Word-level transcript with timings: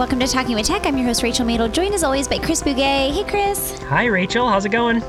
Welcome 0.00 0.18
to 0.20 0.26
Talking 0.26 0.54
with 0.54 0.64
Tech. 0.64 0.86
I'm 0.86 0.96
your 0.96 1.06
host, 1.08 1.22
Rachel 1.22 1.44
Madel, 1.44 1.70
joined 1.70 1.92
as 1.92 2.02
always 2.02 2.26
by 2.26 2.38
Chris 2.38 2.62
Bugaj. 2.62 3.12
Hey, 3.12 3.22
Chris. 3.22 3.78
Hi, 3.80 4.06
Rachel. 4.06 4.48
How's 4.48 4.64
it 4.64 4.70
going? 4.70 5.00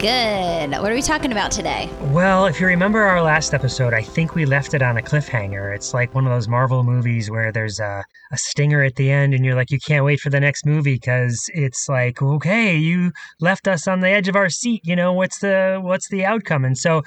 Good. 0.00 0.72
What 0.72 0.90
are 0.90 0.94
we 0.96 1.02
talking 1.02 1.30
about 1.30 1.52
today? 1.52 1.88
Well, 2.06 2.46
if 2.46 2.60
you 2.60 2.66
remember 2.66 2.98
our 2.98 3.22
last 3.22 3.54
episode, 3.54 3.94
I 3.94 4.02
think 4.02 4.34
we 4.34 4.46
left 4.46 4.74
it 4.74 4.82
on 4.82 4.96
a 4.96 5.02
cliffhanger. 5.02 5.72
It's 5.72 5.94
like 5.94 6.16
one 6.16 6.26
of 6.26 6.32
those 6.32 6.48
Marvel 6.48 6.82
movies 6.82 7.30
where 7.30 7.52
there's 7.52 7.78
a, 7.78 8.02
a 8.32 8.36
stinger 8.38 8.82
at 8.82 8.96
the 8.96 9.12
end 9.12 9.34
and 9.34 9.44
you're 9.44 9.54
like, 9.54 9.70
you 9.70 9.78
can't 9.78 10.04
wait 10.04 10.18
for 10.18 10.30
the 10.30 10.40
next 10.40 10.66
movie 10.66 10.94
because 10.94 11.48
it's 11.54 11.88
like, 11.88 12.20
okay, 12.20 12.74
you 12.74 13.12
left 13.40 13.68
us 13.68 13.86
on 13.86 14.00
the 14.00 14.08
edge 14.08 14.26
of 14.26 14.34
our 14.34 14.48
seat. 14.48 14.80
You 14.82 14.96
know, 14.96 15.12
what's 15.12 15.38
the 15.38 15.78
what's 15.80 16.08
the 16.08 16.24
outcome? 16.24 16.64
And 16.64 16.76
so 16.76 17.02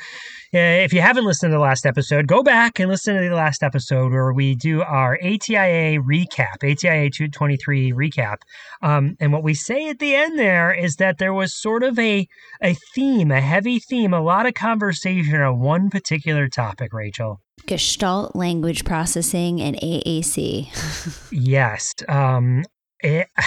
if 0.53 0.93
you 0.93 1.01
haven't 1.01 1.25
listened 1.25 1.51
to 1.51 1.55
the 1.55 1.61
last 1.61 1.85
episode, 1.85 2.27
go 2.27 2.43
back 2.43 2.79
and 2.79 2.89
listen 2.89 3.15
to 3.15 3.27
the 3.27 3.35
last 3.35 3.63
episode 3.63 4.11
where 4.11 4.31
we 4.33 4.55
do 4.55 4.81
our 4.83 5.17
ATIA 5.23 5.99
recap, 5.99 6.63
ATIA 6.63 7.09
223 7.09 7.91
recap. 7.93 8.37
Um, 8.81 9.15
and 9.19 9.33
what 9.33 9.43
we 9.43 9.55
say 9.55 9.89
at 9.89 9.99
the 9.99 10.13
end 10.13 10.37
there 10.37 10.71
is 10.71 10.97
that 10.97 11.17
there 11.17 11.33
was 11.33 11.59
sort 11.59 11.83
of 11.83 11.97
a, 11.97 12.27
a 12.61 12.75
theme, 12.93 13.31
a 13.31 13.41
heavy 13.41 13.79
theme, 13.79 14.13
a 14.13 14.21
lot 14.21 14.45
of 14.45 14.53
conversation 14.53 15.41
on 15.41 15.59
one 15.59 15.89
particular 15.89 16.47
topic, 16.47 16.93
Rachel. 16.93 17.39
Gestalt 17.65 18.35
language 18.35 18.85
processing 18.85 19.61
and 19.61 19.75
AAC. 19.77 21.27
yes. 21.31 21.93
Um, 22.07 22.63
it, 22.99 23.27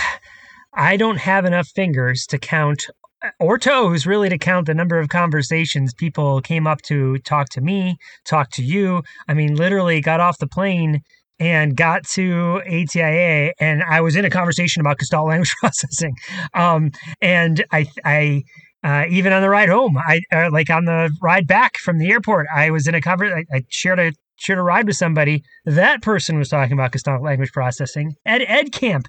I 0.78 0.98
don't 0.98 1.16
have 1.16 1.46
enough 1.46 1.68
fingers 1.68 2.26
to 2.26 2.38
count 2.38 2.86
or 3.40 3.58
toes 3.58 4.06
really 4.06 4.28
to 4.28 4.38
count 4.38 4.66
the 4.66 4.74
number 4.74 4.98
of 4.98 5.08
conversations 5.08 5.94
people 5.94 6.40
came 6.40 6.66
up 6.66 6.82
to 6.82 7.18
talk 7.18 7.48
to 7.50 7.60
me, 7.60 7.96
talk 8.24 8.50
to 8.52 8.62
you. 8.62 9.02
I 9.28 9.34
mean, 9.34 9.54
literally 9.54 10.00
got 10.00 10.20
off 10.20 10.38
the 10.38 10.46
plane 10.46 11.02
and 11.38 11.76
got 11.76 12.04
to 12.06 12.62
ATIA, 12.66 13.52
and 13.60 13.82
I 13.82 14.00
was 14.00 14.16
in 14.16 14.24
a 14.24 14.30
conversation 14.30 14.80
about 14.80 14.98
Gestalt 14.98 15.28
language 15.28 15.52
processing. 15.60 16.14
Um, 16.54 16.92
and 17.20 17.64
I, 17.72 17.86
I, 18.04 18.42
uh, 18.82 19.04
even 19.10 19.32
on 19.32 19.42
the 19.42 19.50
ride 19.50 19.68
home, 19.68 19.98
I 19.98 20.20
uh, 20.32 20.50
like 20.50 20.70
on 20.70 20.84
the 20.84 21.10
ride 21.20 21.46
back 21.46 21.76
from 21.78 21.98
the 21.98 22.10
airport, 22.10 22.46
I 22.54 22.70
was 22.70 22.86
in 22.86 22.94
a 22.94 23.00
conversation. 23.00 23.44
I, 23.52 23.56
I 23.56 23.62
shared 23.68 23.98
a 23.98 24.12
shared 24.38 24.58
a 24.58 24.62
ride 24.62 24.86
with 24.86 24.96
somebody. 24.96 25.42
That 25.64 26.02
person 26.02 26.38
was 26.38 26.48
talking 26.48 26.74
about 26.74 26.92
Gestalt 26.92 27.22
language 27.22 27.52
processing 27.52 28.14
at 28.24 28.42
Ed 28.42 28.72
Camp 28.72 29.08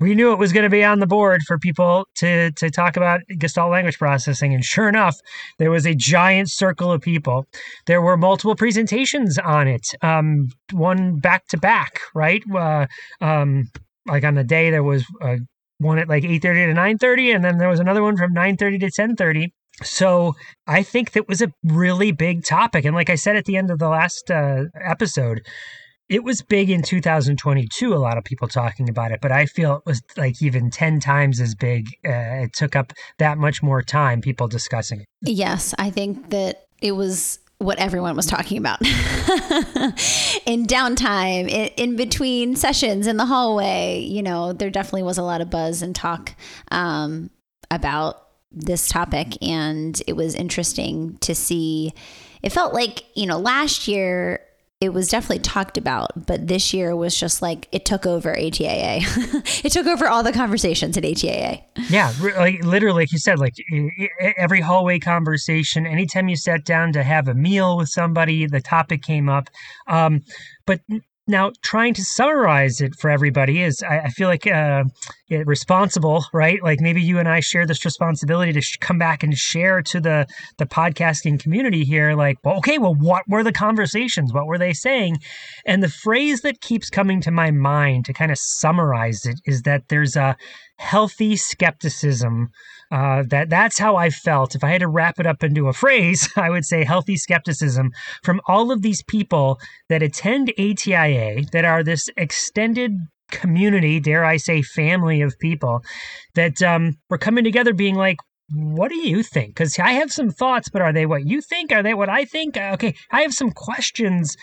we 0.00 0.14
knew 0.14 0.32
it 0.32 0.38
was 0.38 0.52
going 0.52 0.64
to 0.64 0.70
be 0.70 0.82
on 0.82 0.98
the 0.98 1.06
board 1.06 1.42
for 1.46 1.58
people 1.58 2.06
to 2.16 2.50
to 2.52 2.70
talk 2.70 2.96
about 2.96 3.20
Gestalt 3.38 3.70
language 3.70 3.98
processing, 3.98 4.54
and 4.54 4.64
sure 4.64 4.88
enough, 4.88 5.16
there 5.58 5.70
was 5.70 5.86
a 5.86 5.94
giant 5.94 6.50
circle 6.50 6.90
of 6.90 7.02
people. 7.02 7.46
There 7.86 8.00
were 8.00 8.16
multiple 8.16 8.56
presentations 8.56 9.38
on 9.38 9.68
it, 9.68 9.86
um, 10.02 10.48
one 10.72 11.20
back 11.20 11.46
to 11.48 11.58
back, 11.58 12.00
right? 12.14 12.42
Uh, 12.54 12.86
um, 13.20 13.64
like 14.06 14.24
on 14.24 14.34
the 14.34 14.44
day 14.44 14.70
there 14.70 14.82
was 14.82 15.04
uh, 15.22 15.36
one 15.78 15.98
at 15.98 16.08
like 16.08 16.24
eight 16.24 16.42
thirty 16.42 16.64
to 16.64 16.74
nine 16.74 16.98
thirty, 16.98 17.30
and 17.30 17.44
then 17.44 17.58
there 17.58 17.68
was 17.68 17.80
another 17.80 18.02
one 18.02 18.16
from 18.16 18.32
nine 18.32 18.56
thirty 18.56 18.78
to 18.78 18.90
ten 18.90 19.16
thirty. 19.16 19.52
So 19.82 20.34
I 20.66 20.82
think 20.82 21.12
that 21.12 21.28
was 21.28 21.40
a 21.40 21.52
really 21.64 22.12
big 22.12 22.44
topic, 22.44 22.84
and 22.84 22.94
like 22.94 23.10
I 23.10 23.14
said 23.14 23.36
at 23.36 23.44
the 23.44 23.56
end 23.56 23.70
of 23.70 23.78
the 23.78 23.88
last 23.88 24.30
uh, 24.30 24.64
episode, 24.74 25.42
it 26.10 26.24
was 26.24 26.42
big 26.42 26.68
in 26.68 26.82
2022 26.82 27.94
a 27.94 27.96
lot 27.96 28.18
of 28.18 28.24
people 28.24 28.48
talking 28.48 28.90
about 28.90 29.12
it 29.12 29.20
but 29.22 29.32
i 29.32 29.46
feel 29.46 29.76
it 29.76 29.86
was 29.86 30.02
like 30.16 30.42
even 30.42 30.68
10 30.68 31.00
times 31.00 31.40
as 31.40 31.54
big 31.54 31.86
uh, 32.04 32.44
it 32.44 32.52
took 32.52 32.76
up 32.76 32.92
that 33.18 33.38
much 33.38 33.62
more 33.62 33.80
time 33.80 34.20
people 34.20 34.48
discussing 34.48 35.00
it. 35.00 35.06
Yes 35.22 35.74
i 35.78 35.88
think 35.88 36.30
that 36.30 36.66
it 36.82 36.92
was 36.92 37.38
what 37.58 37.78
everyone 37.78 38.16
was 38.16 38.24
talking 38.24 38.56
about. 38.56 38.80
In 40.46 40.64
downtime 40.64 41.46
in, 41.46 41.66
in, 41.76 41.94
between 41.94 42.56
sessions 42.56 43.06
in 43.06 43.18
the 43.18 43.26
hallway 43.26 44.00
you 44.00 44.22
know 44.22 44.54
there 44.54 44.70
definitely 44.70 45.02
was 45.02 45.18
a 45.18 45.22
lot 45.22 45.42
of 45.42 45.50
buzz 45.50 45.82
and 45.82 45.94
talk 45.94 46.34
um, 46.70 47.28
about 47.70 48.28
this 48.50 48.88
topic 48.88 49.36
and 49.42 50.02
it 50.06 50.14
was 50.14 50.34
interesting 50.34 51.18
to 51.18 51.34
see. 51.34 51.92
It 52.42 52.50
felt 52.50 52.72
like 52.72 53.04
you 53.14 53.26
know 53.26 53.38
last 53.38 53.86
year 53.86 54.40
it 54.80 54.94
was 54.94 55.08
definitely 55.08 55.40
talked 55.40 55.76
about, 55.76 56.26
but 56.26 56.46
this 56.46 56.72
year 56.72 56.96
was 56.96 57.14
just 57.14 57.42
like 57.42 57.68
it 57.70 57.84
took 57.84 58.06
over 58.06 58.34
ATIA. 58.34 59.00
it 59.62 59.72
took 59.72 59.86
over 59.86 60.08
all 60.08 60.22
the 60.22 60.32
conversations 60.32 60.96
at 60.96 61.04
ATIA. 61.04 61.62
Yeah, 61.90 62.12
like 62.20 62.64
literally, 62.64 63.02
like 63.02 63.12
you 63.12 63.18
said, 63.18 63.38
like 63.38 63.54
every 64.38 64.62
hallway 64.62 64.98
conversation, 64.98 65.86
anytime 65.86 66.28
you 66.28 66.36
sat 66.36 66.64
down 66.64 66.94
to 66.94 67.02
have 67.02 67.28
a 67.28 67.34
meal 67.34 67.76
with 67.76 67.90
somebody, 67.90 68.46
the 68.46 68.62
topic 68.62 69.02
came 69.02 69.28
up. 69.28 69.50
Um, 69.86 70.22
but 70.64 70.80
now, 71.30 71.52
trying 71.62 71.94
to 71.94 72.02
summarize 72.02 72.80
it 72.80 72.94
for 72.96 73.10
everybody 73.10 73.62
is, 73.62 73.82
I, 73.82 74.00
I 74.00 74.08
feel 74.08 74.28
like, 74.28 74.46
uh, 74.46 74.84
responsible, 75.30 76.24
right? 76.32 76.62
Like 76.62 76.80
maybe 76.80 77.00
you 77.00 77.18
and 77.18 77.28
I 77.28 77.40
share 77.40 77.66
this 77.66 77.84
responsibility 77.84 78.52
to 78.52 78.60
sh- 78.60 78.76
come 78.80 78.98
back 78.98 79.22
and 79.22 79.36
share 79.36 79.80
to 79.82 80.00
the 80.00 80.26
the 80.58 80.66
podcasting 80.66 81.38
community 81.38 81.84
here. 81.84 82.14
Like, 82.14 82.38
well, 82.44 82.56
okay, 82.58 82.78
well, 82.78 82.94
what 82.94 83.24
were 83.28 83.44
the 83.44 83.52
conversations? 83.52 84.32
What 84.32 84.46
were 84.46 84.58
they 84.58 84.72
saying? 84.72 85.18
And 85.64 85.82
the 85.82 85.88
phrase 85.88 86.40
that 86.42 86.60
keeps 86.60 86.90
coming 86.90 87.20
to 87.22 87.30
my 87.30 87.50
mind 87.50 88.04
to 88.06 88.12
kind 88.12 88.32
of 88.32 88.38
summarize 88.38 89.24
it 89.24 89.40
is 89.44 89.62
that 89.62 89.88
there's 89.88 90.16
a 90.16 90.36
healthy 90.76 91.36
skepticism 91.36 92.50
uh, 92.90 93.22
that 93.28 93.48
that's 93.50 93.78
how 93.78 93.96
I 93.96 94.10
felt. 94.10 94.54
If 94.54 94.64
I 94.64 94.70
had 94.70 94.80
to 94.80 94.88
wrap 94.88 95.20
it 95.20 95.26
up 95.26 95.42
into 95.42 95.68
a 95.68 95.72
phrase, 95.72 96.28
I 96.36 96.50
would 96.50 96.64
say 96.64 96.84
healthy 96.84 97.16
skepticism 97.16 97.90
from 98.24 98.40
all 98.46 98.72
of 98.72 98.82
these 98.82 99.02
people 99.04 99.58
that 99.88 100.02
attend 100.02 100.52
ATIA 100.58 101.44
that 101.52 101.64
are 101.64 101.84
this 101.84 102.08
extended 102.16 102.92
community, 103.30 104.00
dare 104.00 104.24
I 104.24 104.36
say, 104.36 104.62
family 104.62 105.22
of 105.22 105.38
people 105.38 105.82
that 106.34 106.60
um, 106.62 106.96
were 107.08 107.18
coming 107.18 107.44
together, 107.44 107.72
being 107.72 107.94
like, 107.94 108.16
what 108.52 108.88
do 108.88 108.96
you 108.96 109.22
think? 109.22 109.54
Because 109.54 109.78
I 109.78 109.92
have 109.92 110.10
some 110.10 110.30
thoughts, 110.30 110.68
but 110.68 110.82
are 110.82 110.92
they 110.92 111.06
what 111.06 111.24
you 111.24 111.40
think? 111.40 111.70
Are 111.70 111.84
they 111.84 111.94
what 111.94 112.08
I 112.08 112.24
think? 112.24 112.56
Uh, 112.56 112.72
okay, 112.74 112.94
I 113.12 113.22
have 113.22 113.32
some 113.32 113.52
questions. 113.52 114.36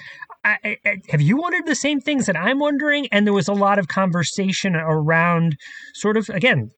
I, 0.45 0.77
I, 0.85 0.97
have 1.09 1.21
you 1.21 1.35
wondered 1.35 1.65
the 1.65 1.75
same 1.75 1.99
things 1.99 2.25
that 2.27 2.37
I'm 2.37 2.59
wondering? 2.59 3.07
And 3.11 3.27
there 3.27 3.33
was 3.33 3.49
a 3.49 3.53
lot 3.53 3.79
of 3.79 3.89
conversation 3.89 4.75
around 4.75 5.57
sort 5.93 6.15
of, 6.15 6.29
again, 6.29 6.71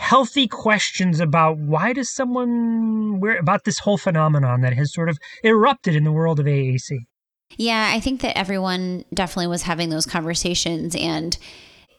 healthy 0.00 0.48
questions 0.48 1.20
about 1.20 1.58
why 1.58 1.92
does 1.92 2.08
someone 2.08 3.20
where 3.20 3.38
about 3.38 3.64
this 3.64 3.78
whole 3.78 3.98
phenomenon 3.98 4.62
that 4.62 4.72
has 4.72 4.94
sort 4.94 5.10
of 5.10 5.18
erupted 5.44 5.94
in 5.94 6.04
the 6.04 6.10
world 6.10 6.40
of 6.40 6.46
AAC. 6.46 7.00
Yeah, 7.58 7.92
I 7.94 8.00
think 8.00 8.22
that 8.22 8.36
everyone 8.36 9.04
definitely 9.12 9.48
was 9.48 9.62
having 9.62 9.90
those 9.90 10.06
conversations 10.06 10.96
and 10.96 11.36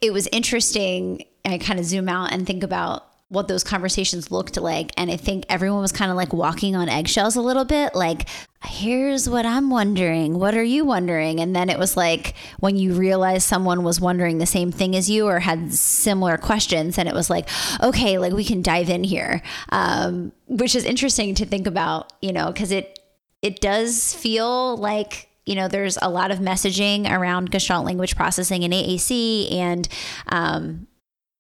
it 0.02 0.12
was 0.12 0.28
interesting. 0.32 1.26
I 1.46 1.60
kind 1.60 1.80
of 1.80 1.86
zoom 1.86 2.10
out 2.10 2.34
and 2.34 2.48
think 2.48 2.64
about 2.64 3.06
what 3.30 3.48
those 3.48 3.64
conversations 3.64 4.32
looked 4.32 4.58
like. 4.58 4.92
And 4.98 5.12
I 5.12 5.16
think 5.16 5.46
everyone 5.48 5.82
was 5.82 5.92
kind 5.92 6.10
of 6.10 6.18
like 6.18 6.34
walking 6.34 6.76
on 6.76 6.90
eggshells 6.90 7.36
a 7.36 7.42
little 7.42 7.66
bit, 7.66 7.94
like, 7.94 8.28
here's 8.64 9.28
what 9.28 9.46
I'm 9.46 9.70
wondering. 9.70 10.38
What 10.38 10.56
are 10.56 10.64
you 10.64 10.86
wondering? 10.86 11.40
And 11.40 11.56
then 11.56 11.70
it 11.70 11.80
was 11.80 11.98
like 11.98 12.36
when 12.60 12.78
you 12.78 12.94
realize 12.94 13.44
someone 13.44 13.84
was 13.84 14.00
wondering 14.00 14.38
the 14.38 14.46
same 14.46 14.72
thing 14.72 14.96
as 14.96 15.10
you 15.10 15.28
or 15.28 15.40
had 15.40 15.74
similar 15.74 16.38
questions, 16.38 16.98
and 16.98 17.10
it 17.10 17.16
was 17.16 17.30
like, 17.30 17.50
okay, 17.82 18.18
like 18.18 18.34
we 18.34 18.46
can 18.46 18.62
dive 18.62 18.90
in 18.90 19.04
here, 19.04 19.42
um, 19.70 20.32
which 20.48 20.76
is 20.76 20.86
interesting 20.86 21.34
to 21.36 21.46
think 21.46 21.66
about, 21.66 22.14
you 22.22 22.32
know, 22.32 22.52
because 22.52 22.72
it 22.72 23.00
it 23.42 23.60
does 23.60 24.14
feel 24.14 24.78
like 24.78 25.30
you 25.46 25.56
know 25.56 25.68
there's 25.68 25.98
a 26.02 26.10
lot 26.10 26.30
of 26.30 26.38
messaging 26.38 27.10
around 27.10 27.50
Gestalt 27.50 27.86
language 27.86 28.16
processing 28.16 28.64
and 28.64 28.74
AAC, 28.74 29.52
and 29.54 29.88
um, 30.28 30.88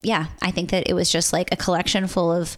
yeah, 0.01 0.27
I 0.41 0.49
think 0.49 0.71
that 0.71 0.89
it 0.89 0.93
was 0.93 1.11
just 1.11 1.33
like 1.33 1.49
a 1.51 1.55
collection 1.55 2.07
full 2.07 2.31
of 2.31 2.57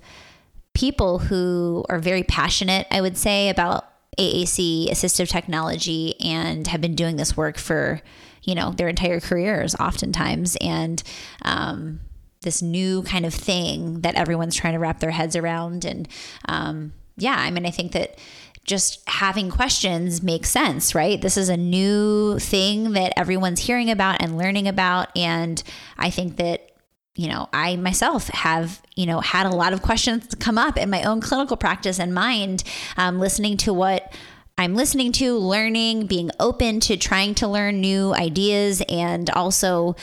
people 0.74 1.19
who 1.19 1.85
are 1.90 2.00
very 2.00 2.24
passionate, 2.24 2.88
I 2.90 3.01
would 3.01 3.18
say, 3.18 3.50
about 3.50 3.86
AAC 4.18 4.89
assistive 4.89 5.30
technology 5.30 6.19
and 6.19 6.68
have 6.68 6.81
been 6.81 6.95
doing 6.95 7.18
this 7.18 7.36
work 7.38 7.57
for, 7.57 8.01
you 8.44 8.56
know, 8.56 8.71
their 8.71 8.88
entire 8.88 9.19
careers 9.19 9.75
oftentimes. 9.75 10.57
And 10.62 11.01
um, 11.44 12.00
this 12.42 12.62
new 12.62 13.04
kind 13.04 13.25
of 13.25 13.33
thing 13.33 14.01
that 14.01 14.15
everyone's 14.15 14.56
trying 14.56 14.74
to 14.74 14.80
wrap 14.80 15.00
their 15.00 15.12
heads 15.12 15.36
around. 15.36 15.86
And 15.86 16.07
um, 16.45 16.94
yeah, 17.18 17.36
I 17.38 17.51
mean, 17.51 17.65
I 17.65 17.71
think 17.71 17.94
that 17.94 18.18
just 18.65 19.07
having 19.10 19.50
questions 19.50 20.24
makes 20.24 20.50
sense, 20.50 20.95
right? 20.95 21.21
This 21.21 21.36
is 21.36 21.50
a 21.50 21.57
new 21.57 22.39
thing 22.39 22.94
that 22.94 23.13
everyone's 23.18 23.62
hearing 23.62 23.89
about 23.89 24.21
and 24.21 24.38
learning 24.38 24.68
about. 24.68 25.15
And 25.18 25.62
I 25.98 26.10
think 26.10 26.38
that 26.38 26.73
you 27.15 27.27
know, 27.27 27.48
I 27.54 27.75
myself 27.75 28.27
have, 28.30 28.81
you 28.95 29.06
know, 29.06 29.19
had 29.19 29.45
a 29.45 29.56
lot 29.56 29.74
of 29.74 29.81
questions 29.81 30.33
come 30.39 30.57
up 30.57 30.77
in 30.77 30.89
my 30.89 31.04
own 31.04 31.21
clinical 31.21 31.57
practice 31.57 32.00
and 32.00 32.13
mind, 32.13 32.63
um, 32.98 33.19
listening 33.19 33.57
to 33.57 33.74
what 33.74 34.13
I'm 34.57 34.75
listening 34.75 35.12
to, 35.13 35.38
learning, 35.38 36.06
being 36.07 36.30
open 36.39 36.80
to 36.81 36.98
trying 36.98 37.36
to 37.36 37.48
learn 37.48 37.81
new 37.81 38.13
ideas, 38.13 38.81
and 38.88 39.30
also 39.31 39.95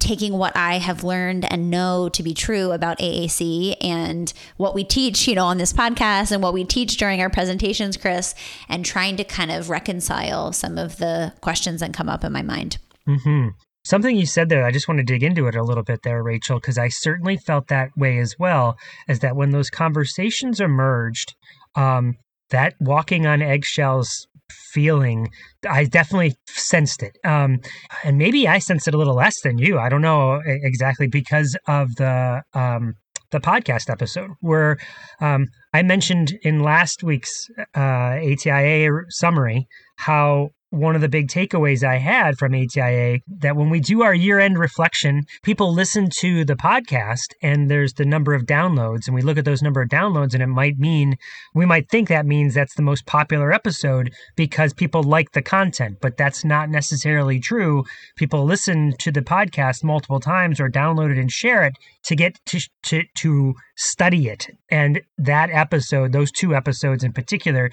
taking 0.00 0.32
what 0.32 0.56
I 0.56 0.78
have 0.78 1.04
learned 1.04 1.50
and 1.50 1.70
know 1.70 2.08
to 2.08 2.22
be 2.24 2.34
true 2.34 2.72
about 2.72 2.98
AAC 2.98 3.76
and 3.80 4.32
what 4.56 4.74
we 4.74 4.82
teach, 4.82 5.28
you 5.28 5.36
know, 5.36 5.44
on 5.44 5.58
this 5.58 5.72
podcast 5.72 6.32
and 6.32 6.42
what 6.42 6.54
we 6.54 6.64
teach 6.64 6.96
during 6.96 7.20
our 7.20 7.30
presentations, 7.30 7.96
Chris, 7.96 8.34
and 8.68 8.84
trying 8.84 9.16
to 9.16 9.24
kind 9.24 9.52
of 9.52 9.70
reconcile 9.70 10.52
some 10.52 10.76
of 10.78 10.96
the 10.96 11.32
questions 11.40 11.80
that 11.80 11.94
come 11.94 12.08
up 12.08 12.24
in 12.24 12.32
my 12.32 12.42
mind. 12.42 12.78
Mm-hmm. 13.06 13.48
Something 13.84 14.16
you 14.16 14.26
said 14.26 14.48
there, 14.48 14.64
I 14.64 14.70
just 14.70 14.86
want 14.86 14.98
to 14.98 15.04
dig 15.04 15.22
into 15.22 15.48
it 15.48 15.56
a 15.56 15.62
little 15.62 15.82
bit 15.82 16.02
there, 16.02 16.22
Rachel, 16.22 16.58
because 16.58 16.78
I 16.78 16.88
certainly 16.88 17.36
felt 17.36 17.68
that 17.68 17.90
way 17.96 18.18
as 18.18 18.36
well. 18.38 18.76
Is 19.08 19.20
that 19.20 19.36
when 19.36 19.50
those 19.50 19.70
conversations 19.70 20.60
emerged, 20.60 21.34
um, 21.74 22.14
that 22.50 22.74
walking 22.80 23.26
on 23.26 23.42
eggshells 23.42 24.28
feeling, 24.72 25.30
I 25.68 25.84
definitely 25.84 26.36
sensed 26.46 27.02
it. 27.02 27.18
Um, 27.24 27.60
and 28.04 28.18
maybe 28.18 28.46
I 28.46 28.58
sensed 28.58 28.86
it 28.86 28.94
a 28.94 28.98
little 28.98 29.16
less 29.16 29.40
than 29.42 29.58
you. 29.58 29.78
I 29.78 29.88
don't 29.88 30.02
know 30.02 30.40
exactly 30.46 31.08
because 31.08 31.56
of 31.66 31.96
the 31.96 32.42
um, 32.54 32.94
the 33.30 33.40
podcast 33.40 33.90
episode 33.90 34.30
where 34.40 34.78
um, 35.20 35.48
I 35.72 35.82
mentioned 35.82 36.34
in 36.42 36.62
last 36.62 37.02
week's 37.02 37.48
uh, 37.74 38.18
ATIA 38.20 38.90
summary 39.08 39.66
how 39.96 40.50
one 40.72 40.94
of 40.94 41.02
the 41.02 41.08
big 41.08 41.28
takeaways 41.28 41.84
I 41.84 41.98
had 41.98 42.38
from 42.38 42.54
ATIA 42.54 43.18
that 43.40 43.56
when 43.56 43.68
we 43.68 43.78
do 43.78 44.02
our 44.02 44.14
year 44.14 44.40
end 44.40 44.58
reflection, 44.58 45.24
people 45.42 45.72
listen 45.72 46.08
to 46.20 46.46
the 46.46 46.54
podcast 46.54 47.34
and 47.42 47.70
there's 47.70 47.92
the 47.92 48.06
number 48.06 48.32
of 48.32 48.44
downloads, 48.46 49.06
and 49.06 49.14
we 49.14 49.20
look 49.20 49.36
at 49.36 49.44
those 49.44 49.60
number 49.60 49.82
of 49.82 49.90
downloads, 49.90 50.32
and 50.32 50.42
it 50.42 50.46
might 50.46 50.78
mean 50.78 51.16
we 51.54 51.66
might 51.66 51.90
think 51.90 52.08
that 52.08 52.24
means 52.24 52.54
that's 52.54 52.74
the 52.74 52.82
most 52.82 53.04
popular 53.04 53.52
episode 53.52 54.10
because 54.34 54.72
people 54.72 55.02
like 55.02 55.32
the 55.32 55.42
content, 55.42 55.98
but 56.00 56.16
that's 56.16 56.42
not 56.42 56.70
necessarily 56.70 57.38
true. 57.38 57.84
People 58.16 58.44
listen 58.44 58.94
to 58.98 59.12
the 59.12 59.20
podcast 59.20 59.84
multiple 59.84 60.20
times 60.20 60.58
or 60.58 60.70
download 60.70 61.12
it 61.12 61.18
and 61.18 61.30
share 61.30 61.64
it 61.64 61.74
to 62.04 62.16
get 62.16 62.40
to 62.46 62.60
to 62.84 63.02
to 63.18 63.54
study 63.76 64.28
it. 64.28 64.48
And 64.70 65.02
that 65.18 65.50
episode, 65.50 66.12
those 66.12 66.32
two 66.32 66.54
episodes 66.54 67.04
in 67.04 67.12
particular, 67.12 67.70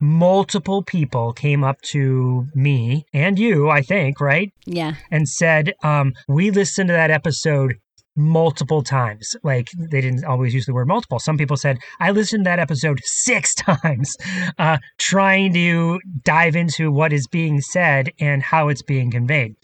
multiple 0.00 0.82
people 0.82 1.32
came 1.32 1.62
up 1.62 1.80
to 1.82 2.46
me 2.54 3.04
and 3.12 3.38
you, 3.38 3.68
I 3.68 3.82
think, 3.82 4.20
right? 4.20 4.52
Yeah. 4.64 4.94
And 5.10 5.28
said, 5.28 5.74
um, 5.82 6.14
we 6.26 6.50
listened 6.50 6.88
to 6.88 6.94
that 6.94 7.10
episode 7.10 7.76
multiple 8.16 8.82
times. 8.82 9.36
Like 9.42 9.68
they 9.78 10.00
didn't 10.00 10.24
always 10.24 10.54
use 10.54 10.66
the 10.66 10.74
word 10.74 10.88
multiple. 10.88 11.18
Some 11.18 11.36
people 11.36 11.56
said, 11.56 11.78
I 12.00 12.10
listened 12.10 12.44
to 12.44 12.48
that 12.48 12.58
episode 12.58 13.00
six 13.04 13.54
times, 13.56 14.16
uh, 14.58 14.78
trying 14.98 15.52
to 15.54 16.00
dive 16.24 16.56
into 16.56 16.90
what 16.90 17.12
is 17.12 17.26
being 17.26 17.60
said 17.60 18.10
and 18.18 18.42
how 18.42 18.68
it's 18.68 18.82
being 18.82 19.10
conveyed. 19.10 19.54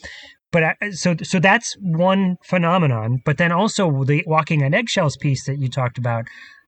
But 0.52 0.62
uh, 0.62 0.92
so 0.92 1.16
so 1.22 1.40
that's 1.40 1.76
one 1.80 2.36
phenomenon. 2.44 3.20
But 3.24 3.36
then 3.36 3.52
also 3.52 4.04
the 4.04 4.22
walking 4.26 4.62
on 4.62 4.74
eggshells 4.74 5.16
piece 5.16 5.44
that 5.46 5.58
you 5.58 5.68
talked 5.68 5.98
about. 5.98 6.24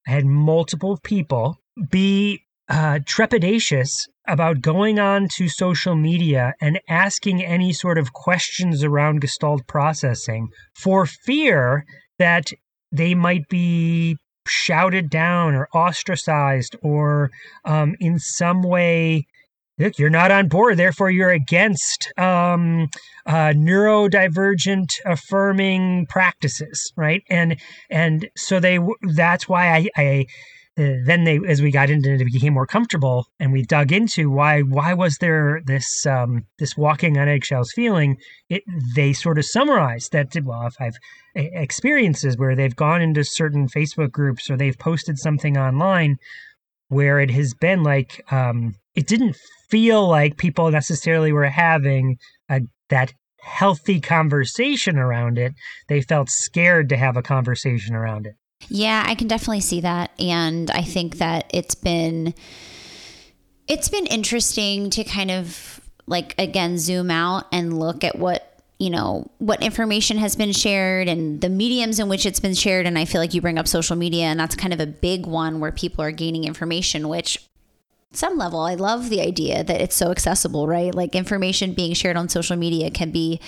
I 0.07 0.11
had 0.11 0.27
multiple 0.27 0.99
people 1.03 1.59
be 1.91 2.43
uh, 2.69 2.99
trepidatious 3.01 3.91
about 4.27 4.61
going 4.61 4.99
on 4.99 5.27
to 5.37 5.49
social 5.49 5.95
media 5.95 6.53
and 6.61 6.81
asking 6.89 7.43
any 7.43 7.73
sort 7.73 7.97
of 7.97 8.13
questions 8.13 8.85
around 8.85 9.21
Gestalt 9.23 9.67
processing 9.67 10.49
for 10.75 11.07
fear 11.07 11.87
that 12.19 12.53
they 12.93 13.15
might 13.15 13.49
be 13.49 14.17
shouted 14.47 15.11
down 15.11 15.55
or 15.55 15.69
ostracized 15.75 16.77
or 16.83 17.31
um, 17.65 17.95
in 18.01 18.19
some 18.19 18.63
way 18.63 19.27
look 19.79 19.99
you're 19.99 20.11
not 20.11 20.31
on 20.31 20.49
board 20.49 20.77
therefore 20.77 21.11
you're 21.11 21.31
against 21.31 22.11
um, 22.17 22.89
uh, 23.27 23.53
neurodivergent 23.55 24.89
affirming 25.05 26.07
practices 26.07 26.93
right? 26.97 27.23
And 27.29 27.57
and 27.91 28.29
so 28.37 28.59
they 28.61 28.79
that's 29.15 29.49
why 29.49 29.75
i 29.75 29.89
i 29.97 30.27
then 30.79 31.25
they 31.25 31.41
as 31.49 31.61
we 31.61 31.73
got 31.73 31.91
into 31.91 32.13
it, 32.13 32.21
it 32.21 32.33
became 32.33 32.55
more 32.55 32.67
comfortable 32.67 33.27
and 33.41 33.53
we 33.53 33.63
dug 33.63 33.91
into 33.91 34.31
why 34.31 34.61
why 34.63 34.95
was 34.95 35.17
there 35.21 35.61
this 35.67 36.07
um, 36.07 36.47
this 36.59 36.77
walking 36.77 37.19
on 37.19 37.29
eggshells 37.29 37.73
feeling. 37.73 38.17
It 38.49 38.63
they 38.95 39.13
sort 39.13 39.39
of 39.39 39.45
summarized 39.45 40.13
that 40.13 40.33
well 40.45 40.67
if 40.67 40.77
i've 40.81 40.97
experiences 41.35 42.37
where 42.37 42.55
they've 42.55 42.77
gone 42.77 43.03
into 43.03 43.25
certain 43.25 43.69
facebook 43.69 44.11
groups 44.11 44.49
or 44.49 44.57
they've 44.57 44.79
posted 44.79 45.19
something 45.19 45.57
online 45.57 46.17
where 46.89 47.21
it 47.21 47.31
has 47.31 47.55
been 47.55 47.83
like 47.83 48.25
um, 48.33 48.75
it 48.95 49.07
didn't 49.07 49.37
feel 49.69 50.09
like 50.09 50.39
people 50.39 50.71
necessarily 50.71 51.33
were 51.33 51.45
having 51.45 52.17
a, 52.49 52.61
that 52.89 53.13
healthy 53.41 54.01
conversation 54.01 54.97
around 54.97 55.39
it. 55.39 55.53
They 55.89 56.03
felt 56.03 56.31
scared 56.31 56.89
to 56.89 56.97
have 56.97 57.17
a 57.17 57.23
conversation 57.23 57.95
around 57.95 58.27
it 58.27 58.35
yeah, 58.69 59.05
I 59.07 59.15
can 59.15 59.29
definitely 59.29 59.61
see 59.61 59.81
that. 59.83 60.11
And 60.19 60.71
I 60.71 60.83
think 60.83 61.19
that 61.19 61.51
it's 61.55 61.75
been 61.75 62.35
it's 63.67 63.89
been 63.89 64.07
interesting 64.07 64.91
to 64.91 65.05
kind 65.05 65.31
of 65.31 65.81
like 66.07 66.35
again 66.39 66.79
zoom 66.79 67.11
out 67.11 67.47
and 67.53 67.79
look 67.79 68.03
at 68.03 68.19
what 68.19 68.63
you 68.79 68.91
know 68.91 69.31
what 69.39 69.63
information 69.63 70.19
has 70.19 70.37
been 70.37 70.53
shared 70.53 71.09
and 71.09 71.41
the 71.41 71.49
mediums 71.49 71.99
in 71.99 72.09
which 72.09 72.25
it's 72.25 72.41
been 72.41 72.55
shared 72.55 72.87
and 72.87 72.99
i 72.99 73.05
feel 73.05 73.21
like 73.21 73.35
you 73.35 73.43
bring 73.43 73.59
up 73.59 73.69
social 73.69 73.95
media 73.95 74.25
and 74.25 74.41
that's 74.41 74.55
kind 74.55 74.73
of 74.73 74.81
a 74.81 74.87
big 74.87 75.27
one 75.27 75.61
where 75.61 75.73
people 75.73 76.03
are 76.03 76.13
gaining 76.13 76.45
information 76.45 77.09
which 77.09 77.47
some 78.13 78.37
level 78.39 78.61
i 78.61 78.75
love 78.75 79.11
the 79.11 79.21
idea 79.21 79.63
that 79.63 79.81
it's 79.81 79.95
so 79.97 80.11
accessible 80.11 80.67
right 80.67 80.95
like 80.95 81.15
information 81.15 81.75
being 81.75 81.93
shared 81.93 82.17
on 82.17 82.29
social 82.29 82.57
media 82.57 82.91
can 82.91 83.11
be 83.11 83.41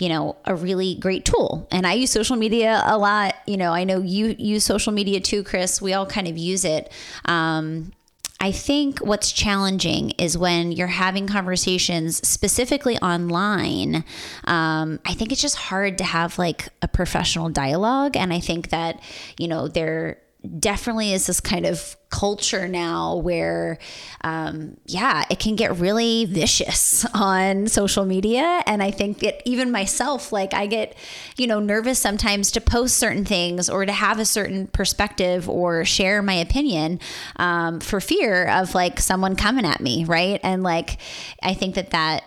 you 0.00 0.08
know, 0.08 0.36
a 0.44 0.54
really 0.54 0.94
great 0.94 1.24
tool. 1.24 1.66
And 1.70 1.86
I 1.86 1.94
use 1.94 2.10
social 2.10 2.36
media 2.36 2.82
a 2.86 2.96
lot. 2.96 3.34
You 3.46 3.56
know, 3.56 3.72
I 3.72 3.84
know 3.84 4.00
you 4.00 4.34
use 4.38 4.64
social 4.64 4.92
media 4.92 5.20
too, 5.20 5.42
Chris. 5.42 5.82
We 5.82 5.92
all 5.92 6.06
kind 6.06 6.28
of 6.28 6.38
use 6.38 6.64
it. 6.64 6.92
Um, 7.24 7.92
I 8.40 8.52
think 8.52 9.00
what's 9.00 9.32
challenging 9.32 10.10
is 10.12 10.38
when 10.38 10.70
you're 10.70 10.86
having 10.86 11.26
conversations 11.26 12.26
specifically 12.26 12.96
online. 12.98 14.04
Um, 14.44 15.00
I 15.04 15.14
think 15.14 15.32
it's 15.32 15.42
just 15.42 15.56
hard 15.56 15.98
to 15.98 16.04
have 16.04 16.38
like 16.38 16.68
a 16.80 16.86
professional 16.86 17.48
dialogue. 17.48 18.16
And 18.16 18.32
I 18.32 18.38
think 18.38 18.68
that, 18.68 19.00
you 19.38 19.48
know, 19.48 19.66
there 19.66 20.18
definitely 20.58 21.12
is 21.12 21.26
this 21.26 21.40
kind 21.40 21.66
of 21.66 21.96
culture 22.10 22.68
now 22.68 23.16
where, 23.16 23.78
um, 24.22 24.76
yeah, 24.86 25.24
it 25.30 25.40
can 25.40 25.56
get 25.56 25.76
really 25.78 26.26
vicious 26.26 27.04
on 27.14 27.66
social 27.66 28.04
media. 28.04 28.62
And 28.66 28.82
I 28.82 28.90
think 28.90 29.18
that 29.18 29.42
even 29.44 29.72
myself, 29.72 30.32
like 30.32 30.54
I 30.54 30.66
get, 30.66 30.96
you 31.36 31.46
know, 31.46 31.58
nervous 31.58 31.98
sometimes 31.98 32.52
to 32.52 32.60
post 32.60 32.96
certain 32.96 33.24
things 33.24 33.68
or 33.68 33.84
to 33.84 33.92
have 33.92 34.18
a 34.18 34.24
certain 34.24 34.68
perspective 34.68 35.48
or 35.48 35.84
share 35.84 36.22
my 36.22 36.34
opinion 36.34 37.00
um, 37.36 37.80
for 37.80 38.00
fear 38.00 38.46
of 38.46 38.74
like 38.74 39.00
someone 39.00 39.34
coming 39.34 39.64
at 39.64 39.80
me. 39.80 40.04
Right. 40.04 40.40
And 40.44 40.62
like, 40.62 40.98
I 41.42 41.54
think 41.54 41.74
that 41.74 41.90
that 41.90 42.22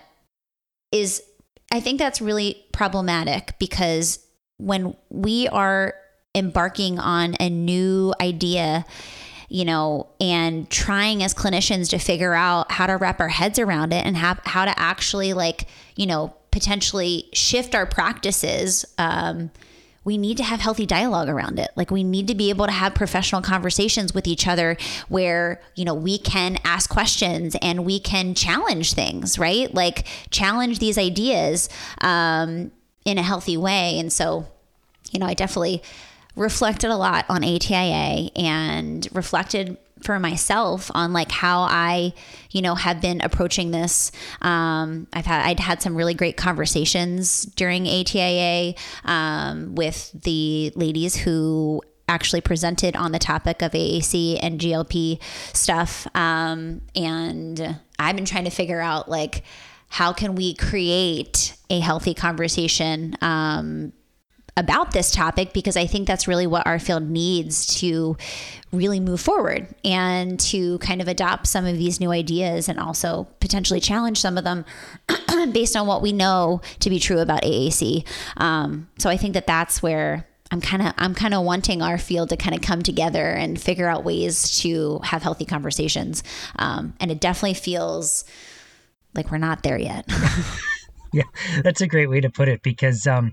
is, 0.92 1.22
I 1.72 1.80
think 1.80 1.98
that's 1.98 2.20
really 2.20 2.62
problematic 2.72 3.54
because 3.58 4.18
when 4.58 4.94
we 5.08 5.48
are 5.48 5.94
embarking 6.34 6.98
on 6.98 7.34
a 7.40 7.50
new 7.50 8.14
idea 8.20 8.84
you 9.52 9.66
know, 9.66 10.06
and 10.18 10.70
trying 10.70 11.22
as 11.22 11.34
clinicians 11.34 11.90
to 11.90 11.98
figure 11.98 12.32
out 12.32 12.72
how 12.72 12.86
to 12.86 12.96
wrap 12.96 13.20
our 13.20 13.28
heads 13.28 13.58
around 13.58 13.92
it 13.92 14.02
and 14.06 14.16
have, 14.16 14.40
how 14.44 14.64
to 14.64 14.72
actually 14.80 15.34
like, 15.34 15.66
you 15.94 16.06
know, 16.06 16.34
potentially 16.50 17.28
shift 17.34 17.74
our 17.74 17.84
practices. 17.84 18.86
Um, 18.96 19.50
we 20.04 20.16
need 20.16 20.38
to 20.38 20.42
have 20.42 20.60
healthy 20.60 20.86
dialogue 20.86 21.28
around 21.28 21.58
it. 21.58 21.70
Like 21.76 21.90
we 21.90 22.02
need 22.02 22.28
to 22.28 22.34
be 22.34 22.48
able 22.48 22.64
to 22.64 22.72
have 22.72 22.94
professional 22.94 23.42
conversations 23.42 24.14
with 24.14 24.26
each 24.26 24.48
other 24.48 24.78
where, 25.08 25.60
you 25.74 25.84
know, 25.84 25.94
we 25.94 26.16
can 26.16 26.56
ask 26.64 26.88
questions 26.88 27.54
and 27.60 27.84
we 27.84 28.00
can 28.00 28.34
challenge 28.34 28.94
things, 28.94 29.38
right? 29.38 29.72
Like 29.74 30.06
challenge 30.30 30.78
these 30.78 30.96
ideas 30.96 31.68
um, 32.00 32.72
in 33.04 33.18
a 33.18 33.22
healthy 33.22 33.58
way. 33.58 33.98
And 33.98 34.10
so, 34.10 34.48
you 35.10 35.20
know, 35.20 35.26
I 35.26 35.34
definitely 35.34 35.82
reflected 36.36 36.90
a 36.90 36.96
lot 36.96 37.26
on 37.28 37.42
ATIA 37.44 38.30
and 38.36 39.06
reflected 39.12 39.76
for 40.02 40.18
myself 40.18 40.90
on 40.94 41.12
like 41.12 41.30
how 41.30 41.62
I, 41.62 42.12
you 42.50 42.62
know, 42.62 42.74
have 42.74 43.00
been 43.00 43.20
approaching 43.20 43.70
this. 43.70 44.10
Um, 44.40 45.06
I've 45.12 45.26
had 45.26 45.46
I'd 45.46 45.60
had 45.60 45.82
some 45.82 45.94
really 45.94 46.14
great 46.14 46.36
conversations 46.36 47.44
during 47.44 47.86
ATIA 47.86 48.74
um, 49.04 49.74
with 49.74 50.10
the 50.12 50.72
ladies 50.74 51.16
who 51.16 51.82
actually 52.08 52.40
presented 52.40 52.96
on 52.96 53.12
the 53.12 53.18
topic 53.18 53.62
of 53.62 53.72
AAC 53.72 54.38
and 54.42 54.60
GLP 54.60 55.22
stuff, 55.54 56.06
um, 56.14 56.82
and 56.94 57.78
I've 57.98 58.16
been 58.16 58.24
trying 58.24 58.44
to 58.44 58.50
figure 58.50 58.80
out 58.80 59.08
like 59.08 59.44
how 59.88 60.12
can 60.12 60.34
we 60.34 60.54
create 60.54 61.56
a 61.70 61.78
healthy 61.78 62.14
conversation 62.14 63.14
um, 63.20 63.92
about 64.56 64.92
this 64.92 65.10
topic 65.10 65.52
because 65.52 65.76
I 65.76 65.86
think 65.86 66.06
that's 66.06 66.28
really 66.28 66.46
what 66.46 66.66
our 66.66 66.78
field 66.78 67.08
needs 67.08 67.78
to 67.80 68.16
really 68.70 69.00
move 69.00 69.20
forward 69.20 69.66
and 69.84 70.38
to 70.40 70.78
kind 70.78 71.00
of 71.00 71.08
adopt 71.08 71.46
some 71.46 71.64
of 71.64 71.78
these 71.78 72.00
new 72.00 72.10
ideas 72.10 72.68
and 72.68 72.78
also 72.78 73.26
potentially 73.40 73.80
challenge 73.80 74.20
some 74.20 74.36
of 74.36 74.44
them 74.44 74.64
based 75.52 75.74
on 75.74 75.86
what 75.86 76.02
we 76.02 76.12
know 76.12 76.60
to 76.80 76.90
be 76.90 76.98
true 76.98 77.20
about 77.20 77.42
AAC. 77.42 78.06
Um, 78.36 78.88
so 78.98 79.08
I 79.08 79.16
think 79.16 79.34
that 79.34 79.46
that's 79.46 79.82
where 79.82 80.26
I'm 80.50 80.60
kind 80.60 80.82
of 80.82 80.92
I'm 80.98 81.14
kind 81.14 81.32
of 81.32 81.44
wanting 81.44 81.80
our 81.80 81.96
field 81.96 82.28
to 82.28 82.36
kind 82.36 82.54
of 82.54 82.60
come 82.60 82.82
together 82.82 83.30
and 83.30 83.58
figure 83.58 83.88
out 83.88 84.04
ways 84.04 84.58
to 84.60 84.98
have 85.02 85.22
healthy 85.22 85.46
conversations. 85.46 86.22
Um, 86.56 86.92
and 87.00 87.10
it 87.10 87.20
definitely 87.20 87.54
feels 87.54 88.24
like 89.14 89.30
we're 89.30 89.38
not 89.38 89.62
there 89.62 89.78
yet. 89.78 90.04
yeah, 91.14 91.22
that's 91.62 91.80
a 91.80 91.86
great 91.86 92.10
way 92.10 92.20
to 92.20 92.28
put 92.28 92.48
it 92.48 92.62
because 92.62 93.06
um, 93.06 93.32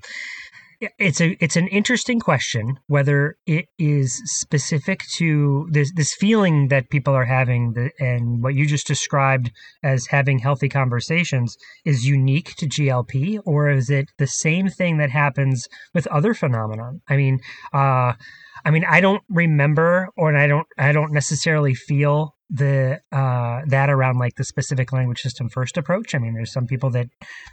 it's 0.97 1.19
a 1.19 1.35
it's 1.43 1.55
an 1.55 1.67
interesting 1.67 2.19
question 2.19 2.79
whether 2.87 3.37
it 3.45 3.65
is 3.77 4.21
specific 4.25 5.01
to 5.13 5.67
this 5.71 5.91
this 5.95 6.13
feeling 6.13 6.69
that 6.69 6.89
people 6.89 7.13
are 7.13 7.25
having 7.25 7.73
the, 7.73 7.91
and 7.99 8.41
what 8.41 8.55
you 8.55 8.65
just 8.65 8.87
described 8.87 9.51
as 9.83 10.07
having 10.07 10.39
healthy 10.39 10.69
conversations 10.69 11.57
is 11.83 12.07
unique 12.07 12.55
to 12.55 12.67
GLP 12.67 13.39
or 13.45 13.69
is 13.69 13.89
it 13.89 14.09
the 14.17 14.27
same 14.27 14.69
thing 14.69 14.97
that 14.97 15.09
happens 15.09 15.67
with 15.93 16.07
other 16.07 16.33
phenomenon? 16.33 17.01
I 17.09 17.17
mean, 17.17 17.39
uh, 17.73 18.13
I 18.65 18.71
mean, 18.71 18.85
I 18.85 19.01
don't 19.01 19.23
remember 19.29 20.09
or 20.17 20.35
I 20.35 20.47
don't 20.47 20.67
I 20.77 20.91
don't 20.91 21.11
necessarily 21.11 21.75
feel 21.75 22.35
the 22.49 23.01
uh, 23.11 23.61
that 23.67 23.89
around 23.89 24.17
like 24.17 24.35
the 24.35 24.43
specific 24.43 24.93
language 24.93 25.21
system 25.21 25.49
first 25.49 25.77
approach. 25.77 26.15
I 26.15 26.19
mean, 26.19 26.33
there's 26.33 26.53
some 26.53 26.67
people 26.67 26.89
that 26.91 27.07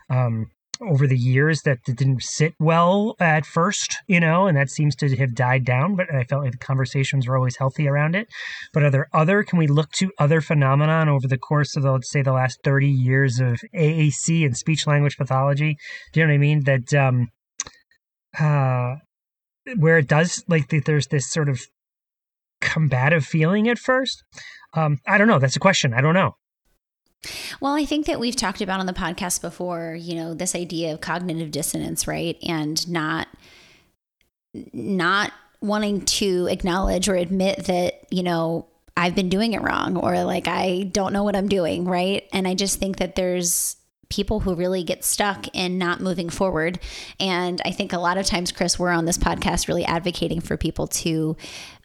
um, 0.08 0.50
over 0.80 1.06
the 1.06 1.16
years 1.16 1.62
that 1.62 1.82
didn't 1.84 2.22
sit 2.22 2.54
well 2.58 3.16
at 3.18 3.46
first, 3.46 3.96
you 4.06 4.20
know, 4.20 4.46
and 4.46 4.56
that 4.56 4.70
seems 4.70 4.94
to 4.96 5.16
have 5.16 5.34
died 5.34 5.64
down. 5.64 5.96
But 5.96 6.12
I 6.14 6.24
felt 6.24 6.44
like 6.44 6.52
the 6.52 6.58
conversations 6.58 7.26
were 7.26 7.36
always 7.36 7.56
healthy 7.56 7.88
around 7.88 8.14
it. 8.14 8.28
But 8.72 8.82
are 8.82 8.90
there 8.90 9.08
other? 9.12 9.42
Can 9.42 9.58
we 9.58 9.66
look 9.66 9.90
to 9.92 10.12
other 10.18 10.40
phenomenon 10.40 11.08
over 11.08 11.26
the 11.26 11.38
course 11.38 11.76
of 11.76 11.82
the, 11.82 11.92
let's 11.92 12.10
say 12.10 12.22
the 12.22 12.32
last 12.32 12.60
thirty 12.62 12.90
years 12.90 13.40
of 13.40 13.60
AAC 13.74 14.44
and 14.44 14.56
speech 14.56 14.86
language 14.86 15.16
pathology? 15.16 15.76
Do 16.12 16.20
you 16.20 16.26
know 16.26 16.32
what 16.32 16.36
I 16.36 16.38
mean? 16.38 16.64
That 16.64 16.94
um, 16.94 17.28
uh, 18.38 18.96
where 19.76 19.98
it 19.98 20.08
does 20.08 20.44
like 20.48 20.68
there's 20.68 21.08
this 21.08 21.30
sort 21.30 21.48
of 21.48 21.60
combative 22.60 23.24
feeling 23.24 23.68
at 23.68 23.78
first. 23.78 24.22
Um, 24.74 24.98
I 25.06 25.18
don't 25.18 25.28
know. 25.28 25.38
That's 25.38 25.56
a 25.56 25.60
question. 25.60 25.94
I 25.94 26.00
don't 26.00 26.14
know. 26.14 26.32
Well, 27.60 27.74
I 27.74 27.84
think 27.84 28.06
that 28.06 28.20
we've 28.20 28.36
talked 28.36 28.60
about 28.60 28.80
on 28.80 28.86
the 28.86 28.92
podcast 28.92 29.40
before, 29.40 29.94
you 29.98 30.14
know, 30.14 30.34
this 30.34 30.54
idea 30.54 30.92
of 30.92 31.00
cognitive 31.00 31.50
dissonance, 31.50 32.06
right? 32.06 32.36
And 32.46 32.88
not 32.88 33.28
not 34.72 35.32
wanting 35.60 36.02
to 36.02 36.46
acknowledge 36.50 37.08
or 37.08 37.14
admit 37.14 37.66
that, 37.66 38.06
you 38.10 38.22
know, 38.22 38.66
I've 38.96 39.14
been 39.14 39.28
doing 39.28 39.52
it 39.52 39.60
wrong 39.60 39.96
or 39.96 40.24
like 40.24 40.48
I 40.48 40.88
don't 40.92 41.12
know 41.12 41.24
what 41.24 41.36
I'm 41.36 41.48
doing, 41.48 41.84
right? 41.84 42.26
And 42.32 42.48
I 42.48 42.54
just 42.54 42.78
think 42.78 42.96
that 42.96 43.14
there's 43.14 43.76
people 44.08 44.40
who 44.40 44.54
really 44.54 44.84
get 44.84 45.04
stuck 45.04 45.46
in 45.54 45.78
not 45.78 46.00
moving 46.00 46.30
forward. 46.30 46.78
And 47.18 47.60
I 47.64 47.72
think 47.72 47.92
a 47.92 47.98
lot 47.98 48.18
of 48.18 48.26
times, 48.26 48.52
Chris, 48.52 48.78
we're 48.78 48.90
on 48.90 49.04
this 49.04 49.18
podcast 49.18 49.68
really 49.68 49.84
advocating 49.84 50.40
for 50.40 50.56
people 50.56 50.86
to 50.88 51.36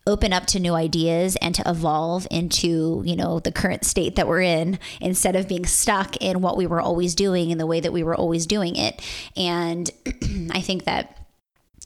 open 0.08 0.34
up 0.34 0.46
to 0.48 0.60
new 0.60 0.74
ideas 0.74 1.36
and 1.42 1.54
to 1.56 1.64
evolve 1.66 2.28
into 2.32 3.04
you 3.06 3.16
know 3.16 3.40
the 3.40 3.52
current 3.52 3.86
state 3.86 4.16
that 4.16 4.28
we're 4.28 4.42
in 4.42 4.80
instead 5.00 5.36
of 5.36 5.48
being 5.48 5.66
stuck 5.66 6.18
in 6.18 6.42
what 6.42 6.58
we 6.58 6.66
were 6.66 6.82
always 6.82 7.14
doing 7.14 7.52
in 7.52 7.58
the 7.58 7.68
way 7.68 7.80
that 7.80 7.94
we 7.94 8.04
were 8.04 8.16
always 8.16 8.46
doing 8.46 8.76
it 8.76 9.02
and 9.38 9.92
i 10.52 10.62
think 10.62 10.86
that 10.86 11.18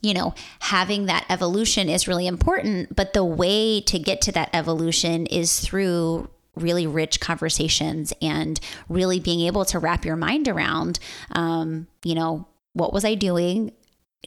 you 0.02 0.14
know, 0.14 0.34
having 0.60 1.06
that 1.06 1.24
evolution 1.28 1.88
is 1.88 2.06
really 2.06 2.26
important, 2.26 2.94
but 2.94 3.12
the 3.12 3.24
way 3.24 3.80
to 3.80 3.98
get 3.98 4.20
to 4.20 4.32
that 4.32 4.50
evolution 4.52 5.26
is 5.26 5.58
through 5.58 6.28
really 6.54 6.86
rich 6.86 7.18
conversations 7.18 8.12
and 8.22 8.60
really 8.88 9.20
being 9.20 9.40
able 9.40 9.64
to 9.64 9.78
wrap 9.78 10.04
your 10.04 10.16
mind 10.16 10.48
around, 10.48 10.98
um, 11.32 11.86
you 12.04 12.14
know, 12.14 12.46
what 12.72 12.92
was 12.92 13.04
I 13.04 13.14
doing? 13.14 13.72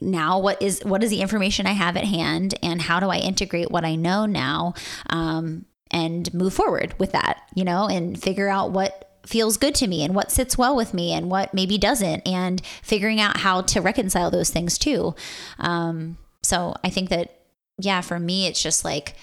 Now 0.01 0.39
what 0.39 0.61
is 0.61 0.81
what 0.83 1.03
is 1.03 1.09
the 1.09 1.21
information 1.21 1.65
i 1.65 1.71
have 1.71 1.97
at 1.97 2.05
hand 2.05 2.55
and 2.63 2.81
how 2.81 2.99
do 2.99 3.07
i 3.07 3.17
integrate 3.17 3.71
what 3.71 3.85
i 3.85 3.95
know 3.95 4.25
now 4.25 4.73
um, 5.09 5.65
and 5.91 6.33
move 6.33 6.53
forward 6.53 6.93
with 6.97 7.11
that 7.11 7.41
you 7.55 7.63
know 7.63 7.87
and 7.87 8.21
figure 8.21 8.49
out 8.49 8.71
what 8.71 9.05
feels 9.25 9.57
good 9.57 9.75
to 9.75 9.87
me 9.87 10.03
and 10.03 10.15
what 10.15 10.31
sits 10.31 10.57
well 10.57 10.75
with 10.75 10.93
me 10.93 11.11
and 11.11 11.29
what 11.29 11.53
maybe 11.53 11.77
doesn't 11.77 12.25
and 12.27 12.65
figuring 12.81 13.19
out 13.19 13.37
how 13.37 13.61
to 13.61 13.81
reconcile 13.81 14.31
those 14.31 14.49
things 14.49 14.77
too. 14.77 15.13
Um, 15.59 16.17
so 16.41 16.73
i 16.83 16.89
think 16.89 17.09
that 17.09 17.41
yeah 17.79 18.01
for 18.01 18.19
me 18.19 18.47
it's 18.47 18.61
just 18.61 18.83
like 18.83 19.15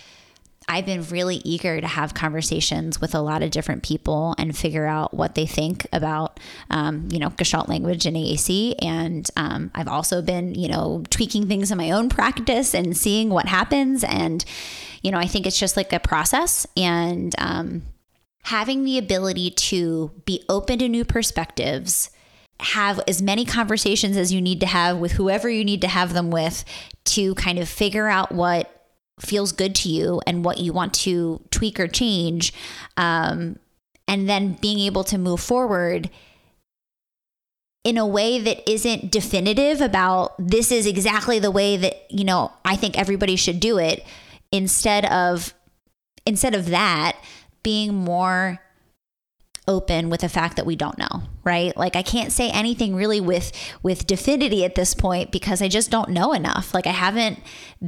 I've 0.68 0.86
been 0.86 1.04
really 1.04 1.36
eager 1.44 1.80
to 1.80 1.86
have 1.86 2.12
conversations 2.12 3.00
with 3.00 3.14
a 3.14 3.20
lot 3.20 3.42
of 3.42 3.52
different 3.52 3.84
people 3.84 4.34
and 4.36 4.56
figure 4.56 4.86
out 4.86 5.14
what 5.14 5.36
they 5.36 5.46
think 5.46 5.86
about, 5.92 6.40
um, 6.70 7.08
you 7.10 7.20
know, 7.20 7.30
Gestalt 7.30 7.68
language 7.68 8.04
and 8.04 8.16
AAC. 8.16 8.74
And 8.82 9.28
um, 9.36 9.70
I've 9.76 9.86
also 9.86 10.22
been, 10.22 10.56
you 10.56 10.68
know, 10.68 11.04
tweaking 11.08 11.46
things 11.46 11.70
in 11.70 11.78
my 11.78 11.92
own 11.92 12.08
practice 12.08 12.74
and 12.74 12.96
seeing 12.96 13.30
what 13.30 13.46
happens. 13.46 14.02
And, 14.02 14.44
you 15.02 15.12
know, 15.12 15.18
I 15.18 15.26
think 15.26 15.46
it's 15.46 15.58
just 15.58 15.76
like 15.76 15.92
a 15.92 16.00
process. 16.00 16.66
And 16.76 17.32
um, 17.38 17.82
having 18.42 18.84
the 18.84 18.98
ability 18.98 19.50
to 19.50 20.10
be 20.24 20.44
open 20.48 20.80
to 20.80 20.88
new 20.88 21.04
perspectives 21.04 22.10
have 22.58 23.00
as 23.06 23.22
many 23.22 23.44
conversations 23.44 24.16
as 24.16 24.32
you 24.32 24.40
need 24.40 24.60
to 24.60 24.66
have 24.66 24.98
with 24.98 25.12
whoever 25.12 25.48
you 25.48 25.64
need 25.64 25.82
to 25.82 25.88
have 25.88 26.12
them 26.12 26.30
with 26.30 26.64
to 27.04 27.34
kind 27.36 27.58
of 27.58 27.68
figure 27.68 28.08
out 28.08 28.32
what 28.32 28.75
feels 29.20 29.52
good 29.52 29.74
to 29.74 29.88
you 29.88 30.20
and 30.26 30.44
what 30.44 30.58
you 30.58 30.72
want 30.72 30.92
to 30.92 31.40
tweak 31.50 31.80
or 31.80 31.88
change 31.88 32.52
um, 32.96 33.58
and 34.06 34.28
then 34.28 34.52
being 34.60 34.78
able 34.78 35.04
to 35.04 35.16
move 35.16 35.40
forward 35.40 36.10
in 37.82 37.96
a 37.96 38.06
way 38.06 38.40
that 38.40 38.68
isn't 38.68 39.12
definitive 39.12 39.80
about 39.80 40.34
this 40.38 40.72
is 40.72 40.86
exactly 40.86 41.38
the 41.38 41.50
way 41.50 41.76
that 41.76 42.10
you 42.10 42.24
know 42.24 42.52
I 42.64 42.76
think 42.76 42.98
everybody 42.98 43.36
should 43.36 43.60
do 43.60 43.78
it 43.78 44.04
instead 44.52 45.04
of 45.06 45.54
instead 46.26 46.54
of 46.54 46.66
that 46.66 47.16
being 47.62 47.94
more 47.94 48.60
open 49.68 50.10
with 50.10 50.20
the 50.20 50.28
fact 50.28 50.56
that 50.56 50.66
we 50.66 50.76
don't 50.76 50.98
know 50.98 51.22
right? 51.46 51.76
Like 51.76 51.94
i 51.94 52.02
can't 52.02 52.32
say 52.32 52.50
anything 52.50 52.94
really 52.94 53.20
with 53.20 53.52
with 53.82 54.06
definity 54.06 54.64
at 54.64 54.74
this 54.74 54.94
point 54.94 55.30
because 55.30 55.62
i 55.62 55.68
just 55.68 55.90
don't 55.90 56.10
know 56.10 56.32
enough. 56.32 56.74
Like 56.74 56.86
i 56.86 56.90
haven't 56.90 57.38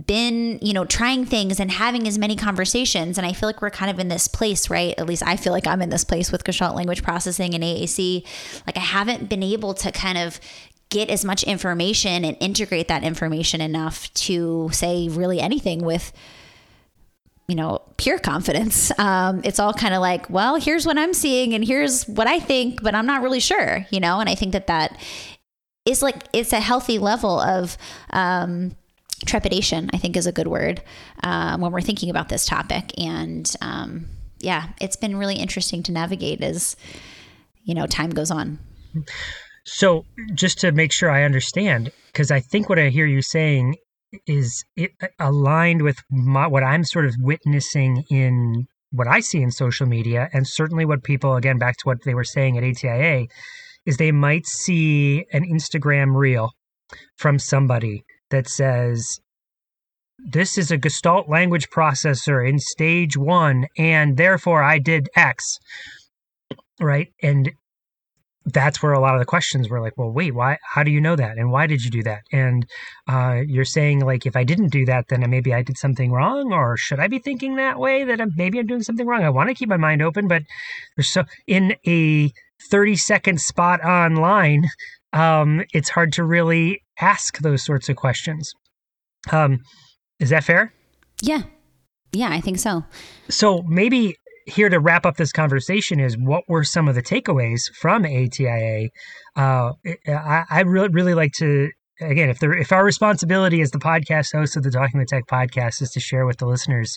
been 0.06 0.60
you 0.62 0.72
know 0.72 0.84
trying 0.84 1.24
things 1.26 1.58
and 1.58 1.70
having 1.70 2.06
as 2.06 2.16
many 2.18 2.36
conversations. 2.36 3.18
And 3.18 3.26
i 3.26 3.32
feel 3.32 3.48
like 3.48 3.60
we're 3.60 3.70
kind 3.70 3.90
of 3.90 3.98
in 3.98 4.08
this 4.08 4.28
place 4.28 4.70
right? 4.70 4.94
At 4.96 5.06
least 5.06 5.24
i 5.26 5.36
feel 5.36 5.52
like 5.52 5.66
i'm 5.66 5.82
in 5.82 5.90
this 5.90 6.04
place 6.04 6.30
with 6.30 6.44
gestalt 6.44 6.76
language 6.76 7.02
processing 7.02 7.54
and 7.54 7.64
aac 7.64 8.24
like 8.66 8.76
i 8.76 8.80
haven't 8.80 9.28
been 9.28 9.42
able 9.42 9.74
to 9.74 9.90
kind 9.90 10.18
of 10.18 10.40
get 10.90 11.10
as 11.10 11.24
much 11.24 11.42
information 11.42 12.24
and 12.24 12.36
integrate 12.40 12.88
that 12.88 13.02
information 13.02 13.60
enough 13.60 14.12
to 14.14 14.70
say 14.72 15.08
really 15.08 15.40
anything 15.40 15.84
with 15.84 16.12
you 17.48 17.54
know, 17.54 17.80
pure 17.96 18.18
confidence. 18.18 18.96
Um, 18.98 19.40
it's 19.42 19.58
all 19.58 19.72
kind 19.72 19.94
of 19.94 20.00
like, 20.00 20.28
well, 20.28 20.56
here's 20.56 20.84
what 20.84 20.98
I'm 20.98 21.14
seeing 21.14 21.54
and 21.54 21.64
here's 21.64 22.06
what 22.06 22.26
I 22.26 22.38
think, 22.38 22.82
but 22.82 22.94
I'm 22.94 23.06
not 23.06 23.22
really 23.22 23.40
sure, 23.40 23.86
you 23.90 24.00
know? 24.00 24.20
And 24.20 24.28
I 24.28 24.34
think 24.34 24.52
that 24.52 24.66
that 24.66 25.00
is 25.86 26.02
like, 26.02 26.24
it's 26.34 26.52
a 26.52 26.60
healthy 26.60 26.98
level 26.98 27.40
of, 27.40 27.78
um, 28.10 28.76
trepidation, 29.26 29.90
I 29.92 29.98
think 29.98 30.16
is 30.16 30.26
a 30.26 30.32
good 30.32 30.46
word 30.46 30.82
um, 31.24 31.60
when 31.60 31.72
we're 31.72 31.80
thinking 31.80 32.10
about 32.10 32.28
this 32.28 32.44
topic. 32.44 32.92
And 32.98 33.50
um, 33.62 34.06
yeah, 34.38 34.68
it's 34.80 34.96
been 34.96 35.16
really 35.16 35.36
interesting 35.36 35.82
to 35.84 35.92
navigate 35.92 36.42
as, 36.42 36.76
you 37.64 37.74
know, 37.74 37.86
time 37.86 38.10
goes 38.10 38.30
on. 38.30 38.58
So, 39.64 40.04
just 40.34 40.58
to 40.60 40.72
make 40.72 40.92
sure 40.92 41.10
I 41.10 41.24
understand, 41.24 41.92
because 42.06 42.30
I 42.30 42.40
think 42.40 42.68
what 42.68 42.78
I 42.78 42.88
hear 42.88 43.06
you 43.06 43.20
saying 43.20 43.76
is 44.26 44.64
it 44.76 44.92
uh, 45.02 45.08
aligned 45.18 45.82
with 45.82 45.98
my, 46.10 46.46
what 46.46 46.62
I'm 46.62 46.84
sort 46.84 47.06
of 47.06 47.14
witnessing 47.18 48.04
in 48.10 48.66
what 48.90 49.06
I 49.06 49.20
see 49.20 49.42
in 49.42 49.50
social 49.50 49.86
media, 49.86 50.28
and 50.32 50.46
certainly 50.46 50.84
what 50.84 51.02
people, 51.02 51.36
again, 51.36 51.58
back 51.58 51.76
to 51.78 51.84
what 51.84 52.04
they 52.04 52.14
were 52.14 52.24
saying 52.24 52.56
at 52.56 52.64
ATIA, 52.64 53.26
is 53.84 53.96
they 53.96 54.12
might 54.12 54.46
see 54.46 55.26
an 55.32 55.44
Instagram 55.44 56.16
reel 56.16 56.52
from 57.16 57.38
somebody 57.38 58.04
that 58.30 58.48
says, 58.48 59.20
This 60.18 60.56
is 60.56 60.70
a 60.70 60.78
Gestalt 60.78 61.28
language 61.28 61.68
processor 61.68 62.46
in 62.46 62.58
stage 62.58 63.16
one, 63.16 63.66
and 63.76 64.16
therefore 64.16 64.62
I 64.62 64.78
did 64.78 65.08
X. 65.14 65.58
Right. 66.80 67.08
And 67.22 67.52
that's 68.46 68.82
where 68.82 68.92
a 68.92 69.00
lot 69.00 69.14
of 69.14 69.20
the 69.20 69.26
questions 69.26 69.68
were 69.68 69.80
like, 69.80 69.96
well, 69.96 70.10
wait, 70.10 70.34
why? 70.34 70.58
How 70.62 70.82
do 70.82 70.90
you 70.90 71.00
know 71.00 71.16
that? 71.16 71.36
And 71.36 71.50
why 71.50 71.66
did 71.66 71.84
you 71.84 71.90
do 71.90 72.02
that? 72.04 72.22
And 72.32 72.66
uh, 73.08 73.42
you're 73.46 73.64
saying 73.64 74.00
like, 74.00 74.26
if 74.26 74.36
I 74.36 74.44
didn't 74.44 74.68
do 74.68 74.86
that, 74.86 75.08
then 75.08 75.28
maybe 75.28 75.52
I 75.52 75.62
did 75.62 75.76
something 75.76 76.12
wrong, 76.12 76.52
or 76.52 76.76
should 76.76 77.00
I 77.00 77.08
be 77.08 77.18
thinking 77.18 77.56
that 77.56 77.78
way? 77.78 78.04
That 78.04 78.20
I'm, 78.20 78.32
maybe 78.36 78.58
I'm 78.58 78.66
doing 78.66 78.82
something 78.82 79.06
wrong. 79.06 79.22
I 79.22 79.30
want 79.30 79.48
to 79.48 79.54
keep 79.54 79.68
my 79.68 79.76
mind 79.76 80.02
open, 80.02 80.28
but 80.28 80.42
there's 80.96 81.10
so 81.10 81.24
in 81.46 81.76
a 81.86 82.32
30 82.70 82.96
second 82.96 83.40
spot 83.40 83.84
online, 83.84 84.64
um, 85.12 85.64
it's 85.72 85.90
hard 85.90 86.12
to 86.14 86.24
really 86.24 86.82
ask 87.00 87.38
those 87.38 87.62
sorts 87.62 87.88
of 87.88 87.96
questions. 87.96 88.52
Um, 89.30 89.60
is 90.20 90.30
that 90.30 90.44
fair? 90.44 90.72
Yeah. 91.22 91.42
Yeah, 92.12 92.30
I 92.30 92.40
think 92.40 92.58
so. 92.58 92.84
So 93.28 93.62
maybe 93.62 94.16
here 94.48 94.68
to 94.68 94.80
wrap 94.80 95.06
up 95.06 95.16
this 95.16 95.32
conversation 95.32 96.00
is 96.00 96.16
what 96.16 96.44
were 96.48 96.64
some 96.64 96.88
of 96.88 96.94
the 96.94 97.02
takeaways 97.02 97.62
from 97.74 98.04
ATIA? 98.04 98.88
Uh, 99.36 99.72
I, 100.08 100.44
I 100.50 100.60
really, 100.62 100.88
really 100.88 101.14
like 101.14 101.32
to 101.38 101.68
again, 102.00 102.30
if 102.30 102.38
there, 102.38 102.52
if 102.52 102.72
our 102.72 102.84
responsibility 102.84 103.60
as 103.60 103.70
the 103.70 103.78
podcast 103.78 104.32
host 104.32 104.56
of 104.56 104.62
the 104.62 104.70
Talking 104.70 105.00
with 105.00 105.08
Tech 105.08 105.26
podcast 105.26 105.82
is 105.82 105.90
to 105.90 106.00
share 106.00 106.26
with 106.26 106.38
the 106.38 106.46
listeners 106.46 106.96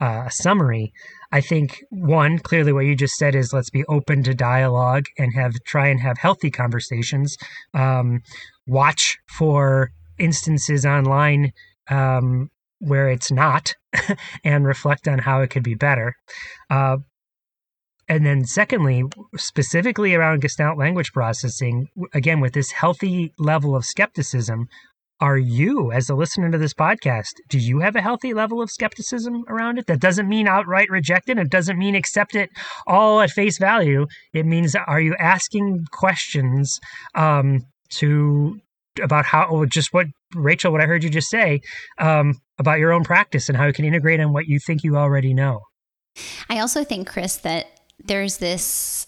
uh, 0.00 0.24
a 0.26 0.30
summary, 0.30 0.92
I 1.32 1.40
think 1.40 1.82
one 1.90 2.38
clearly 2.38 2.72
what 2.72 2.86
you 2.86 2.96
just 2.96 3.14
said 3.14 3.34
is 3.34 3.52
let's 3.52 3.70
be 3.70 3.84
open 3.86 4.22
to 4.24 4.34
dialogue 4.34 5.04
and 5.18 5.34
have 5.34 5.54
try 5.66 5.88
and 5.88 6.00
have 6.00 6.18
healthy 6.18 6.50
conversations. 6.50 7.36
Um, 7.74 8.20
watch 8.66 9.18
for 9.38 9.92
instances 10.18 10.84
online 10.84 11.52
um, 11.88 12.50
where 12.80 13.08
it's 13.08 13.30
not, 13.30 13.74
and 14.44 14.66
reflect 14.66 15.06
on 15.06 15.20
how 15.20 15.40
it 15.40 15.50
could 15.50 15.62
be 15.62 15.74
better. 15.74 16.14
Uh, 16.68 16.98
and 18.08 18.26
then, 18.26 18.44
secondly, 18.44 19.04
specifically 19.36 20.14
around 20.16 20.40
Gestalt 20.40 20.76
language 20.76 21.12
processing, 21.12 21.86
again, 22.12 22.40
with 22.40 22.54
this 22.54 22.72
healthy 22.72 23.32
level 23.38 23.76
of 23.76 23.84
skepticism, 23.84 24.66
are 25.20 25.38
you, 25.38 25.92
as 25.92 26.08
a 26.08 26.14
listener 26.14 26.50
to 26.50 26.58
this 26.58 26.74
podcast, 26.74 27.34
do 27.48 27.58
you 27.58 27.80
have 27.80 27.94
a 27.94 28.00
healthy 28.00 28.32
level 28.32 28.62
of 28.62 28.70
skepticism 28.70 29.44
around 29.48 29.78
it? 29.78 29.86
That 29.86 30.00
doesn't 30.00 30.28
mean 30.28 30.48
outright 30.48 30.88
reject 30.90 31.28
it. 31.28 31.38
It 31.38 31.50
doesn't 31.50 31.78
mean 31.78 31.94
accept 31.94 32.34
it 32.34 32.50
all 32.86 33.20
at 33.20 33.30
face 33.30 33.58
value. 33.58 34.06
It 34.32 34.46
means, 34.46 34.74
are 34.74 35.00
you 35.00 35.14
asking 35.18 35.84
questions 35.92 36.80
um, 37.14 37.66
to 37.90 38.58
about 39.02 39.24
how 39.24 39.64
just 39.66 39.92
what 39.92 40.06
Rachel, 40.34 40.72
what 40.72 40.80
I 40.80 40.86
heard 40.86 41.04
you 41.04 41.10
just 41.10 41.28
say 41.28 41.60
um, 41.98 42.40
about 42.58 42.78
your 42.78 42.92
own 42.92 43.04
practice 43.04 43.48
and 43.48 43.56
how 43.56 43.66
you 43.66 43.72
can 43.72 43.84
integrate 43.84 44.20
on 44.20 44.32
what 44.32 44.46
you 44.46 44.58
think 44.58 44.82
you 44.82 44.96
already 44.96 45.34
know. 45.34 45.60
I 46.48 46.58
also 46.58 46.84
think, 46.84 47.08
Chris, 47.08 47.36
that 47.36 47.66
there's 48.04 48.38
this 48.38 49.06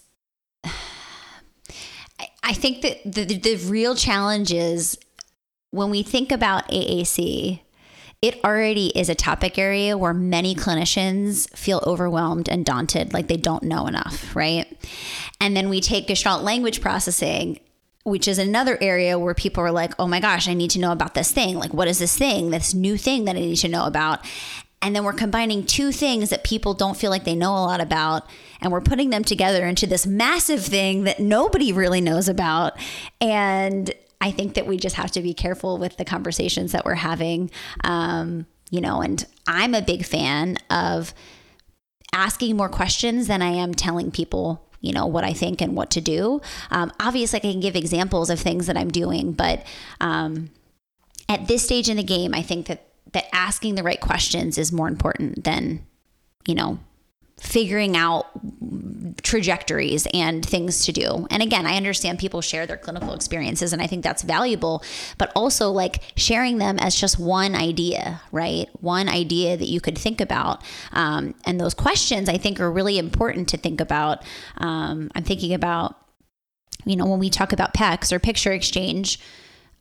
I 2.43 2.53
think 2.53 2.81
that 2.81 2.99
the, 3.05 3.23
the 3.25 3.55
real 3.67 3.95
challenge 3.95 4.51
is 4.51 4.97
when 5.71 5.89
we 5.89 6.03
think 6.03 6.31
about 6.31 6.67
AAC, 6.69 7.61
it 8.21 8.43
already 8.43 8.87
is 8.97 9.09
a 9.09 9.15
topic 9.15 9.57
area 9.57 9.97
where 9.97 10.13
many 10.13 10.53
clinicians 10.53 11.49
feel 11.57 11.81
overwhelmed 11.87 12.49
and 12.49 12.65
daunted, 12.65 13.13
like 13.13 13.27
they 13.27 13.37
don't 13.37 13.63
know 13.63 13.87
enough, 13.87 14.35
right? 14.35 14.67
And 15.41 15.55
then 15.55 15.69
we 15.69 15.81
take 15.81 16.07
Gestalt 16.07 16.43
language 16.43 16.81
processing, 16.81 17.59
which 18.03 18.27
is 18.27 18.37
another 18.37 18.77
area 18.81 19.17
where 19.17 19.33
people 19.33 19.63
are 19.63 19.71
like, 19.71 19.93
oh 19.97 20.07
my 20.07 20.19
gosh, 20.19 20.47
I 20.47 20.53
need 20.53 20.71
to 20.71 20.79
know 20.79 20.91
about 20.91 21.13
this 21.13 21.31
thing. 21.31 21.57
Like, 21.57 21.73
what 21.73 21.87
is 21.87 21.99
this 21.99 22.17
thing, 22.17 22.49
this 22.49 22.73
new 22.73 22.97
thing 22.97 23.25
that 23.25 23.35
I 23.35 23.39
need 23.39 23.55
to 23.57 23.67
know 23.69 23.85
about? 23.85 24.25
And 24.81 24.93
then 24.93 25.05
we're 25.05 25.13
combining 25.13 25.65
two 25.65 25.93
things 25.93 26.29
that 26.29 26.43
people 26.43 26.73
don't 26.73 26.97
feel 26.97 27.09
like 27.09 27.23
they 27.23 27.35
know 27.35 27.51
a 27.53 27.63
lot 27.63 27.79
about, 27.79 28.27
and 28.59 28.71
we're 28.71 28.81
putting 28.81 29.11
them 29.11 29.23
together 29.23 29.65
into 29.65 29.87
this 29.87 30.05
massive 30.05 30.63
thing 30.65 31.05
that 31.05 31.21
nobody 31.21 31.71
really 31.71 32.01
knows 32.01 32.27
about. 32.27 32.73
And 33.21 33.89
I 34.19 34.31
think 34.31 34.55
that 34.55 34.67
we 34.67 34.75
just 34.75 34.97
have 34.97 35.11
to 35.11 35.21
be 35.21 35.33
careful 35.33 35.77
with 35.77 35.95
the 35.95 36.03
conversations 36.03 36.73
that 36.73 36.83
we're 36.83 36.95
having. 36.95 37.49
Um, 37.85 38.45
you 38.71 38.81
know, 38.81 39.01
and 39.01 39.25
I'm 39.47 39.73
a 39.73 39.81
big 39.81 40.03
fan 40.05 40.57
of 40.69 41.13
asking 42.13 42.57
more 42.57 42.69
questions 42.69 43.27
than 43.27 43.41
I 43.41 43.49
am 43.49 43.73
telling 43.73 44.11
people 44.11 44.62
you 44.83 44.91
know 44.91 45.07
what 45.07 45.23
I 45.23 45.33
think 45.33 45.61
and 45.61 45.75
what 45.75 45.89
to 45.91 46.01
do. 46.01 46.41
Um, 46.69 46.91
obviously, 46.99 47.37
I 47.37 47.39
can 47.39 47.61
give 47.61 47.75
examples 47.75 48.29
of 48.29 48.39
things 48.39 48.67
that 48.67 48.77
I'm 48.77 48.91
doing, 48.91 49.31
but 49.31 49.65
um, 49.99 50.51
at 51.27 51.47
this 51.47 51.63
stage 51.63 51.89
in 51.89 51.97
the 51.97 52.03
game, 52.03 52.35
I 52.35 52.43
think 52.43 52.67
that 52.67 52.85
that 53.13 53.25
asking 53.33 53.75
the 53.75 53.83
right 53.83 54.01
questions 54.01 54.57
is 54.57 54.71
more 54.71 54.87
important 54.87 55.43
than, 55.43 55.85
you 56.45 56.55
know, 56.55 56.79
figuring 57.43 57.97
out 57.97 58.27
trajectories 59.21 60.07
and 60.13 60.45
things 60.45 60.85
to 60.85 60.93
do. 60.93 61.27
And 61.29 61.43
again, 61.43 61.65
I 61.65 61.75
understand 61.75 62.17
people 62.17 62.41
share 62.41 62.65
their 62.65 62.77
clinical 62.77 63.13
experiences 63.13 63.73
and 63.73 63.81
I 63.81 63.87
think 63.87 64.01
that's 64.01 64.23
valuable, 64.23 64.81
but 65.17 65.31
also 65.35 65.69
like 65.69 66.01
sharing 66.15 66.57
them 66.57 66.79
as 66.79 66.95
just 66.95 67.19
one 67.19 67.53
idea, 67.53 68.21
right? 68.31 68.69
One 68.79 69.09
idea 69.09 69.57
that 69.57 69.67
you 69.67 69.81
could 69.81 69.97
think 69.97 70.21
about. 70.21 70.63
Um, 70.93 71.35
and 71.45 71.59
those 71.59 71.73
questions 71.73 72.29
I 72.29 72.37
think 72.37 72.61
are 72.61 72.71
really 72.71 72.97
important 72.97 73.49
to 73.49 73.57
think 73.57 73.81
about. 73.81 74.23
Um, 74.57 75.11
I'm 75.13 75.23
thinking 75.23 75.53
about, 75.53 75.97
you 76.85 76.95
know, 76.95 77.05
when 77.05 77.19
we 77.19 77.29
talk 77.29 77.51
about 77.51 77.73
PECS 77.73 78.13
or 78.13 78.19
picture 78.19 78.53
exchange, 78.53 79.19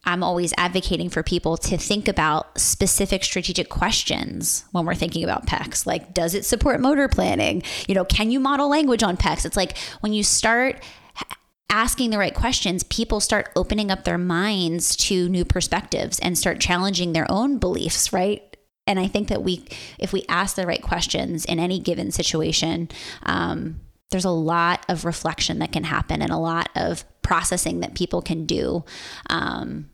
I'm 0.05 0.25
always 0.25 0.53
advocating 0.57 1.11
for 1.11 1.23
people 1.23 1.57
to 1.59 1.77
think 1.77 2.09
about 2.09 2.59
specific 2.59 3.23
strategic 3.23 3.69
questions 3.69 4.65
when 4.73 4.85
we're 4.85 4.97
thinking 4.97 5.23
about 5.23 5.47
PECS. 5.47 5.87
Like, 5.87 6.13
does 6.13 6.35
it 6.35 6.45
support 6.45 6.81
motor 6.81 7.07
planning? 7.07 7.63
You 7.87 7.95
know, 7.95 8.05
can 8.05 8.31
you 8.31 8.41
model 8.41 8.69
language 8.69 9.05
on 9.05 9.17
PECS? 9.17 9.47
It's 9.47 9.57
like 9.57 9.79
when 10.01 10.13
you 10.13 10.25
start 10.25 10.83
asking 11.71 12.11
the 12.11 12.19
right 12.19 12.35
questions, 12.35 12.83
people 12.85 13.21
start 13.21 13.51
opening 13.55 13.91
up 13.91 14.05
their 14.05 14.19
minds 14.19 14.97
to 14.97 15.29
new 15.29 15.45
perspectives 15.45 16.19
and 16.19 16.37
start 16.37 16.61
challenging 16.61 17.13
their 17.13 17.31
own 17.31 17.59
beliefs, 17.59 18.13
right? 18.13 18.57
And 18.87 18.99
I 18.99 19.07
think 19.07 19.29
that 19.29 19.43
we, 19.43 19.65
if 19.99 20.13
we 20.13 20.25
ask 20.29 20.57
the 20.57 20.67
right 20.67 20.83
questions 20.83 21.45
in 21.45 21.61
any 21.61 21.79
given 21.79 22.11
situation, 22.11 22.89
um, 23.23 23.81
there's 24.11 24.25
a 24.25 24.31
lot 24.31 24.85
of 24.89 25.05
reflection 25.05 25.61
that 25.61 25.73
can 25.73 25.85
happen 25.85 26.21
and 26.21 26.31
a 26.31 26.37
lot 26.37 26.69
of 26.75 27.05
processing 27.23 27.81
that 27.81 27.95
people 27.95 28.21
can 28.21 28.45
do 28.45 28.85
um, 29.31 29.89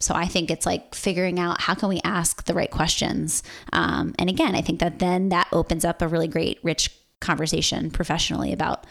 so 0.00 0.14
I 0.14 0.26
think 0.26 0.50
it's 0.50 0.66
like 0.66 0.94
figuring 0.94 1.40
out 1.40 1.60
how 1.60 1.74
can 1.74 1.88
we 1.88 2.00
ask 2.04 2.44
the 2.44 2.54
right 2.54 2.70
questions. 2.70 3.42
Um, 3.72 4.14
and 4.18 4.30
again, 4.30 4.54
I 4.54 4.60
think 4.60 4.80
that 4.80 4.98
then 4.98 5.30
that 5.30 5.48
opens 5.52 5.84
up 5.84 6.02
a 6.02 6.08
really 6.08 6.28
great, 6.28 6.58
rich 6.62 6.90
conversation 7.20 7.90
professionally 7.90 8.52
about 8.52 8.86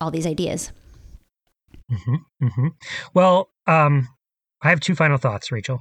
all 0.00 0.10
these 0.10 0.26
ideas. 0.26 0.70
Mm-hmm, 1.90 2.46
mm-hmm. 2.46 2.68
Well, 3.14 3.50
um, 3.66 4.08
I 4.62 4.70
have 4.70 4.80
two 4.80 4.94
final 4.94 5.18
thoughts, 5.18 5.50
Rachel. 5.50 5.80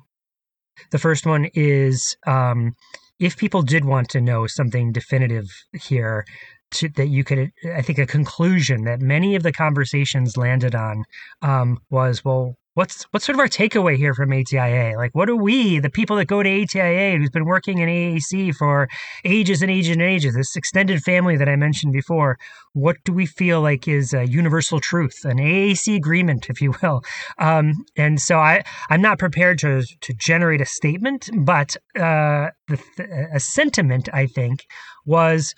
The 0.91 0.99
first 0.99 1.25
one 1.25 1.49
is 1.53 2.15
um, 2.25 2.75
if 3.19 3.37
people 3.37 3.61
did 3.61 3.85
want 3.85 4.09
to 4.09 4.21
know 4.21 4.47
something 4.47 4.91
definitive 4.91 5.45
here, 5.73 6.25
to, 6.71 6.89
that 6.89 7.07
you 7.07 7.23
could, 7.23 7.51
I 7.73 7.81
think, 7.81 7.97
a 7.97 8.05
conclusion 8.05 8.83
that 8.83 8.99
many 8.99 9.35
of 9.35 9.43
the 9.43 9.53
conversations 9.53 10.37
landed 10.37 10.75
on 10.75 11.05
um, 11.41 11.79
was, 11.89 12.25
well, 12.25 12.55
what's 12.77 13.05
what's 13.09 13.25
sort 13.25 13.35
of 13.35 13.39
our 13.39 13.47
takeaway 13.47 13.97
here 13.97 14.13
from 14.13 14.31
ATIA? 14.31 14.95
Like, 14.95 15.15
what 15.15 15.29
are 15.29 15.35
we, 15.35 15.79
the 15.79 15.89
people 15.89 16.15
that 16.17 16.25
go 16.25 16.43
to 16.43 16.49
ATIA, 16.49 17.17
who's 17.17 17.31
been 17.31 17.45
working 17.45 17.79
in 17.79 17.89
AAC 17.89 18.53
for 18.53 18.87
ages 19.25 19.63
and 19.63 19.71
ages 19.71 19.93
and 19.93 20.01
ages, 20.03 20.35
this 20.35 20.55
extended 20.55 21.01
family 21.01 21.35
that 21.37 21.49
I 21.49 21.55
mentioned 21.55 21.91
before, 21.91 22.37
what 22.73 22.97
do 23.03 23.13
we 23.13 23.25
feel 23.25 23.61
like 23.61 23.87
is 23.87 24.13
a 24.13 24.27
universal 24.27 24.79
truth, 24.79 25.15
an 25.23 25.37
AAC 25.37 25.95
agreement, 25.95 26.51
if 26.51 26.61
you 26.61 26.75
will? 26.83 27.01
Um, 27.39 27.73
and 27.97 28.21
so 28.21 28.37
I, 28.37 28.63
I'm 28.91 29.01
not 29.01 29.17
prepared 29.17 29.57
to 29.59 29.81
to 30.01 30.13
generate 30.13 30.61
a 30.61 30.65
statement, 30.65 31.31
but 31.33 31.75
uh, 31.95 32.51
the, 32.67 33.29
a 33.33 33.39
sentiment 33.39 34.07
I 34.13 34.27
think 34.27 34.67
was 35.03 35.55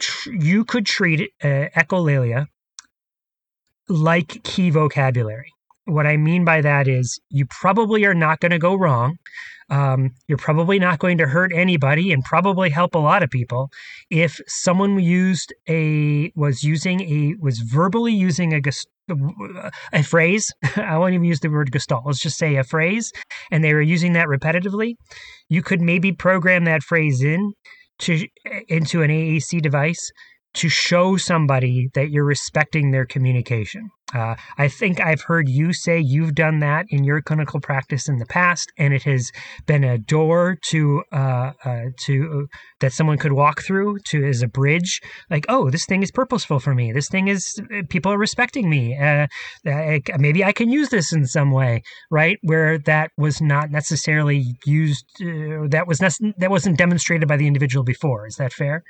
tr- 0.00 0.32
you 0.32 0.64
could 0.64 0.86
treat 0.86 1.30
uh, 1.44 1.68
echolalia 1.76 2.46
like 3.88 4.42
key 4.42 4.70
vocabulary 4.70 5.52
what 5.86 6.06
I 6.06 6.16
mean 6.16 6.44
by 6.44 6.60
that 6.60 6.88
is 6.88 7.18
you 7.30 7.46
probably 7.46 8.04
are 8.04 8.14
not 8.14 8.40
going 8.40 8.50
to 8.50 8.58
go 8.58 8.74
wrong. 8.74 9.16
Um, 9.68 10.10
you're 10.28 10.38
probably 10.38 10.78
not 10.78 11.00
going 11.00 11.18
to 11.18 11.26
hurt 11.26 11.52
anybody 11.52 12.12
and 12.12 12.22
probably 12.22 12.70
help 12.70 12.94
a 12.94 12.98
lot 12.98 13.24
of 13.24 13.30
people 13.30 13.68
if 14.10 14.38
someone 14.46 15.00
used 15.00 15.52
a 15.68 16.30
was 16.36 16.62
using 16.62 17.00
a 17.00 17.34
was 17.40 17.58
verbally 17.58 18.12
using 18.12 18.52
a 18.52 18.60
a 19.92 20.02
phrase. 20.02 20.52
I 20.76 20.96
won't 20.98 21.14
even 21.14 21.24
use 21.24 21.40
the 21.40 21.48
word 21.48 21.72
gestalt. 21.72 22.06
Let's 22.06 22.20
just 22.20 22.38
say 22.38 22.56
a 22.56 22.64
phrase, 22.64 23.10
and 23.50 23.64
they 23.64 23.74
were 23.74 23.82
using 23.82 24.12
that 24.12 24.28
repetitively. 24.28 24.94
You 25.48 25.62
could 25.62 25.80
maybe 25.80 26.12
program 26.12 26.64
that 26.64 26.82
phrase 26.82 27.22
in 27.22 27.52
to 28.00 28.26
into 28.68 29.02
an 29.02 29.10
AAC 29.10 29.62
device 29.62 30.10
to 30.56 30.68
show 30.68 31.16
somebody 31.16 31.88
that 31.94 32.10
you're 32.10 32.24
respecting 32.24 32.90
their 32.90 33.06
communication. 33.06 33.90
Uh, 34.14 34.36
I 34.56 34.68
think 34.68 35.00
I've 35.00 35.22
heard 35.22 35.48
you 35.48 35.72
say 35.72 35.98
you've 35.98 36.34
done 36.34 36.60
that 36.60 36.86
in 36.90 37.02
your 37.02 37.20
clinical 37.20 37.60
practice 37.60 38.08
in 38.08 38.18
the 38.18 38.26
past, 38.26 38.70
and 38.78 38.94
it 38.94 39.02
has 39.02 39.32
been 39.66 39.82
a 39.82 39.98
door 39.98 40.56
to 40.68 41.02
uh, 41.12 41.52
uh, 41.64 41.82
to 42.04 42.44
uh, 42.44 42.56
that 42.78 42.92
someone 42.92 43.18
could 43.18 43.32
walk 43.32 43.62
through 43.62 43.98
to 44.10 44.24
as 44.24 44.42
a 44.42 44.48
bridge. 44.48 45.00
Like, 45.28 45.44
oh, 45.48 45.70
this 45.70 45.86
thing 45.86 46.04
is 46.04 46.12
purposeful 46.12 46.60
for 46.60 46.72
me. 46.72 46.92
This 46.92 47.08
thing 47.08 47.26
is 47.26 47.60
uh, 47.74 47.82
people 47.88 48.12
are 48.12 48.18
respecting 48.18 48.70
me. 48.70 48.96
Uh, 48.96 49.26
maybe 50.18 50.44
I 50.44 50.52
can 50.52 50.70
use 50.70 50.90
this 50.90 51.12
in 51.12 51.26
some 51.26 51.50
way, 51.50 51.82
right? 52.08 52.38
Where 52.42 52.78
that 52.78 53.10
was 53.18 53.42
not 53.42 53.72
necessarily 53.72 54.44
used. 54.64 55.04
that 55.18 55.86
was 55.88 56.00
nec- 56.00 56.34
that 56.38 56.50
wasn't 56.50 56.78
demonstrated 56.78 57.26
by 57.26 57.36
the 57.36 57.48
individual 57.48 57.82
before. 57.82 58.28
Is 58.28 58.36
that 58.36 58.52
fair? 58.52 58.84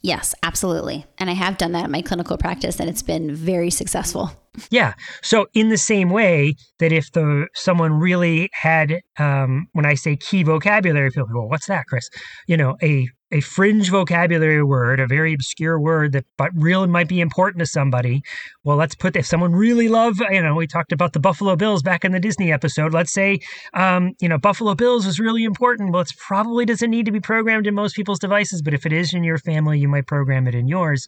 Yes, 0.00 0.34
absolutely. 0.42 1.06
And 1.18 1.28
I 1.28 1.34
have 1.34 1.58
done 1.58 1.72
that 1.72 1.86
in 1.86 1.90
my 1.90 2.02
clinical 2.02 2.38
practice 2.38 2.78
and 2.78 2.88
it's 2.88 3.02
been 3.02 3.34
very 3.34 3.70
successful. 3.70 4.30
Yeah. 4.70 4.94
So 5.22 5.46
in 5.54 5.68
the 5.68 5.76
same 5.76 6.10
way 6.10 6.54
that 6.78 6.92
if 6.92 7.12
the 7.12 7.48
someone 7.54 7.94
really 7.94 8.50
had, 8.52 9.00
um, 9.18 9.66
when 9.72 9.86
I 9.86 9.94
say 9.94 10.16
key 10.16 10.42
vocabulary, 10.42 11.10
people 11.10 11.28
go, 11.32 11.44
"What's 11.46 11.66
that, 11.66 11.86
Chris?" 11.86 12.08
You 12.46 12.56
know, 12.56 12.76
a 12.82 13.08
a 13.30 13.40
fringe 13.40 13.90
vocabulary 13.90 14.62
word, 14.62 15.00
a 15.00 15.06
very 15.06 15.34
obscure 15.34 15.78
word 15.78 16.12
that 16.12 16.24
but 16.36 16.50
really 16.54 16.86
might 16.86 17.08
be 17.08 17.20
important 17.20 17.60
to 17.60 17.66
somebody. 17.66 18.22
Well, 18.64 18.76
let's 18.76 18.94
put 18.94 19.16
if 19.16 19.26
someone 19.26 19.52
really 19.52 19.88
love, 19.88 20.16
you 20.30 20.42
know, 20.42 20.54
we 20.54 20.66
talked 20.66 20.92
about 20.92 21.12
the 21.12 21.20
Buffalo 21.20 21.56
Bills 21.56 21.82
back 21.82 22.04
in 22.04 22.12
the 22.12 22.20
Disney 22.20 22.52
episode. 22.52 22.94
Let's 22.94 23.12
say, 23.12 23.40
um, 23.74 24.14
you 24.20 24.28
know, 24.28 24.38
Buffalo 24.38 24.74
Bills 24.74 25.04
was 25.04 25.20
really 25.20 25.44
important. 25.44 25.92
Well, 25.92 26.02
it 26.02 26.12
probably 26.16 26.64
doesn't 26.64 26.90
need 26.90 27.06
to 27.06 27.12
be 27.12 27.20
programmed 27.20 27.66
in 27.66 27.74
most 27.74 27.94
people's 27.94 28.18
devices, 28.18 28.62
but 28.62 28.72
if 28.72 28.86
it 28.86 28.92
is 28.92 29.12
in 29.12 29.24
your 29.24 29.38
family, 29.38 29.78
you 29.78 29.88
might 29.88 30.06
program 30.06 30.46
it 30.46 30.54
in 30.54 30.66
yours. 30.66 31.06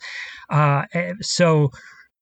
Uh, 0.50 0.84
eh, 0.92 1.14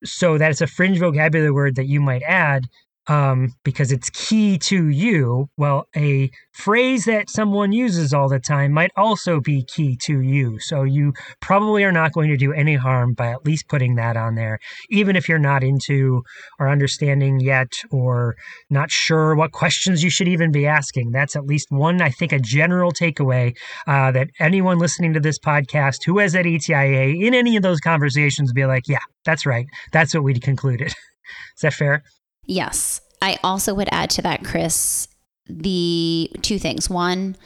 so, 0.04 0.34
so 0.34 0.38
that's 0.38 0.60
a 0.60 0.66
fringe 0.66 0.98
vocabulary 0.98 1.50
word 1.50 1.76
that 1.76 1.86
you 1.86 2.00
might 2.00 2.22
add 2.22 2.66
um, 3.08 3.54
because 3.64 3.90
it's 3.90 4.10
key 4.10 4.58
to 4.58 4.88
you. 4.88 5.48
Well, 5.56 5.86
a 5.96 6.30
phrase 6.52 7.04
that 7.06 7.30
someone 7.30 7.72
uses 7.72 8.12
all 8.12 8.28
the 8.28 8.38
time 8.38 8.72
might 8.72 8.90
also 8.96 9.40
be 9.40 9.64
key 9.64 9.96
to 10.02 10.20
you. 10.20 10.58
So 10.60 10.82
you 10.82 11.14
probably 11.40 11.84
are 11.84 11.92
not 11.92 12.12
going 12.12 12.28
to 12.28 12.36
do 12.36 12.52
any 12.52 12.74
harm 12.74 13.14
by 13.14 13.30
at 13.30 13.44
least 13.44 13.68
putting 13.68 13.94
that 13.96 14.16
on 14.16 14.34
there, 14.34 14.58
even 14.90 15.16
if 15.16 15.28
you're 15.28 15.38
not 15.38 15.64
into 15.64 16.22
or 16.58 16.68
understanding 16.68 17.40
yet 17.40 17.72
or 17.90 18.36
not 18.70 18.90
sure 18.90 19.34
what 19.34 19.52
questions 19.52 20.02
you 20.02 20.10
should 20.10 20.28
even 20.28 20.52
be 20.52 20.66
asking. 20.66 21.10
That's 21.10 21.36
at 21.36 21.46
least 21.46 21.68
one, 21.70 22.02
I 22.02 22.10
think, 22.10 22.32
a 22.32 22.38
general 22.38 22.92
takeaway 22.92 23.56
uh, 23.86 24.12
that 24.12 24.28
anyone 24.38 24.78
listening 24.78 25.14
to 25.14 25.20
this 25.20 25.38
podcast 25.38 25.98
who 26.04 26.18
has 26.18 26.34
at 26.34 26.46
ATIA 26.46 27.26
in 27.26 27.34
any 27.34 27.56
of 27.56 27.62
those 27.62 27.80
conversations 27.80 28.52
be 28.52 28.66
like, 28.66 28.86
yeah, 28.86 28.98
that's 29.24 29.46
right. 29.46 29.66
That's 29.92 30.14
what 30.14 30.24
we 30.24 30.34
concluded. 30.38 30.88
Is 31.56 31.62
that 31.62 31.74
fair? 31.74 32.02
Yes. 32.48 33.00
I 33.22 33.38
also 33.44 33.74
would 33.74 33.88
add 33.92 34.10
to 34.10 34.22
that, 34.22 34.44
Chris, 34.44 35.06
the 35.46 36.30
two 36.42 36.58
things. 36.58 36.90
One, 36.90 37.36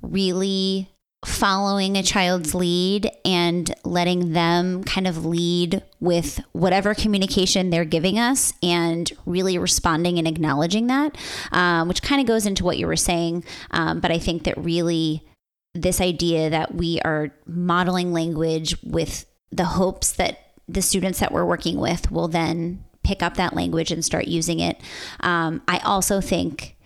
really 0.00 0.88
following 1.24 1.96
a 1.96 2.02
child's 2.02 2.54
lead 2.54 3.10
and 3.24 3.74
letting 3.84 4.32
them 4.32 4.84
kind 4.84 5.08
of 5.08 5.26
lead 5.26 5.82
with 5.98 6.40
whatever 6.52 6.94
communication 6.94 7.70
they're 7.70 7.84
giving 7.84 8.18
us 8.18 8.52
and 8.62 9.12
really 9.26 9.58
responding 9.58 10.18
and 10.18 10.28
acknowledging 10.28 10.86
that, 10.86 11.16
um, 11.50 11.88
which 11.88 12.02
kind 12.02 12.20
of 12.20 12.26
goes 12.26 12.46
into 12.46 12.64
what 12.64 12.78
you 12.78 12.86
were 12.86 12.94
saying. 12.94 13.44
Um, 13.72 13.98
but 13.98 14.12
I 14.12 14.18
think 14.18 14.44
that 14.44 14.56
really 14.56 15.26
this 15.74 16.00
idea 16.00 16.48
that 16.50 16.74
we 16.74 17.00
are 17.00 17.32
modeling 17.46 18.12
language 18.12 18.76
with 18.84 19.26
the 19.50 19.64
hopes 19.64 20.12
that 20.12 20.38
the 20.68 20.82
students 20.82 21.18
that 21.18 21.32
we're 21.32 21.44
working 21.44 21.78
with 21.78 22.10
will 22.12 22.28
then 22.28 22.84
pick 23.06 23.22
up 23.22 23.36
that 23.36 23.54
language 23.54 23.92
and 23.92 24.04
start 24.04 24.26
using 24.26 24.58
it. 24.60 24.80
Um, 25.20 25.62
I 25.68 25.78
also 25.78 26.20
think 26.20 26.76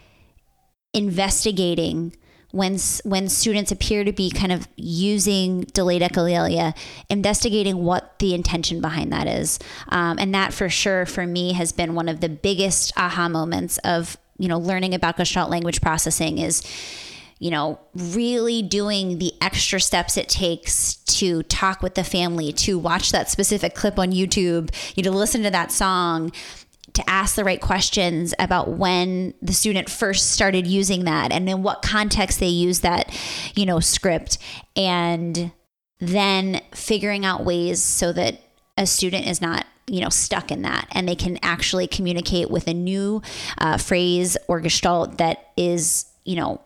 investigating 0.92 2.14
when 2.52 2.78
when 3.04 3.28
students 3.28 3.70
appear 3.70 4.02
to 4.04 4.12
be 4.12 4.28
kind 4.28 4.52
of 4.52 4.68
using 4.76 5.62
delayed 5.72 6.02
echolalia, 6.02 6.76
investigating 7.08 7.84
what 7.84 8.18
the 8.18 8.34
intention 8.34 8.80
behind 8.80 9.12
that 9.12 9.26
is, 9.28 9.58
um, 9.88 10.18
and 10.18 10.34
that 10.34 10.52
for 10.52 10.68
sure 10.68 11.06
for 11.06 11.26
me 11.26 11.52
has 11.52 11.72
been 11.72 11.94
one 11.94 12.08
of 12.08 12.20
the 12.20 12.28
biggest 12.28 12.92
aha 12.96 13.28
moments 13.28 13.78
of 13.78 14.16
you 14.36 14.48
know 14.48 14.58
learning 14.58 14.94
about 14.94 15.16
Gestalt 15.16 15.48
language 15.48 15.80
processing 15.80 16.38
is 16.38 16.62
you 17.40 17.50
know, 17.50 17.80
really 17.94 18.62
doing 18.62 19.18
the 19.18 19.32
extra 19.40 19.80
steps 19.80 20.18
it 20.18 20.28
takes 20.28 20.96
to 20.96 21.42
talk 21.44 21.82
with 21.82 21.94
the 21.94 22.04
family, 22.04 22.52
to 22.52 22.78
watch 22.78 23.10
that 23.12 23.30
specific 23.30 23.74
clip 23.74 23.98
on 23.98 24.12
YouTube, 24.12 24.70
you 24.94 25.02
know, 25.02 25.10
listen 25.10 25.42
to 25.42 25.50
that 25.50 25.72
song, 25.72 26.30
to 26.92 27.08
ask 27.08 27.36
the 27.36 27.44
right 27.44 27.60
questions 27.60 28.34
about 28.38 28.68
when 28.68 29.32
the 29.40 29.54
student 29.54 29.88
first 29.88 30.32
started 30.32 30.66
using 30.66 31.04
that 31.04 31.32
and 31.32 31.48
in 31.48 31.62
what 31.62 31.80
context 31.80 32.40
they 32.40 32.46
use 32.46 32.80
that, 32.80 33.10
you 33.56 33.64
know, 33.64 33.80
script 33.80 34.36
and 34.76 35.50
then 35.98 36.60
figuring 36.74 37.24
out 37.24 37.44
ways 37.44 37.82
so 37.82 38.12
that 38.12 38.38
a 38.76 38.86
student 38.86 39.26
is 39.26 39.40
not 39.40 39.66
you 39.86 40.00
know 40.00 40.08
stuck 40.08 40.52
in 40.52 40.62
that 40.62 40.86
and 40.92 41.08
they 41.08 41.16
can 41.16 41.36
actually 41.42 41.86
communicate 41.86 42.48
with 42.48 42.68
a 42.68 42.72
new 42.72 43.20
uh, 43.58 43.76
phrase 43.76 44.36
or 44.46 44.60
gestalt 44.60 45.18
that 45.18 45.50
is 45.56 46.06
you 46.24 46.36
know 46.36 46.60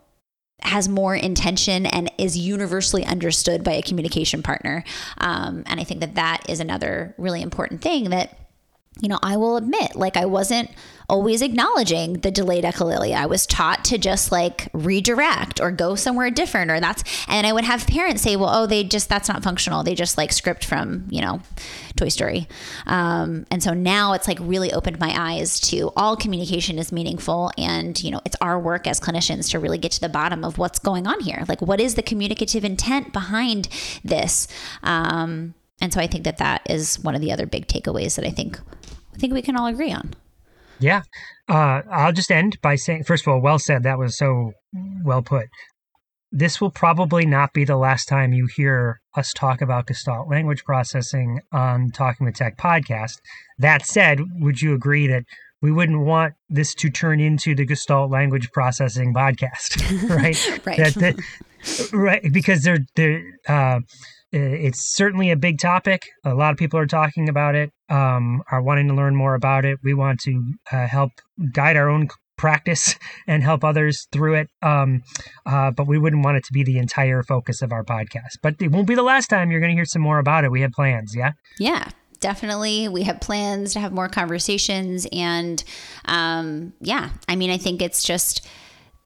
has 0.65 0.89
more 0.89 1.15
intention 1.15 1.87
and 1.87 2.11
is 2.19 2.37
universally 2.37 3.05
understood 3.05 3.63
by 3.63 3.73
a 3.73 3.83
communication 3.83 4.43
partner. 4.43 4.85
Um, 5.19 5.63
and 5.67 5.79
I 5.81 5.85
think 5.85 6.01
that 6.01 6.15
that 6.15 6.49
is 6.49 6.61
another 6.61 7.15
really 7.19 7.43
important 7.43 7.83
thing 7.83 8.11
that 8.11 8.39
you 9.01 9.09
know, 9.09 9.19
I 9.23 9.37
will 9.37 9.57
admit, 9.57 9.97
like 9.97 10.17
I 10.17 10.25
wasn't 10.25 10.71
always 11.09 11.43
acknowledging 11.43 12.15
the 12.15 12.31
delayed 12.31 12.65
echolalia. 12.65 13.17
I 13.17 13.27
was 13.27 13.47
taught 13.47 13.85
to 13.87 13.99
just 13.99 14.33
like 14.33 14.69
redirect 14.73 15.61
or 15.61 15.71
go 15.71 15.97
somewhere 15.97 16.31
different, 16.31 16.71
or 16.71 16.81
that's, 16.81 17.03
and 17.29 17.47
I 17.47 17.53
would 17.53 17.65
have 17.65 17.87
parents 17.87 18.23
say, 18.23 18.37
well, 18.37 18.51
oh, 18.51 18.67
they 18.67 18.85
just, 18.85 19.09
that's 19.09 19.29
not 19.29 19.43
functional. 19.43 19.83
They 19.83 19.95
just 19.95 20.17
like 20.17 20.33
script 20.33 20.65
from, 20.65 21.07
you 21.11 21.21
know, 21.21 21.43
Toy 21.97 22.09
Story. 22.09 22.49
Um, 22.87 23.47
and 23.51 23.63
so 23.63 23.75
now 23.75 24.15
it's 24.15 24.27
like 24.27 24.39
really 24.41 24.73
opened 24.73 24.99
my 24.99 25.13
eyes 25.15 25.61
to 25.63 25.91
all 25.97 26.17
communication 26.17 26.79
is 26.79 26.91
meaningful. 26.91 27.51
And, 27.59 28.03
you 28.03 28.11
know, 28.11 28.21
it's 28.25 28.37
our 28.41 28.59
work 28.59 28.87
as 28.87 28.99
clinicians 29.01 29.51
to 29.51 29.59
really 29.59 29.79
get 29.79 29.93
to 29.93 30.01
the 30.01 30.09
bottom 30.09 30.45
of 30.45 30.57
what's 30.57 30.79
going 30.79 31.07
on 31.07 31.21
here. 31.21 31.45
Like, 31.49 31.61
what 31.61 31.81
is 31.81 31.97
the 31.97 32.03
communicative 32.03 32.65
intent 32.65 33.13
behind 33.13 33.69
this? 34.03 34.49
Um, 34.83 35.55
and 35.81 35.93
so 35.93 36.01
I 36.01 36.07
think 36.07 36.25
that 36.25 36.39
that 36.39 36.63
is 36.69 36.99
one 37.01 37.15
of 37.15 37.21
the 37.21 37.33
other 37.33 37.47
big 37.47 37.67
takeaways 37.67 38.17
that 38.17 38.27
I 38.27 38.31
think 38.31 38.59
I 39.15 39.19
think 39.19 39.33
we 39.33 39.43
can 39.43 39.57
all 39.57 39.67
agree 39.67 39.93
on. 39.93 40.15
Yeah. 40.81 41.03
Uh, 41.49 41.83
I'll 41.91 42.13
just 42.13 42.31
end 42.31 42.59
by 42.63 42.75
saying, 42.75 43.05
first 43.05 43.27
of 43.27 43.33
all, 43.33 43.41
well 43.41 43.59
said. 43.59 43.83
That 43.83 43.99
was 43.99 44.17
so 44.17 44.53
well 45.05 45.23
put. 45.23 45.47
This 46.33 46.61
will 46.61 46.71
probably 46.71 47.27
not 47.27 47.53
be 47.53 47.65
the 47.65 47.77
last 47.77 48.07
time 48.07 48.33
you 48.33 48.49
hear 48.57 49.01
us 49.17 49.33
talk 49.33 49.63
about 49.63 49.87
Gestalt 49.87 50.29
language 50.29 50.65
processing 50.65 51.41
on 51.53 51.91
Talking 51.91 52.27
with 52.27 52.35
Tech 52.35 52.59
podcast. 52.59 53.19
That 53.59 53.87
said, 53.87 54.21
would 54.41 54.61
you 54.61 54.75
agree 54.75 55.07
that 55.07 55.23
we 55.63 55.71
wouldn't 55.71 56.01
want 56.01 56.35
this 56.49 56.75
to 56.75 56.91
turn 56.91 57.21
into 57.21 57.55
the 57.55 57.65
Gestalt 57.65 58.11
language 58.11 58.51
processing 58.51 59.15
podcast, 59.15 60.11
right? 60.11 60.67
right. 60.67 60.77
That, 60.77 60.95
that, 60.95 61.93
right. 61.93 62.33
Because 62.33 62.63
they're, 62.63 62.85
they're, 62.97 63.23
uh, 63.49 63.81
it's 64.35 64.97
certainly 64.97 65.31
a 65.31 65.37
big 65.37 65.59
topic. 65.59 66.03
A 66.25 66.35
lot 66.35 66.53
of 66.53 66.59
people 66.59 66.79
are 66.79 66.87
talking 66.87 67.29
about 67.29 67.55
it, 67.55 67.71
um, 67.89 68.43
are 68.51 68.63
wanting 68.63 68.89
to 68.89 68.95
learn 68.95 69.15
more 69.15 69.35
about 69.35 69.65
it. 69.65 69.79
We 69.83 69.95
want 69.95 70.21
to 70.21 70.55
uh, 70.73 70.87
help 70.87 71.13
guide 71.53 71.77
our 71.77 71.89
own 71.89 72.09
practice 72.37 72.97
and 73.27 73.43
help 73.43 73.65
others 73.65 74.07
through 74.13 74.35
it. 74.35 74.49
Um, 74.63 75.03
uh, 75.47 75.71
but 75.71 75.87
we 75.87 75.99
wouldn't 75.99 76.25
want 76.25 76.37
it 76.37 76.45
to 76.45 76.53
be 76.53 76.65
the 76.65 76.79
entire 76.79 77.23
focus 77.23 77.63
of 77.63 77.73
our 77.73 77.85
podcast. 77.85 78.39
But 78.43 78.61
it 78.61 78.73
won't 78.73 78.89
be 78.89 78.95
the 78.95 79.03
last 79.03 79.29
time 79.29 79.51
you're 79.51 79.61
going 79.61 79.73
to 79.73 79.77
hear 79.77 79.85
some 79.85 80.03
more 80.03 80.19
about 80.19 80.45
it. 80.45 80.51
We 80.51 80.63
have 80.63 80.73
plans. 80.73 81.15
Yeah. 81.17 81.33
Yeah. 81.59 81.89
Definitely, 82.21 82.89
we 82.89 83.03
have 83.03 83.21
plans 83.21 83.75
to 83.75 83.81
have 83.81 83.93
more 83.93 84.09
conversations, 84.09 85.07
and 85.13 85.63
um, 86.07 86.73
yeah, 86.81 87.11
I 87.29 87.37
mean, 87.37 87.51
I 87.51 87.59
think 87.59 87.83
it's 87.83 88.03
just 88.03 88.47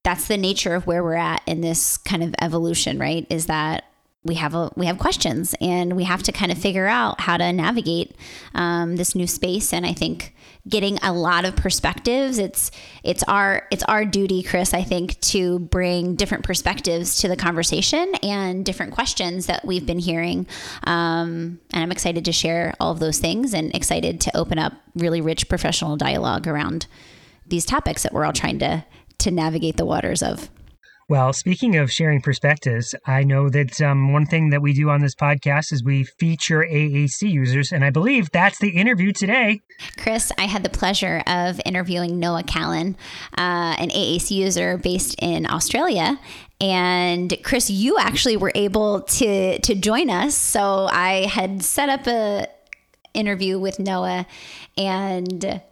that's 0.05 0.29
the 0.29 0.37
nature 0.37 0.77
of 0.77 0.87
where 0.87 1.03
we're 1.03 1.15
at 1.15 1.43
in 1.45 1.61
this 1.61 1.97
kind 1.97 2.23
of 2.23 2.33
evolution, 2.41 2.97
right? 2.97 3.27
Is 3.29 3.47
that 3.47 3.88
we 4.25 4.35
have 4.35 4.55
a 4.55 4.71
we 4.77 4.87
have 4.87 4.99
questions 4.99 5.55
and 5.61 5.95
we 5.95 6.05
have 6.05 6.23
to 6.25 6.33
kind 6.33 6.51
of 6.51 6.59
figure 6.59 6.87
out 6.87 7.21
how 7.21 7.37
to 7.37 7.53
navigate 7.53 8.17
um, 8.55 8.97
this 8.97 9.15
new 9.15 9.27
space. 9.27 9.73
And 9.73 9.87
i 9.87 9.93
think 9.93 10.35
getting 10.69 10.99
a 11.03 11.13
lot 11.13 11.45
of 11.45 11.57
perspectives 11.57 12.39
it's 12.39 12.71
it's 13.03 13.23
our 13.23 13.67
it's 13.71 13.83
our 13.85 14.05
duty 14.05 14.43
chris 14.43 14.75
i 14.75 14.83
think 14.83 15.19
to 15.21 15.61
bring 15.61 16.15
different 16.15 16.45
perspectives 16.45 17.17
to 17.19 17.29
the 17.29 17.37
conversation 17.37 18.13
and 18.23 18.67
different 18.67 18.93
questions 18.93 19.47
that 19.47 19.65
we've 19.65 19.87
been 19.87 19.99
hearing. 19.99 20.47
Um, 20.85 21.61
and 21.73 21.83
i'm 21.83 21.93
excited 21.93 22.25
to 22.25 22.33
share 22.33 22.75
all 22.81 22.93
of 22.93 22.99
those 22.99 23.19
things 23.19 23.55
and 23.55 23.75
excited 23.75 24.21
to 24.23 24.37
open 24.37 24.59
up 24.59 24.73
really 24.95 25.21
rich 25.21 25.49
professional 25.49 25.97
dialogue 25.97 26.47
around 26.47 26.87
these 27.47 27.65
topics 27.65 28.03
that 28.03 28.13
we're 28.13 28.25
all 28.25 28.33
trying 28.33 28.59
to 28.59 28.85
to 29.19 29.31
navigate 29.31 29.77
the 29.77 29.87
waters 29.87 30.23
of 30.23 30.51
well, 31.09 31.33
speaking 31.33 31.77
of 31.77 31.91
sharing 31.91 32.21
perspectives, 32.21 32.95
I 33.07 33.23
know 33.23 33.49
that 33.49 33.81
um, 33.81 34.13
one 34.13 34.27
thing 34.27 34.51
that 34.51 34.61
we 34.61 34.75
do 34.75 34.91
on 34.91 35.01
this 35.01 35.15
podcast 35.15 35.73
is 35.73 35.83
we 35.83 36.05
feature 36.05 36.61
AAC 36.61 37.23
users, 37.23 37.73
and 37.73 37.83
I 37.83 37.89
believe 37.89 38.31
that's 38.31 38.59
the 38.59 38.71
interview 38.71 39.13
today. 39.13 39.63
Chris, 39.97 40.31
I 40.37 40.43
had 40.43 40.63
the 40.63 40.69
pleasure 40.69 41.23
of 41.27 41.61
interviewing 41.65 42.19
Noah 42.21 42.43
Callan, 42.43 42.95
uh, 43.39 43.75
an 43.79 43.89
AAC 43.89 44.33
user 44.33 44.77
based 44.77 45.15
in 45.23 45.47
Australia. 45.47 46.21
And 46.61 47.35
Chris, 47.43 47.71
you 47.71 47.99
actually 47.99 48.37
were 48.37 48.53
able 48.55 49.03
to 49.03 49.59
to 49.61 49.75
join 49.75 50.11
us. 50.11 50.35
So 50.35 50.89
I 50.91 51.27
had 51.27 51.63
set 51.63 51.89
up 51.89 52.07
a 52.07 52.49
interview 53.15 53.59
with 53.59 53.79
Noah, 53.79 54.27
and 54.77 55.63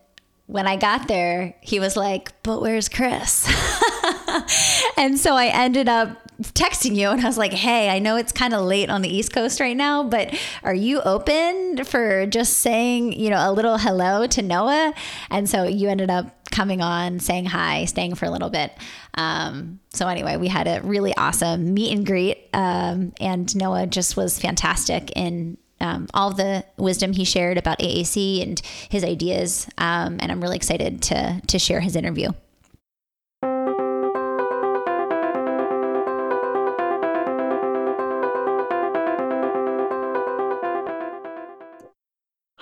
when 0.47 0.67
I 0.67 0.77
got 0.77 1.09
there, 1.09 1.55
he 1.61 1.81
was 1.81 1.97
like, 1.97 2.43
But 2.43 2.61
where's 2.61 2.89
Chris? 2.89 3.47
and 4.97 5.19
so 5.19 5.35
I 5.35 5.47
ended 5.47 5.89
up 5.89 6.27
texting 6.43 6.95
you 6.95 7.09
and 7.09 7.21
I 7.21 7.25
was 7.25 7.39
like, 7.39 7.53
hey, 7.53 7.89
I 7.89 7.99
know 7.99 8.17
it's 8.17 8.33
kind 8.33 8.53
of 8.53 8.65
late 8.65 8.91
on 8.91 9.03
the 9.03 9.09
East 9.09 9.33
Coast 9.33 9.59
right 9.61 9.77
now, 9.77 10.03
but 10.03 10.35
are 10.63 10.75
you 10.75 11.01
open 11.01 11.85
for 11.85 12.27
just 12.27 12.59
saying, 12.59 13.13
you 13.13 13.31
know, 13.31 13.51
a 13.51 13.53
little 13.53 13.79
hello 13.79 14.27
to 14.27 14.43
Noah? 14.43 14.93
And 15.31 15.49
so 15.49 15.65
you 15.65 15.89
ended 15.89 16.11
up 16.11 16.51
coming 16.51 16.83
on, 16.83 17.21
saying 17.21 17.47
hi, 17.47 17.87
staying 17.87 18.15
for 18.15 18.27
a 18.27 18.31
little 18.31 18.51
bit. 18.51 18.73
Um, 19.15 19.81
so 19.93 20.09
anyway, 20.09 20.37
we 20.37 20.49
had 20.49 20.69
a 20.69 20.81
really 20.83 21.15
awesome 21.17 21.73
meet 21.73 21.97
and 21.97 22.07
greet. 22.07 22.49
Um, 22.53 23.15
and 23.19 23.55
Noah 23.57 23.87
just 23.87 24.17
was 24.17 24.39
fantastic 24.39 25.11
in 25.17 25.57
um, 25.81 26.09
all 26.15 26.33
the 26.33 26.65
wisdom 26.77 27.13
he 27.13 27.25
shared 27.25 27.59
about 27.59 27.79
AAC 27.79 28.43
and 28.43 28.61
his 28.89 29.05
ideas. 29.05 29.69
Um, 29.79 30.19
and 30.21 30.33
I'm 30.33 30.41
really 30.41 30.57
excited 30.57 31.03
to 31.03 31.41
to 31.47 31.59
share 31.59 31.81
his 31.81 31.97
interview. 31.97 32.33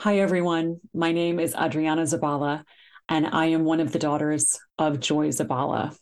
Hi, 0.04 0.18
everyone. 0.18 0.80
My 0.92 1.12
name 1.12 1.40
is 1.40 1.54
Adriana 1.54 2.02
Zabala, 2.02 2.64
and 3.08 3.26
I 3.26 3.46
am 3.46 3.64
one 3.64 3.80
of 3.80 3.90
the 3.90 3.98
daughters 3.98 4.58
of 4.78 5.00
Joy 5.00 5.28
Zabala. 5.28 5.96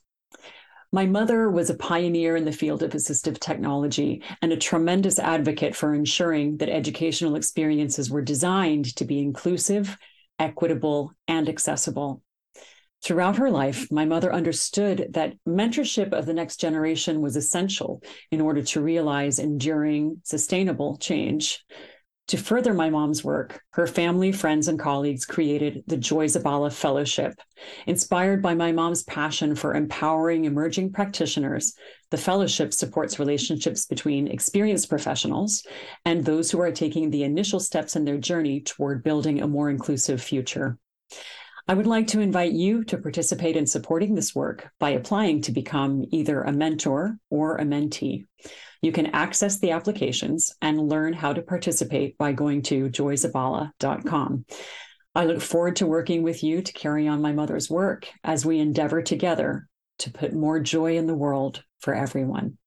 My 0.94 1.07
mother 1.07 1.50
was 1.50 1.70
a 1.70 1.74
pioneer 1.74 2.37
in 2.37 2.44
the 2.44 2.52
field 2.52 2.83
of 2.83 2.92
assistive 2.92 3.38
technology 3.38 4.22
and 4.42 4.52
a 4.52 4.59
tremendous 4.59 5.18
advocate 5.18 5.74
for 5.74 5.94
ensuring 5.94 6.59
that 6.59 6.68
educational 6.68 7.35
experiences 7.35 8.11
were 8.11 8.20
designed 8.20 8.94
to 8.96 9.07
be 9.07 9.18
inclusive, 9.18 9.96
equitable, 10.38 11.12
and 11.26 11.48
accessible. 11.48 12.22
Throughout 13.02 13.37
her 13.37 13.50
life, 13.50 13.90
my 13.90 14.05
mother 14.05 14.35
understood 14.35 15.09
that 15.14 15.35
mentorship 15.48 16.12
of 16.12 16.26
the 16.26 16.35
next 16.35 16.61
generation 16.61 17.22
was 17.22 17.37
essential 17.37 18.02
in 18.31 18.42
order 18.42 18.62
to 18.62 18.83
realize 18.83 19.38
enduring, 19.38 20.20
sustainable 20.24 20.98
change. 20.98 21.64
To 22.28 22.37
further 22.37 22.72
my 22.72 22.88
mom's 22.88 23.24
work, 23.24 23.61
her 23.72 23.87
family, 23.87 24.32
friends, 24.32 24.68
and 24.68 24.78
colleagues 24.78 25.26
created 25.26 25.82
the 25.87 25.96
Joy 25.96 26.26
Zabala 26.26 26.72
Fellowship. 26.72 27.35
Inspired 27.87 28.40
by 28.40 28.54
my 28.54 28.70
mom's 28.70 29.02
passion 29.02 29.54
for 29.56 29.74
empowering 29.74 30.44
emerging 30.44 30.92
practitioners, 30.92 31.74
the 32.11 32.16
fellowship 32.16 32.72
supports 32.72 33.18
relationships 33.18 33.87
between 33.87 34.28
experienced 34.28 34.88
professionals 34.88 35.66
and 36.04 36.24
those 36.24 36.50
who 36.50 36.61
are 36.61 36.72
taking 36.72 37.11
the 37.11 37.24
initial 37.24 37.61
steps 37.61 37.96
in 37.96 38.04
their 38.04 38.18
journey 38.18 38.61
toward 38.61 39.02
building 39.02 39.42
a 39.42 39.48
more 39.48 39.68
inclusive 39.68 40.22
future. 40.22 40.78
I 41.68 41.74
would 41.74 41.87
like 41.87 42.08
to 42.08 42.20
invite 42.20 42.52
you 42.52 42.85
to 42.85 42.98
participate 42.98 43.56
in 43.56 43.66
supporting 43.66 44.14
this 44.14 44.35
work 44.35 44.70
by 44.78 44.90
applying 44.90 45.42
to 45.42 45.52
become 45.52 46.04
either 46.11 46.42
a 46.42 46.52
mentor 46.52 47.18
or 47.30 47.56
a 47.56 47.64
mentee. 47.64 48.26
You 48.83 48.92
can 48.92 49.14
access 49.14 49.59
the 49.59 49.71
applications 49.71 50.53
and 50.61 50.88
learn 50.88 51.12
how 51.12 51.33
to 51.33 51.40
participate 51.40 52.18
by 52.18 52.33
going 52.33 52.62
to 52.62 52.90
joyzabala.com. 52.90 54.45
I 55.14 55.25
look 55.25 55.40
forward 55.40 55.77
to 55.77 55.87
working 55.87 56.23
with 56.23 56.42
you 56.42 56.62
to 56.62 56.73
carry 56.73 57.07
on 57.07 57.23
my 57.23 57.33
mother's 57.33 57.71
work 57.71 58.09
as 58.25 58.45
we 58.45 58.59
endeavor 58.59 59.01
together 59.03 59.68
to 59.99 60.11
put 60.11 60.33
more 60.33 60.59
joy 60.59 60.97
in 60.97 61.07
the 61.07 61.14
world 61.14 61.62
for 61.79 61.95
everyone. 61.95 62.59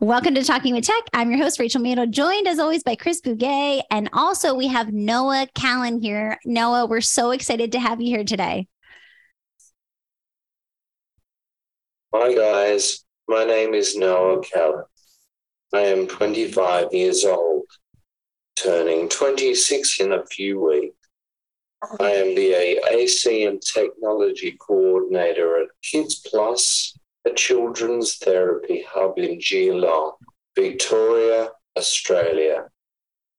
Welcome 0.00 0.34
to 0.34 0.42
Talking 0.42 0.74
with 0.74 0.86
Tech. 0.86 1.04
I'm 1.12 1.30
your 1.30 1.38
host, 1.38 1.60
Rachel 1.60 1.80
Madel, 1.80 2.10
joined 2.10 2.48
as 2.48 2.58
always 2.58 2.82
by 2.82 2.96
Chris 2.96 3.20
Bugaj. 3.20 3.82
And 3.90 4.08
also, 4.12 4.54
we 4.54 4.66
have 4.66 4.92
Noah 4.92 5.46
Callan 5.54 6.00
here. 6.00 6.38
Noah, 6.44 6.86
we're 6.86 7.00
so 7.00 7.30
excited 7.30 7.72
to 7.72 7.80
have 7.80 8.00
you 8.00 8.08
here 8.08 8.24
today. 8.24 8.66
Hi, 12.14 12.34
guys. 12.34 13.04
My 13.28 13.44
name 13.44 13.74
is 13.74 13.96
Noah 13.96 14.42
Callan. 14.42 14.84
I 15.72 15.80
am 15.80 16.08
25 16.08 16.92
years 16.92 17.24
old, 17.24 17.64
turning 18.56 19.08
26 19.08 20.00
in 20.00 20.12
a 20.12 20.26
few 20.26 20.60
weeks. 20.60 20.96
I 22.00 22.10
am 22.10 22.34
the 22.34 22.80
AAC 22.90 23.48
and 23.48 23.60
Technology 23.60 24.56
Coordinator 24.58 25.62
at 25.62 25.68
Kids 25.82 26.22
Plus 26.26 26.98
a 27.26 27.32
children's 27.32 28.16
therapy 28.16 28.84
hub 28.88 29.18
in 29.18 29.38
Geelong, 29.38 30.12
Victoria, 30.54 31.50
Australia. 31.76 32.66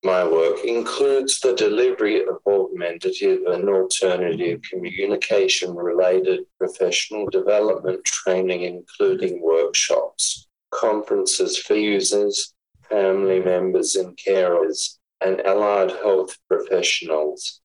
My 0.04 0.24
work 0.24 0.64
includes 0.64 1.40
the 1.40 1.56
delivery 1.56 2.22
of 2.22 2.38
augmentative 2.46 3.42
and 3.48 3.68
alternative 3.68 4.62
communication 4.70 5.76
related 5.76 6.42
professional 6.60 7.28
development 7.28 8.04
training, 8.06 8.62
including 8.64 9.42
workshops, 9.42 10.48
conferences 10.72 11.58
for 11.58 11.76
users, 11.76 12.54
family 12.88 13.40
members 13.40 13.96
and 13.96 14.16
carers, 14.18 14.98
and 15.22 15.42
allied 15.42 15.92
health 15.92 16.38
professionals. 16.48 17.62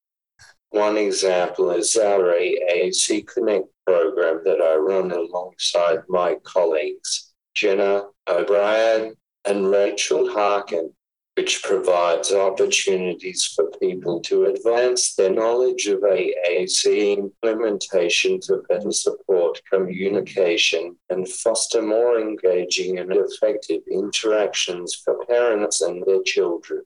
One 0.71 0.97
example 0.97 1.73
is 1.73 1.97
our 1.97 2.33
AAC 2.33 3.27
Connect 3.27 3.67
program 3.85 4.43
that 4.45 4.61
I 4.61 4.77
run 4.77 5.11
alongside 5.11 6.05
my 6.09 6.37
colleagues, 6.45 7.33
Jenna 7.55 8.05
O'Brien 8.29 9.17
and 9.45 9.69
Rachel 9.69 10.31
Harkin, 10.33 10.93
which 11.35 11.65
provides 11.65 12.33
opportunities 12.33 13.47
for 13.47 13.69
people 13.81 14.21
to 14.21 14.45
advance 14.45 15.17
their 15.17 15.31
knowledge 15.31 15.87
of 15.89 16.03
AAC 16.03 17.17
implementation 17.19 18.39
to 18.43 18.63
better 18.69 18.93
support 18.93 19.61
communication 19.73 20.97
and 21.09 21.29
foster 21.29 21.83
more 21.83 22.21
engaging 22.21 22.99
and 22.99 23.13
effective 23.13 23.83
interactions 23.91 24.95
for 25.05 25.25
parents 25.27 25.81
and 25.81 26.05
their 26.07 26.23
children. 26.23 26.83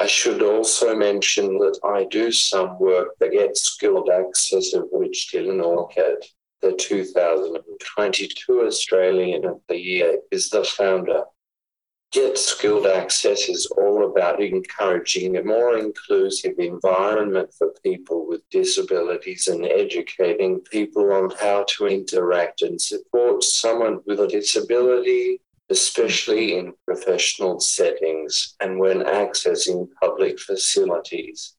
I 0.00 0.06
should 0.06 0.42
also 0.42 0.96
mention 0.96 1.58
that 1.58 1.78
I 1.84 2.04
do 2.04 2.32
some 2.32 2.78
work 2.78 3.18
that 3.18 3.32
gets 3.32 3.60
skilled 3.60 4.08
access 4.08 4.72
of 4.72 4.86
which 4.90 5.30
Dylan 5.30 5.62
Alcott, 5.62 6.24
the 6.62 6.72
2022 6.72 8.62
Australian 8.62 9.44
of 9.44 9.60
the 9.68 9.76
Year, 9.76 10.20
is 10.30 10.48
the 10.48 10.64
founder. 10.64 11.24
Get 12.12 12.38
Skilled 12.38 12.86
Access 12.86 13.50
is 13.50 13.66
all 13.76 14.10
about 14.10 14.42
encouraging 14.42 15.36
a 15.36 15.44
more 15.44 15.76
inclusive 15.76 16.54
environment 16.58 17.52
for 17.52 17.74
people 17.84 18.26
with 18.26 18.40
disabilities 18.48 19.48
and 19.48 19.66
educating 19.66 20.60
people 20.60 21.12
on 21.12 21.30
how 21.38 21.66
to 21.76 21.86
interact 21.86 22.62
and 22.62 22.80
support 22.80 23.44
someone 23.44 24.00
with 24.06 24.18
a 24.18 24.26
disability 24.26 25.40
especially 25.70 26.58
in 26.58 26.72
professional 26.84 27.60
settings 27.60 28.56
and 28.60 28.78
when 28.78 29.00
accessing 29.00 29.88
public 30.02 30.38
facilities. 30.38 31.56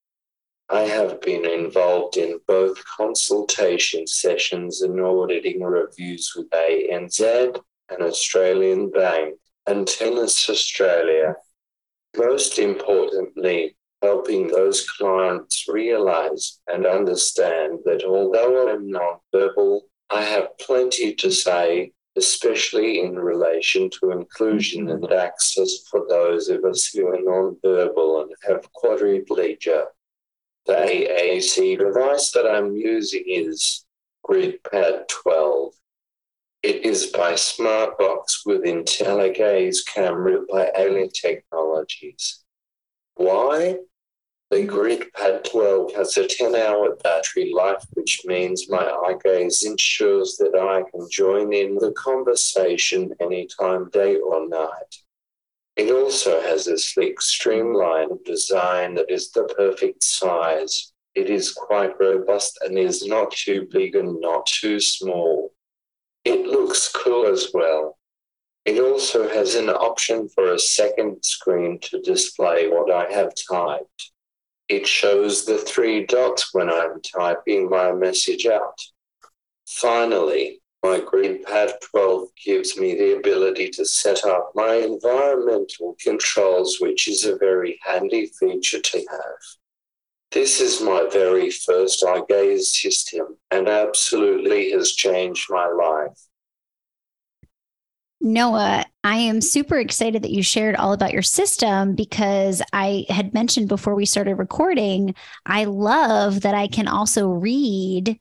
I 0.70 0.82
have 0.82 1.20
been 1.22 1.46
involved 1.46 2.18
in 2.18 2.40
both 2.48 2.84
consultation 2.86 4.06
sessions 4.08 4.82
and 4.82 5.00
auditing 5.02 5.62
reviews 5.62 6.32
with 6.36 6.50
ANZ, 6.50 7.60
an 7.90 8.02
Australian 8.02 8.90
bank, 8.90 9.36
and 9.68 9.88
Tennis 9.88 10.50
Australia. 10.50 11.36
Most 12.16 12.60
importantly, 12.60 13.76
helping 14.02 14.48
those 14.48 14.90
clients 14.90 15.66
realize 15.68 16.60
and 16.68 16.86
understand 16.86 17.80
that 17.86 18.04
although 18.04 18.70
I'm 18.70 18.90
non-verbal, 18.90 19.84
I 20.10 20.24
have 20.24 20.58
plenty 20.58 21.14
to 21.16 21.32
say 21.32 21.94
especially 22.18 23.00
in 23.02 23.16
relation 23.16 23.90
to 23.90 24.12
inclusion 24.12 24.90
and 24.90 25.04
mm-hmm. 25.04 25.14
access 25.14 25.88
for 25.90 26.06
those 26.10 26.50
of 26.50 26.64
us 26.66 26.88
who 26.88 27.08
are 27.08 27.20
non-verbal 27.22 28.22
and 28.22 28.32
have 28.48 28.68
quadriplegia. 28.74 29.86
The 30.66 30.74
AAC 30.74 31.80
device 31.80 32.32
that 32.32 32.46
I'm 32.46 32.76
using 32.76 33.24
is 33.26 33.86
GridPad 34.26 35.08
12. 35.08 35.74
It 36.64 36.86
is 36.86 37.08
by 37.08 37.34
Smartbox 37.34 38.46
with 38.46 38.64
IntelliGaze 38.64 39.78
camera 39.88 40.42
by 40.52 40.70
Alea 40.78 41.08
Technologies. 41.10 42.44
Why? 43.16 43.78
The 44.52 44.68
GridPad 44.68 45.50
12 45.50 45.94
has 45.94 46.18
a 46.18 46.28
10 46.28 46.56
hour 46.58 46.98
battery 46.98 47.54
life, 47.54 47.86
which 47.94 48.26
means 48.26 48.70
my 48.70 48.84
eye 48.84 49.16
gaze 49.24 49.64
ensures 49.64 50.36
that 50.40 50.54
I 50.54 50.84
can 50.92 51.10
join 51.10 51.54
in 51.54 51.76
the 51.76 51.94
conversation 51.94 53.16
anytime, 53.22 53.90
day 53.92 54.18
or 54.18 54.50
night. 54.50 54.98
It 55.78 55.90
also 55.90 56.42
has 56.42 56.68
a 56.68 56.78
sleek, 56.78 57.22
streamlined 57.22 58.26
design 58.26 58.96
that 58.96 59.10
is 59.10 59.32
the 59.32 59.46
perfect 59.46 60.04
size. 60.04 60.92
It 61.16 61.30
is 61.30 61.54
quite 61.54 61.98
robust 61.98 62.60
and 62.62 62.78
is 62.78 63.08
not 63.08 63.32
too 63.32 63.70
big 63.72 63.96
and 63.96 64.20
not 64.20 64.48
too 64.48 64.82
small. 64.82 65.54
It 66.26 66.46
looks 66.46 66.90
cool 66.90 67.26
as 67.26 67.52
well. 67.54 67.98
It 68.66 68.82
also 68.82 69.30
has 69.30 69.56
an 69.56 69.70
option 69.70 70.28
for 70.28 70.52
a 70.52 70.60
second 70.60 71.24
screen 71.24 71.80
to 71.84 72.02
display 72.02 72.68
what 72.68 72.92
I 72.92 73.10
have 73.14 73.32
typed. 73.50 74.11
It 74.72 74.88
shows 74.88 75.44
the 75.44 75.58
three 75.58 76.06
dots 76.06 76.54
when 76.54 76.70
I'm 76.70 77.02
typing 77.02 77.70
my 77.70 77.92
message 77.92 78.46
out. 78.46 78.80
Finally, 79.68 80.62
my 80.82 81.02
GridPad 81.02 81.74
12 81.92 82.30
gives 82.46 82.78
me 82.78 82.96
the 82.96 83.18
ability 83.18 83.70
to 83.72 83.84
set 83.84 84.24
up 84.24 84.54
my 84.56 84.76
environmental 84.76 85.98
controls, 86.00 86.78
which 86.80 87.10
is 87.10 87.26
a 87.26 87.36
very 87.36 87.82
handy 87.84 88.32
feature 88.40 88.80
to 88.80 89.06
have. 89.12 89.42
This 90.32 90.62
is 90.62 90.80
my 90.80 91.06
very 91.12 91.50
first 91.52 92.02
eye 92.06 92.22
gaze 92.30 92.72
system 92.72 93.36
and 93.52 93.68
absolutely 93.68 94.72
has 94.72 94.94
changed 94.94 95.48
my 95.50 95.68
life. 95.68 96.18
Noah, 98.22 98.86
I 99.04 99.18
am 99.18 99.42
super 99.42 99.78
excited 99.78 100.22
that 100.22 100.32
you 100.32 100.44
shared 100.44 100.76
all 100.76 100.94
about 100.94 101.12
your 101.12 101.24
system 101.24 101.96
because 101.96 102.62
I 102.72 103.06
had 103.10 103.34
mentioned 103.34 103.68
before 103.68 103.96
we 103.96 104.06
started 104.06 104.36
recording, 104.36 105.16
I 105.46 105.66
love 105.66 106.42
that 106.42 106.54
I 106.54 106.68
can 106.68 106.88
also 106.88 107.30
read 107.30 108.20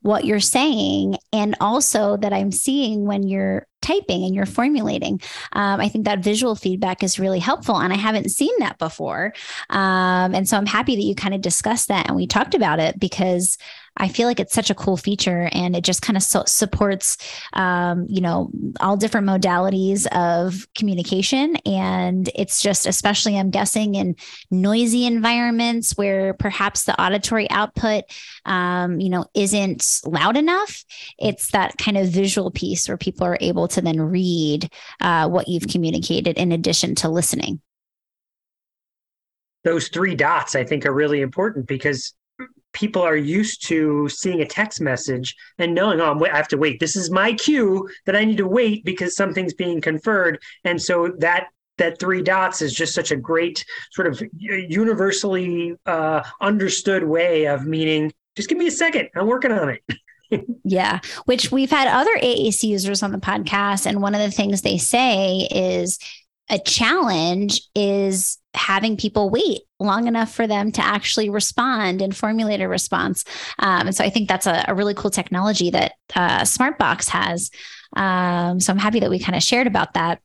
what 0.00 0.24
you're 0.24 0.40
saying 0.40 1.16
and 1.34 1.54
also 1.60 2.16
that 2.16 2.32
I'm 2.32 2.50
seeing 2.50 3.04
when 3.04 3.24
you're 3.24 3.66
typing 3.82 4.24
and 4.24 4.34
you're 4.34 4.46
formulating. 4.46 5.20
Um, 5.52 5.80
I 5.80 5.88
think 5.88 6.06
that 6.06 6.20
visual 6.20 6.54
feedback 6.54 7.02
is 7.02 7.18
really 7.18 7.40
helpful. 7.40 7.76
And 7.76 7.92
I 7.92 7.96
haven't 7.96 8.30
seen 8.30 8.52
that 8.60 8.78
before. 8.78 9.34
Um, 9.68 10.34
and 10.34 10.48
so 10.48 10.56
I'm 10.56 10.66
happy 10.66 10.96
that 10.96 11.02
you 11.02 11.14
kind 11.14 11.34
of 11.34 11.42
discussed 11.42 11.88
that 11.88 12.06
and 12.06 12.16
we 12.16 12.26
talked 12.26 12.54
about 12.54 12.80
it 12.80 12.98
because 12.98 13.58
I 13.96 14.08
feel 14.08 14.26
like 14.26 14.40
it's 14.40 14.54
such 14.54 14.70
a 14.70 14.74
cool 14.74 14.96
feature 14.96 15.48
and 15.52 15.76
it 15.76 15.84
just 15.84 16.02
kind 16.02 16.16
of 16.16 16.22
so 16.22 16.44
supports, 16.46 17.18
um, 17.52 18.06
you 18.08 18.20
know, 18.20 18.50
all 18.80 18.96
different 18.96 19.26
modalities 19.26 20.06
of 20.08 20.66
communication. 20.74 21.56
And 21.66 22.30
it's 22.34 22.60
just, 22.60 22.86
especially, 22.86 23.38
I'm 23.38 23.50
guessing, 23.50 23.94
in 23.94 24.16
noisy 24.50 25.06
environments 25.06 25.92
where 25.92 26.34
perhaps 26.34 26.84
the 26.84 27.00
auditory 27.00 27.50
output, 27.50 28.04
um, 28.46 29.00
you 29.00 29.10
know, 29.10 29.26
isn't 29.34 30.00
loud 30.04 30.36
enough. 30.36 30.84
It's 31.18 31.50
that 31.50 31.76
kind 31.76 31.98
of 31.98 32.08
visual 32.08 32.50
piece 32.50 32.88
where 32.88 32.96
people 32.96 33.26
are 33.26 33.38
able 33.40 33.68
to 33.68 33.80
then 33.82 34.00
read 34.00 34.70
uh, 35.00 35.28
what 35.28 35.48
you've 35.48 35.68
communicated 35.68 36.38
in 36.38 36.52
addition 36.52 36.94
to 36.96 37.08
listening. 37.08 37.60
Those 39.64 39.88
three 39.88 40.16
dots, 40.16 40.56
I 40.56 40.64
think, 40.64 40.86
are 40.86 40.92
really 40.92 41.20
important 41.20 41.66
because 41.66 42.14
people 42.72 43.02
are 43.02 43.16
used 43.16 43.66
to 43.68 44.08
seeing 44.08 44.40
a 44.40 44.46
text 44.46 44.80
message 44.80 45.34
and 45.58 45.74
knowing, 45.74 46.00
oh, 46.00 46.18
I 46.24 46.36
have 46.36 46.48
to 46.48 46.56
wait. 46.56 46.80
This 46.80 46.96
is 46.96 47.10
my 47.10 47.32
cue 47.34 47.88
that 48.06 48.16
I 48.16 48.24
need 48.24 48.38
to 48.38 48.46
wait 48.46 48.84
because 48.84 49.16
something's 49.16 49.54
being 49.54 49.80
conferred. 49.80 50.40
And 50.64 50.80
so 50.80 51.08
that 51.18 51.48
that 51.78 51.98
three 51.98 52.22
dots 52.22 52.62
is 52.62 52.74
just 52.74 52.94
such 52.94 53.10
a 53.10 53.16
great 53.16 53.64
sort 53.92 54.06
of 54.06 54.22
universally 54.38 55.74
uh, 55.86 56.22
understood 56.40 57.02
way 57.02 57.46
of 57.46 57.66
meaning. 57.66 58.12
Just 58.36 58.48
give 58.48 58.58
me 58.58 58.66
a 58.66 58.70
second. 58.70 59.08
I'm 59.16 59.26
working 59.26 59.52
on 59.52 59.70
it. 59.70 60.46
yeah, 60.64 61.00
which 61.24 61.50
we've 61.50 61.70
had 61.70 61.88
other 61.88 62.14
AAC 62.16 62.64
users 62.64 63.02
on 63.02 63.12
the 63.12 63.18
podcast, 63.18 63.86
and 63.86 64.02
one 64.02 64.14
of 64.14 64.20
the 64.20 64.30
things 64.30 64.62
they 64.62 64.78
say 64.78 65.48
is 65.50 65.98
a 66.50 66.58
challenge 66.58 67.62
is 67.74 68.38
having 68.54 68.96
people 68.96 69.30
wait 69.30 69.62
long 69.80 70.06
enough 70.06 70.32
for 70.32 70.46
them 70.46 70.72
to 70.72 70.84
actually 70.84 71.30
respond 71.30 72.02
and 72.02 72.16
formulate 72.16 72.60
a 72.60 72.68
response. 72.68 73.24
Um, 73.58 73.88
and 73.88 73.96
so 73.96 74.04
I 74.04 74.10
think 74.10 74.28
that's 74.28 74.46
a, 74.46 74.64
a 74.68 74.74
really 74.74 74.94
cool 74.94 75.10
technology 75.10 75.70
that 75.70 75.92
uh, 76.14 76.40
Smartbox 76.40 77.08
has. 77.08 77.50
Um, 77.96 78.60
so 78.60 78.72
I'm 78.72 78.78
happy 78.78 79.00
that 79.00 79.10
we 79.10 79.18
kind 79.18 79.36
of 79.36 79.42
shared 79.42 79.66
about 79.66 79.94
that. 79.94 80.20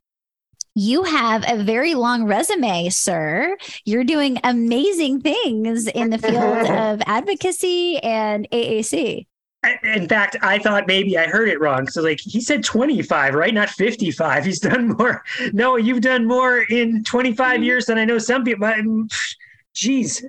You 0.74 1.02
have 1.02 1.44
a 1.48 1.62
very 1.62 1.94
long 1.94 2.24
resume, 2.24 2.88
sir. 2.90 3.56
You're 3.84 4.04
doing 4.04 4.38
amazing 4.44 5.22
things 5.22 5.88
in 5.88 6.10
the 6.10 6.18
field 6.18 6.36
of 6.70 7.02
advocacy 7.06 7.98
and 7.98 8.48
AAC 8.50 9.26
in 9.82 10.08
fact, 10.08 10.36
I 10.42 10.58
thought 10.58 10.86
maybe 10.86 11.18
I 11.18 11.26
heard 11.26 11.48
it 11.48 11.60
wrong. 11.60 11.88
So, 11.88 12.02
like, 12.02 12.20
he 12.20 12.40
said 12.40 12.62
25, 12.62 13.34
right? 13.34 13.52
Not 13.52 13.70
55. 13.70 14.44
He's 14.44 14.60
done 14.60 14.96
more. 14.96 15.24
No, 15.52 15.76
you've 15.76 16.00
done 16.00 16.26
more 16.26 16.60
in 16.60 17.02
25 17.04 17.62
years 17.62 17.86
than 17.86 17.98
I 17.98 18.04
know 18.04 18.18
some 18.18 18.44
people. 18.44 18.68
Mm, 18.68 19.12
jeez. 19.74 20.22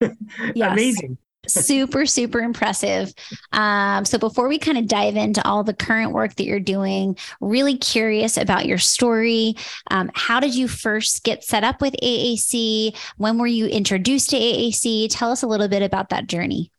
Yes. 0.54 0.72
Amazing. 0.74 1.18
super, 1.48 2.06
super 2.06 2.38
impressive. 2.38 3.12
Um, 3.50 4.04
so, 4.04 4.16
before 4.16 4.46
we 4.46 4.60
kind 4.60 4.78
of 4.78 4.86
dive 4.86 5.16
into 5.16 5.44
all 5.44 5.64
the 5.64 5.74
current 5.74 6.12
work 6.12 6.36
that 6.36 6.44
you're 6.44 6.60
doing, 6.60 7.16
really 7.40 7.76
curious 7.76 8.36
about 8.36 8.66
your 8.66 8.78
story. 8.78 9.56
Um, 9.90 10.08
how 10.14 10.38
did 10.38 10.54
you 10.54 10.68
first 10.68 11.24
get 11.24 11.42
set 11.42 11.64
up 11.64 11.80
with 11.80 11.96
AAC? 12.00 12.96
When 13.16 13.38
were 13.38 13.48
you 13.48 13.66
introduced 13.66 14.30
to 14.30 14.36
AAC? 14.36 15.08
Tell 15.10 15.32
us 15.32 15.42
a 15.42 15.48
little 15.48 15.66
bit 15.66 15.82
about 15.82 16.10
that 16.10 16.28
journey. 16.28 16.70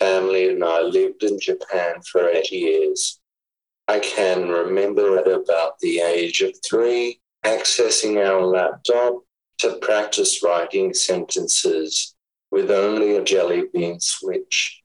Family 0.00 0.48
and 0.48 0.64
I 0.64 0.80
lived 0.80 1.22
in 1.22 1.38
Japan 1.38 2.00
for 2.10 2.28
eight 2.28 2.50
years. 2.50 3.20
I 3.86 4.00
can 4.00 4.48
remember 4.48 5.18
at 5.18 5.28
about 5.28 5.78
the 5.80 6.00
age 6.00 6.40
of 6.40 6.54
three 6.68 7.20
accessing 7.44 8.16
our 8.24 8.42
laptop 8.42 9.22
to 9.58 9.76
practice 9.82 10.42
writing 10.42 10.94
sentences 10.94 12.14
with 12.50 12.70
only 12.70 13.16
a 13.16 13.22
jelly 13.22 13.64
bean 13.72 14.00
switch. 14.00 14.82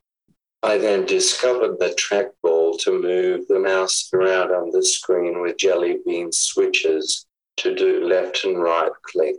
I 0.62 0.78
then 0.78 1.06
discovered 1.06 1.78
the 1.78 1.96
trackball 1.96 2.78
to 2.80 3.00
move 3.00 3.46
the 3.48 3.58
mouse 3.58 4.10
around 4.12 4.50
on 4.50 4.70
the 4.70 4.84
screen 4.84 5.40
with 5.40 5.58
jelly 5.58 5.98
bean 6.04 6.32
switches 6.32 7.26
to 7.58 7.74
do 7.74 8.04
left 8.04 8.44
and 8.44 8.60
right 8.60 8.90
click. 9.02 9.36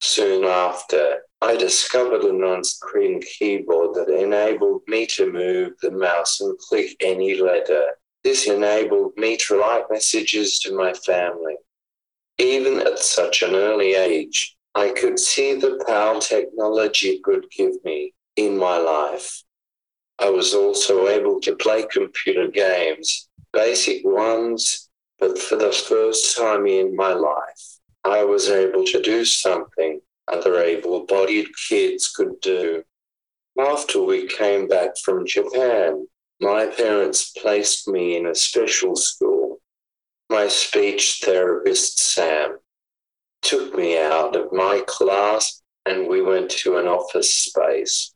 Soon 0.00 0.44
after, 0.44 1.22
I 1.40 1.56
discovered 1.56 2.24
an 2.24 2.42
on 2.42 2.64
screen 2.64 3.22
keyboard 3.22 3.94
that 3.94 4.08
enabled 4.08 4.82
me 4.88 5.06
to 5.06 5.32
move 5.32 5.74
the 5.80 5.92
mouse 5.92 6.40
and 6.40 6.58
click 6.58 6.96
any 7.00 7.40
letter. 7.40 7.84
This 8.24 8.48
enabled 8.48 9.12
me 9.16 9.36
to 9.38 9.58
write 9.58 9.84
messages 9.88 10.58
to 10.60 10.74
my 10.76 10.92
family. 10.92 11.54
Even 12.38 12.80
at 12.80 12.98
such 12.98 13.42
an 13.42 13.54
early 13.54 13.94
age, 13.94 14.56
I 14.74 14.90
could 14.90 15.20
see 15.20 15.54
the 15.54 15.82
power 15.86 16.20
technology 16.20 17.20
could 17.22 17.46
give 17.50 17.72
me 17.84 18.14
in 18.34 18.58
my 18.58 18.76
life. 18.78 19.42
I 20.18 20.30
was 20.30 20.54
also 20.54 21.06
able 21.06 21.40
to 21.42 21.54
play 21.54 21.86
computer 21.86 22.48
games, 22.48 23.28
basic 23.52 24.04
ones, 24.04 24.88
but 25.20 25.38
for 25.38 25.54
the 25.54 25.72
first 25.72 26.36
time 26.36 26.66
in 26.66 26.96
my 26.96 27.12
life, 27.12 27.78
I 28.02 28.24
was 28.24 28.48
able 28.48 28.84
to 28.86 29.00
do 29.00 29.24
something 29.24 30.00
other 30.32 30.60
able 30.60 31.06
bodied 31.06 31.48
kids 31.68 32.08
could 32.08 32.40
do. 32.40 32.82
After 33.58 34.02
we 34.02 34.26
came 34.26 34.68
back 34.68 34.90
from 35.02 35.26
Japan, 35.26 36.06
my 36.40 36.66
parents 36.66 37.32
placed 37.32 37.88
me 37.88 38.16
in 38.16 38.26
a 38.26 38.34
special 38.34 38.94
school. 38.94 39.60
My 40.30 40.46
speech 40.48 41.20
therapist, 41.24 41.98
Sam, 41.98 42.58
took 43.42 43.74
me 43.76 43.98
out 43.98 44.36
of 44.36 44.52
my 44.52 44.82
class 44.86 45.62
and 45.86 46.06
we 46.06 46.22
went 46.22 46.50
to 46.50 46.76
an 46.76 46.86
office 46.86 47.34
space. 47.34 48.14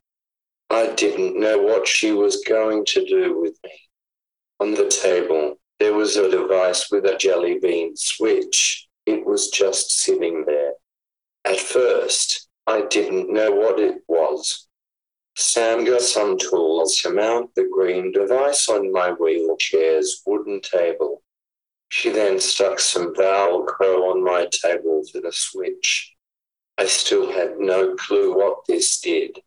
I 0.70 0.92
didn't 0.94 1.38
know 1.38 1.58
what 1.58 1.88
she 1.88 2.12
was 2.12 2.44
going 2.46 2.84
to 2.86 3.04
do 3.04 3.40
with 3.40 3.56
me. 3.64 3.72
On 4.60 4.74
the 4.74 4.88
table, 4.88 5.56
there 5.80 5.94
was 5.94 6.16
a 6.16 6.30
device 6.30 6.90
with 6.90 7.04
a 7.06 7.16
jelly 7.16 7.58
bean 7.60 7.96
switch. 7.96 8.86
It 9.06 9.26
was 9.26 9.48
just 9.48 9.90
sitting 9.90 10.44
there. 10.46 10.74
At 11.44 11.58
first, 11.58 12.48
I 12.66 12.82
didn't 12.82 13.32
know 13.32 13.50
what 13.50 13.80
it 13.80 14.02
was. 14.06 14.68
Sam 15.36 15.84
got 15.84 16.02
some 16.02 16.38
tools 16.38 16.96
to 16.98 17.10
mount 17.10 17.54
the 17.54 17.68
green 17.72 18.12
device 18.12 18.68
on 18.68 18.92
my 18.92 19.12
wheelchair's 19.12 20.22
wooden 20.26 20.60
table. 20.60 21.22
She 21.88 22.10
then 22.10 22.38
stuck 22.38 22.78
some 22.78 23.14
Velcro 23.14 24.10
on 24.10 24.22
my 24.22 24.46
table 24.50 25.02
for 25.10 25.20
the 25.20 25.32
switch. 25.32 26.14
I 26.78 26.86
still 26.86 27.30
had 27.30 27.58
no 27.58 27.94
clue 27.96 28.36
what 28.36 28.58
this 28.66 29.00
did. 29.00 29.38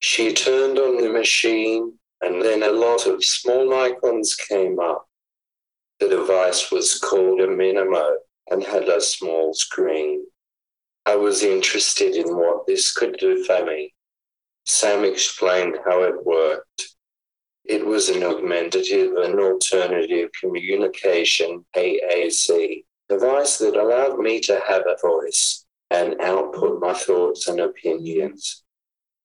She 0.00 0.32
turned 0.32 0.78
on 0.78 1.00
the 1.00 1.08
machine, 1.08 1.98
and 2.20 2.42
then 2.42 2.62
a 2.62 2.70
lot 2.70 3.06
of 3.06 3.24
small 3.24 3.74
icons 3.74 4.34
came 4.34 4.80
up. 4.80 5.08
The 6.00 6.08
device 6.08 6.70
was 6.70 6.98
called 6.98 7.40
a 7.40 7.46
Minimo 7.46 8.16
and 8.50 8.62
had 8.62 8.88
a 8.88 9.00
small 9.00 9.52
screen. 9.54 10.24
I 11.08 11.16
was 11.16 11.42
interested 11.42 12.16
in 12.16 12.36
what 12.36 12.66
this 12.66 12.92
could 12.92 13.16
do 13.16 13.42
for 13.44 13.64
me. 13.64 13.94
Sam 14.66 15.06
explained 15.06 15.78
how 15.82 16.02
it 16.02 16.22
worked. 16.22 16.96
It 17.64 17.86
was 17.86 18.10
an 18.10 18.22
augmentative 18.22 19.16
and 19.16 19.40
alternative 19.40 20.28
communication 20.38 21.64
AAC 21.74 22.84
device 23.08 23.56
that 23.56 23.74
allowed 23.74 24.18
me 24.18 24.38
to 24.40 24.60
have 24.68 24.82
a 24.86 24.98
voice 25.00 25.64
and 25.90 26.20
output 26.20 26.78
my 26.78 26.92
thoughts 26.92 27.48
and 27.48 27.60
opinions. 27.60 28.62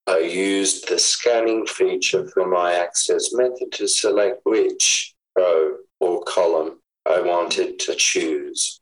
I 0.08 0.20
used 0.20 0.88
the 0.88 0.98
scanning 0.98 1.66
feature 1.66 2.30
for 2.30 2.48
my 2.48 2.76
access 2.76 3.34
method 3.34 3.74
to 3.74 3.90
select 3.90 4.40
which 4.46 5.16
row 5.38 5.76
or 6.00 6.24
column 6.24 6.80
I 7.06 7.20
wanted 7.20 7.78
to 7.80 7.96
choose. 7.96 8.80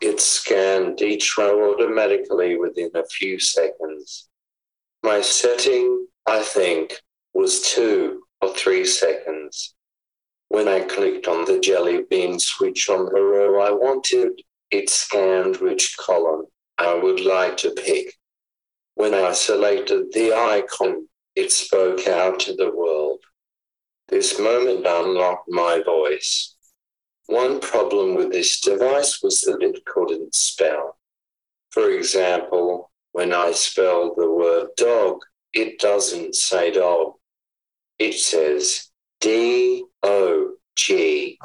It 0.00 0.20
scanned 0.20 1.00
each 1.00 1.36
row 1.38 1.72
automatically 1.72 2.56
within 2.56 2.90
a 2.94 3.06
few 3.06 3.38
seconds. 3.38 4.28
My 5.02 5.20
setting, 5.20 6.06
I 6.26 6.42
think, 6.42 6.94
was 7.34 7.62
two 7.62 8.22
or 8.40 8.54
three 8.54 8.84
seconds. 8.84 9.74
When 10.48 10.68
I 10.68 10.80
clicked 10.80 11.28
on 11.28 11.44
the 11.44 11.60
jelly 11.60 12.02
bean 12.08 12.38
switch 12.38 12.88
on 12.88 13.06
the 13.06 13.20
row 13.20 13.60
I 13.60 13.70
wanted, 13.70 14.40
it 14.70 14.90
scanned 14.90 15.58
which 15.58 15.96
column 15.96 16.46
I 16.78 16.94
would 16.94 17.20
like 17.20 17.56
to 17.58 17.70
pick. 17.70 18.14
When 18.94 19.14
I 19.14 19.32
selected 19.32 20.12
the 20.12 20.32
icon, 20.32 21.08
it 21.34 21.52
spoke 21.52 22.06
out 22.06 22.40
to 22.40 22.54
the 22.54 22.70
world. 22.70 23.20
This 24.08 24.38
moment 24.38 24.86
unlocked 24.86 25.48
my 25.48 25.82
voice. 25.84 26.55
One 27.26 27.60
problem 27.60 28.14
with 28.14 28.32
this 28.32 28.60
device 28.60 29.22
was 29.22 29.40
that 29.42 29.62
it 29.62 29.84
couldn't 29.84 30.34
spell. 30.34 30.98
For 31.70 31.90
example, 31.90 32.90
when 33.12 33.32
I 33.32 33.52
spell 33.52 34.14
the 34.14 34.30
word 34.30 34.68
dog, 34.76 35.20
it 35.52 35.78
doesn't 35.80 36.34
say 36.34 36.70
dog. 36.70 37.14
It 37.98 38.14
says 38.14 38.90
D 39.20 39.84
O 40.02 40.54
G. 40.76 41.38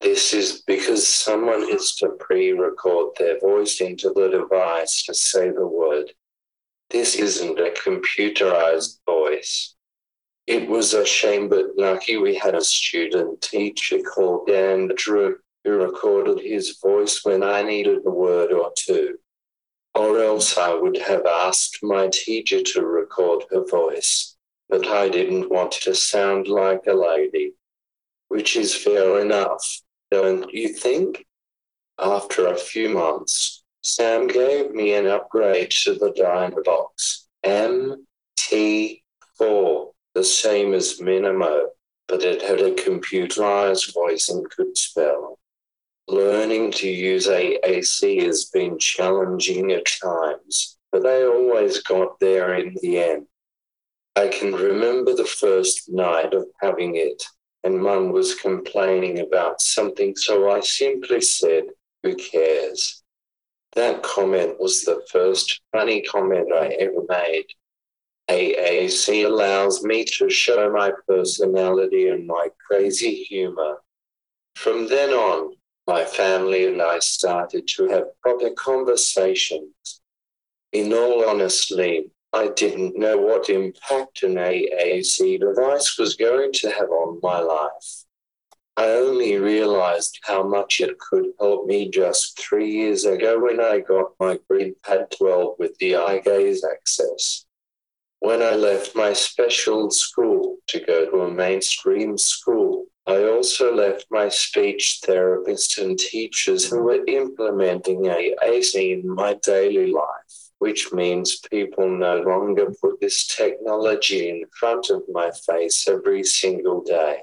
This 0.00 0.32
is 0.32 0.62
because 0.66 1.08
someone 1.08 1.68
has 1.70 1.96
to 1.96 2.10
pre 2.20 2.52
record 2.52 3.14
their 3.18 3.40
voice 3.40 3.80
into 3.80 4.12
the 4.14 4.28
device 4.28 5.02
to 5.04 5.14
say 5.14 5.50
the 5.50 5.66
word. 5.66 6.12
This 6.90 7.16
isn't 7.16 7.58
a 7.58 7.74
computerized 7.84 9.00
voice. 9.04 9.74
It 10.48 10.66
was 10.66 10.94
a 10.94 11.04
shame, 11.04 11.50
but 11.50 11.76
lucky 11.76 12.16
we 12.16 12.34
had 12.34 12.54
a 12.54 12.64
student 12.64 13.42
teacher 13.42 13.98
called 13.98 14.46
Dan 14.46 14.90
Drew 14.96 15.36
who 15.62 15.72
recorded 15.72 16.40
his 16.40 16.78
voice 16.82 17.22
when 17.22 17.42
I 17.42 17.60
needed 17.60 17.98
a 18.06 18.10
word 18.10 18.52
or 18.52 18.72
two. 18.74 19.18
Or 19.94 20.22
else 20.22 20.56
I 20.56 20.72
would 20.72 20.96
have 20.96 21.26
asked 21.26 21.80
my 21.82 22.08
teacher 22.10 22.62
to 22.62 22.86
record 22.86 23.44
her 23.50 23.66
voice, 23.66 24.36
but 24.70 24.86
I 24.86 25.10
didn't 25.10 25.50
want 25.50 25.72
to 25.82 25.94
sound 25.94 26.48
like 26.48 26.86
a 26.86 26.94
lady, 26.94 27.52
which 28.28 28.56
is 28.56 28.74
fair 28.74 29.20
enough, 29.20 29.82
don't 30.10 30.50
you 30.50 30.68
think? 30.68 31.26
After 31.98 32.46
a 32.46 32.56
few 32.56 32.88
months, 32.88 33.64
Sam 33.82 34.26
gave 34.26 34.70
me 34.70 34.94
an 34.94 35.08
upgrade 35.08 35.72
to 35.82 35.92
the 35.92 36.10
Dynavox 36.12 37.26
MT4 37.44 39.92
the 40.18 40.24
same 40.24 40.74
as 40.74 40.98
Minimo, 40.98 41.68
but 42.08 42.24
it 42.24 42.42
had 42.42 42.60
a 42.60 42.74
computerized 42.74 43.94
voice 43.94 44.28
and 44.28 44.50
could 44.50 44.76
spell. 44.76 45.38
Learning 46.08 46.72
to 46.72 46.88
use 46.88 47.28
AAC 47.28 48.24
has 48.24 48.46
been 48.46 48.80
challenging 48.80 49.70
at 49.70 49.86
times, 50.02 50.76
but 50.90 51.06
I 51.06 51.22
always 51.22 51.84
got 51.84 52.18
there 52.18 52.54
in 52.54 52.76
the 52.82 52.98
end. 52.98 53.26
I 54.16 54.26
can 54.26 54.52
remember 54.52 55.14
the 55.14 55.24
first 55.24 55.88
night 55.88 56.34
of 56.34 56.46
having 56.60 56.96
it, 56.96 57.22
and 57.62 57.80
Mum 57.80 58.10
was 58.10 58.34
complaining 58.34 59.20
about 59.20 59.60
something, 59.60 60.16
so 60.16 60.50
I 60.50 60.58
simply 60.58 61.20
said, 61.20 61.66
Who 62.02 62.16
cares? 62.16 63.04
That 63.76 64.02
comment 64.02 64.58
was 64.58 64.82
the 64.82 65.00
first 65.12 65.60
funny 65.70 66.02
comment 66.02 66.52
I 66.52 66.70
ever 66.80 67.04
made. 67.08 67.46
AAC 68.30 69.24
allows 69.24 69.82
me 69.82 70.04
to 70.18 70.28
show 70.28 70.70
my 70.70 70.92
personality 71.06 72.08
and 72.08 72.26
my 72.26 72.48
crazy 72.66 73.24
humor. 73.24 73.78
From 74.54 74.88
then 74.88 75.10
on, 75.10 75.54
my 75.86 76.04
family 76.04 76.66
and 76.66 76.82
I 76.82 76.98
started 76.98 77.66
to 77.68 77.88
have 77.88 78.20
proper 78.20 78.50
conversations. 78.50 80.02
In 80.72 80.92
all 80.92 81.26
honesty, 81.26 82.10
I 82.34 82.48
didn't 82.48 82.98
know 82.98 83.16
what 83.16 83.48
impact 83.48 84.22
an 84.22 84.34
AAC 84.34 85.40
device 85.40 85.98
was 85.98 86.14
going 86.14 86.52
to 86.52 86.70
have 86.70 86.90
on 86.90 87.20
my 87.22 87.40
life. 87.40 88.04
I 88.76 88.90
only 88.90 89.36
realized 89.38 90.20
how 90.22 90.42
much 90.46 90.80
it 90.80 90.98
could 90.98 91.24
help 91.40 91.66
me 91.66 91.90
just 91.90 92.38
three 92.38 92.70
years 92.70 93.06
ago 93.06 93.40
when 93.40 93.58
I 93.58 93.80
got 93.80 94.12
my 94.20 94.38
GridPad 94.50 95.16
12 95.16 95.54
with 95.58 95.76
the 95.78 95.96
eye 95.96 96.20
gaze 96.22 96.62
access. 96.62 97.46
When 98.20 98.42
I 98.42 98.54
left 98.54 98.96
my 98.96 99.12
special 99.12 99.90
school 99.90 100.56
to 100.68 100.80
go 100.80 101.08
to 101.08 101.20
a 101.22 101.30
mainstream 101.30 102.18
school, 102.18 102.86
I 103.06 103.22
also 103.22 103.72
left 103.72 104.06
my 104.10 104.28
speech 104.28 105.00
therapists 105.06 105.82
and 105.82 105.96
teachers 105.96 106.68
who 106.68 106.82
were 106.82 107.04
implementing 107.06 108.02
AAC 108.02 109.00
in 109.00 109.08
my 109.08 109.38
daily 109.44 109.92
life, 109.92 110.50
which 110.58 110.92
means 110.92 111.40
people 111.50 111.88
no 111.88 112.20
longer 112.20 112.72
put 112.82 113.00
this 113.00 113.26
technology 113.26 114.28
in 114.28 114.42
front 114.58 114.90
of 114.90 115.02
my 115.10 115.30
face 115.46 115.88
every 115.88 116.24
single 116.24 116.82
day. 116.82 117.22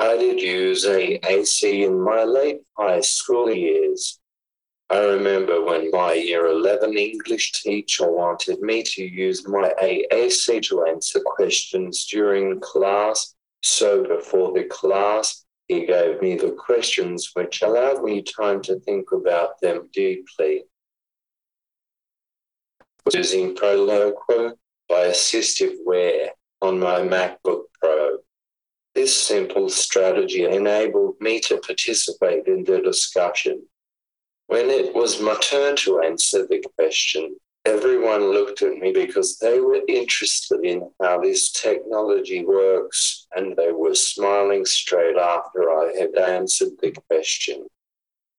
I 0.00 0.16
did 0.16 0.40
use 0.40 0.84
AAC 0.84 1.86
in 1.86 2.00
my 2.00 2.24
late 2.24 2.60
high 2.76 3.00
school 3.00 3.50
years, 3.50 4.17
I 4.90 5.00
remember 5.00 5.62
when 5.62 5.90
my 5.90 6.14
year 6.14 6.46
11 6.46 6.96
English 6.96 7.52
teacher 7.52 8.10
wanted 8.10 8.60
me 8.60 8.82
to 8.84 9.04
use 9.04 9.46
my 9.46 9.70
AAC 9.82 10.62
to 10.68 10.86
answer 10.86 11.20
questions 11.20 12.06
during 12.06 12.58
class. 12.60 13.34
So 13.62 14.02
before 14.02 14.54
the 14.54 14.64
class, 14.64 15.44
he 15.66 15.84
gave 15.84 16.22
me 16.22 16.36
the 16.36 16.52
questions, 16.52 17.32
which 17.34 17.60
allowed 17.60 18.02
me 18.02 18.22
time 18.22 18.62
to 18.62 18.80
think 18.80 19.12
about 19.12 19.60
them 19.60 19.90
deeply. 19.92 20.64
Using 23.12 23.54
Proloquo 23.54 24.54
by 24.88 25.08
Assistive 25.08 25.74
Wear 25.84 26.30
on 26.62 26.80
my 26.80 27.00
MacBook 27.00 27.64
Pro. 27.78 28.18
This 28.94 29.14
simple 29.14 29.68
strategy 29.68 30.44
enabled 30.44 31.16
me 31.20 31.40
to 31.40 31.58
participate 31.58 32.46
in 32.46 32.64
the 32.64 32.80
discussion 32.80 33.66
when 34.48 34.70
it 34.70 34.94
was 34.94 35.20
my 35.20 35.34
turn 35.36 35.76
to 35.76 36.00
answer 36.00 36.46
the 36.46 36.64
question, 36.76 37.36
everyone 37.66 38.32
looked 38.32 38.62
at 38.62 38.78
me 38.78 38.92
because 38.92 39.38
they 39.38 39.60
were 39.60 39.82
interested 39.88 40.64
in 40.64 40.90
how 41.02 41.20
this 41.20 41.52
technology 41.52 42.44
works 42.46 43.26
and 43.36 43.54
they 43.56 43.72
were 43.72 43.94
smiling 43.94 44.64
straight 44.64 45.18
after 45.18 45.70
I 45.70 45.92
had 45.98 46.16
answered 46.16 46.72
the 46.80 46.92
question. 47.10 47.66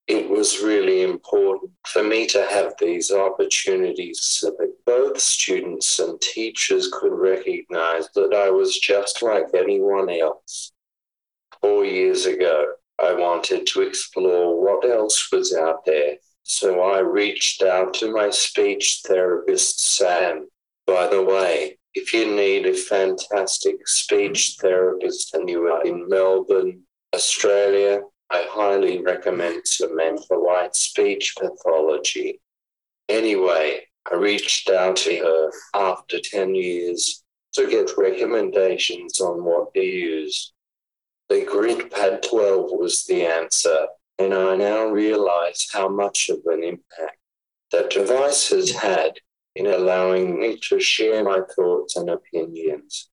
It 0.07 0.28
was 0.28 0.64
really 0.64 1.03
important 1.03 1.72
for 1.86 2.03
me 2.03 2.26
to 2.28 2.43
have 2.49 2.74
these 2.80 3.12
opportunities 3.12 4.20
so 4.24 4.49
that 4.57 4.74
both 4.88 5.20
students 5.20 5.99
and 5.99 6.20
teachers 6.20 6.89
could 6.91 7.14
recognize 7.14 8.10
that 8.16 8.34
I 8.34 8.49
was 8.49 8.80
just 8.80 9.22
like 9.22 9.45
anyone 9.53 10.10
else. 10.10 10.72
Four 11.62 11.86
years 11.86 12.26
ago, 12.26 12.74
I 13.02 13.14
wanted 13.14 13.66
to 13.68 13.82
explore 13.82 14.62
what 14.62 14.89
else 14.89 15.32
was 15.32 15.54
out 15.54 15.86
there. 15.86 16.18
So 16.43 16.82
I 16.82 17.00
reached 17.00 17.62
out 17.62 17.93
to 17.95 18.12
my 18.12 18.30
speech 18.30 19.02
therapist, 19.06 19.95
Sam. 19.95 20.47
By 20.86 21.08
the 21.08 21.24
way, 21.24 21.78
if 21.93 22.14
you 22.14 22.36
need 22.36 22.66
a 22.66 22.74
fantastic 22.74 23.88
speech 23.88 24.58
therapist 24.60 25.34
and 25.34 25.50
you 25.50 25.68
are 25.68 25.84
in 25.84 26.08
Melbourne, 26.10 26.82
Australia, 27.14 28.02
I 28.32 28.45
highly 28.50 29.02
recommend 29.02 29.68
Samantha 29.68 30.39
White 30.39 30.76
Speech 30.76 31.36
Pathology. 31.39 32.41
Anyway, 33.08 33.82
I 34.12 34.16
reached 34.16 34.70
out 34.70 34.97
to 34.97 35.18
her 35.18 35.52
after 35.74 36.20
10 36.20 36.54
years 36.54 37.24
to 37.54 37.68
get 37.68 37.97
recommendations 37.97 39.20
on 39.20 39.43
what 39.43 39.74
to 39.74 39.82
use. 39.82 40.54
The 41.30 41.45
Gridpad 41.45 42.23
12 42.27 42.71
was 42.71 43.05
the 43.05 43.23
answer, 43.23 43.86
and 44.17 44.34
I 44.34 44.55
now 44.55 44.88
realize 44.88 45.67
how 45.71 45.88
much 45.88 46.30
of 46.30 46.39
an 46.47 46.63
impact 46.63 47.19
that 47.71 47.91
device 47.91 48.49
has 48.49 48.71
had 48.71 49.19
in 49.55 49.67
allowing 49.67 50.39
me 50.39 50.57
to 50.69 50.80
share 50.80 51.23
my 51.23 51.41
thoughts 51.55 51.95
and 51.95 52.09
opinions. 52.09 53.11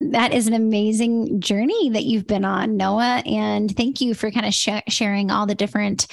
That 0.00 0.32
is 0.32 0.46
an 0.46 0.54
amazing 0.54 1.40
journey 1.40 1.90
that 1.90 2.04
you've 2.04 2.26
been 2.26 2.44
on, 2.44 2.76
Noah. 2.76 3.22
And 3.26 3.74
thank 3.76 4.00
you 4.00 4.14
for 4.14 4.30
kind 4.30 4.46
of 4.46 4.54
sh- 4.54 4.68
sharing 4.88 5.30
all 5.30 5.44
the 5.44 5.54
different 5.54 6.06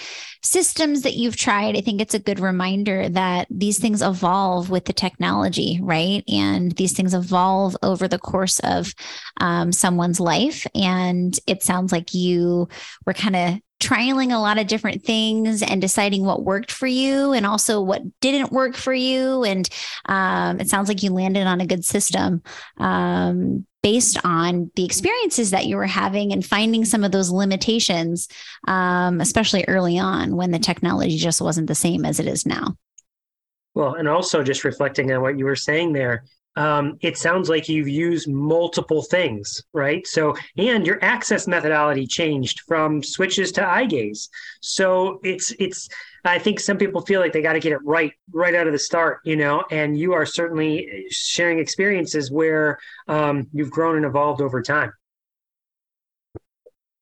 systems 0.44 1.04
that 1.04 1.16
you've 1.16 1.38
tried. 1.38 1.78
I 1.78 1.82
think 1.82 2.02
it's 2.02 2.14
a 2.14 2.20
good 2.20 2.40
reminder 2.40 3.08
that 3.10 3.48
these 3.50 3.80
things 3.80 4.02
evolve 4.02 4.70
with 4.70 4.86
the 4.86 4.94
technology, 4.94 5.80
right? 5.82 6.24
And 6.28 6.74
these 6.74 6.94
things 6.94 7.14
evolve 7.14 7.78
over 7.82 8.08
the 8.08 8.20
course 8.20 8.60
of 8.60 8.94
um, 9.40 9.72
someone's 9.72 10.20
life. 10.20 10.68
And 10.76 11.38
it 11.48 11.64
sounds 11.64 11.92
like 11.94 12.14
you 12.14 12.68
were 13.06 13.14
kind 13.14 13.36
of 13.36 13.60
trialing 13.80 14.34
a 14.34 14.40
lot 14.40 14.58
of 14.58 14.68
different 14.68 15.04
things 15.04 15.62
and 15.62 15.82
deciding 15.82 16.26
what 16.26 16.44
worked 16.44 16.72
for 16.72 16.88
you 16.88 17.34
and 17.34 17.46
also 17.46 17.82
what 17.82 18.02
didn't 18.22 18.52
work 18.52 18.76
for 18.76 18.94
you. 18.94 19.44
And 19.44 19.70
um, 20.06 20.60
it 20.60 20.70
sounds 20.70 20.90
like 20.90 21.04
you 21.04 21.12
landed 21.12 21.46
on 21.46 21.62
a 21.62 21.68
good 21.68 21.86
system 21.86 22.42
um, 22.78 23.66
based 23.84 24.18
on 24.26 24.72
the 24.76 24.86
experiences 24.86 25.52
that 25.52 25.68
you 25.68 25.78
were 25.78 25.86
having 25.86 26.34
and 26.34 26.46
finding 26.46 26.86
some 26.86 27.04
of 27.04 27.12
those 27.12 27.30
limitations, 27.30 28.28
um, 28.68 29.22
especially 29.22 29.64
early 29.68 30.00
on 30.00 30.36
when 30.36 30.52
the 30.52 30.60
technology 30.60 31.18
just 31.18 31.42
wasn't 31.42 31.68
the 31.68 31.76
same 31.76 32.04
as 32.04 32.20
it 32.20 32.28
is 32.28 32.46
now. 32.46 32.76
Well, 33.76 33.94
and 33.94 34.08
also 34.08 34.42
just 34.42 34.64
reflecting 34.64 35.12
on 35.12 35.22
what 35.22 35.38
you 35.38 35.46
were 35.46 35.56
saying 35.56 35.94
there, 35.94 36.24
um, 36.58 36.98
it 37.02 37.18
sounds 37.18 37.50
like 37.50 37.70
you've 37.70 37.88
used 37.88 38.28
multiple 38.28 39.04
things, 39.04 39.62
right? 39.74 40.06
So, 40.08 40.36
and 40.58 40.88
your 40.88 40.98
access 41.04 41.48
methodology 41.48 42.08
changed 42.08 42.62
from 42.62 43.04
switches 43.04 43.52
to 43.54 43.66
eye 43.66 43.86
gaze. 43.86 44.28
So 44.62 45.20
it's 45.24 45.54
it's. 45.60 45.88
I 46.26 46.40
think 46.40 46.60
some 46.60 46.78
people 46.78 47.02
feel 47.02 47.22
like 47.22 47.32
they 47.32 47.44
got 47.44 47.54
to 47.54 47.60
get 47.60 47.74
it 47.74 47.80
right 47.86 48.12
right 48.34 48.56
out 48.56 48.66
of 48.66 48.74
the 48.74 48.80
start, 48.80 49.20
you 49.24 49.36
know. 49.36 49.64
And 49.70 49.98
you 49.98 50.14
are 50.14 50.26
certainly 50.26 51.06
sharing 51.12 51.60
experiences 51.60 52.32
where 52.32 52.80
um, 53.08 53.48
you've 53.54 53.72
grown 53.72 53.96
and 53.96 54.06
evolved 54.06 54.42
over 54.42 54.64
time. 54.64 54.92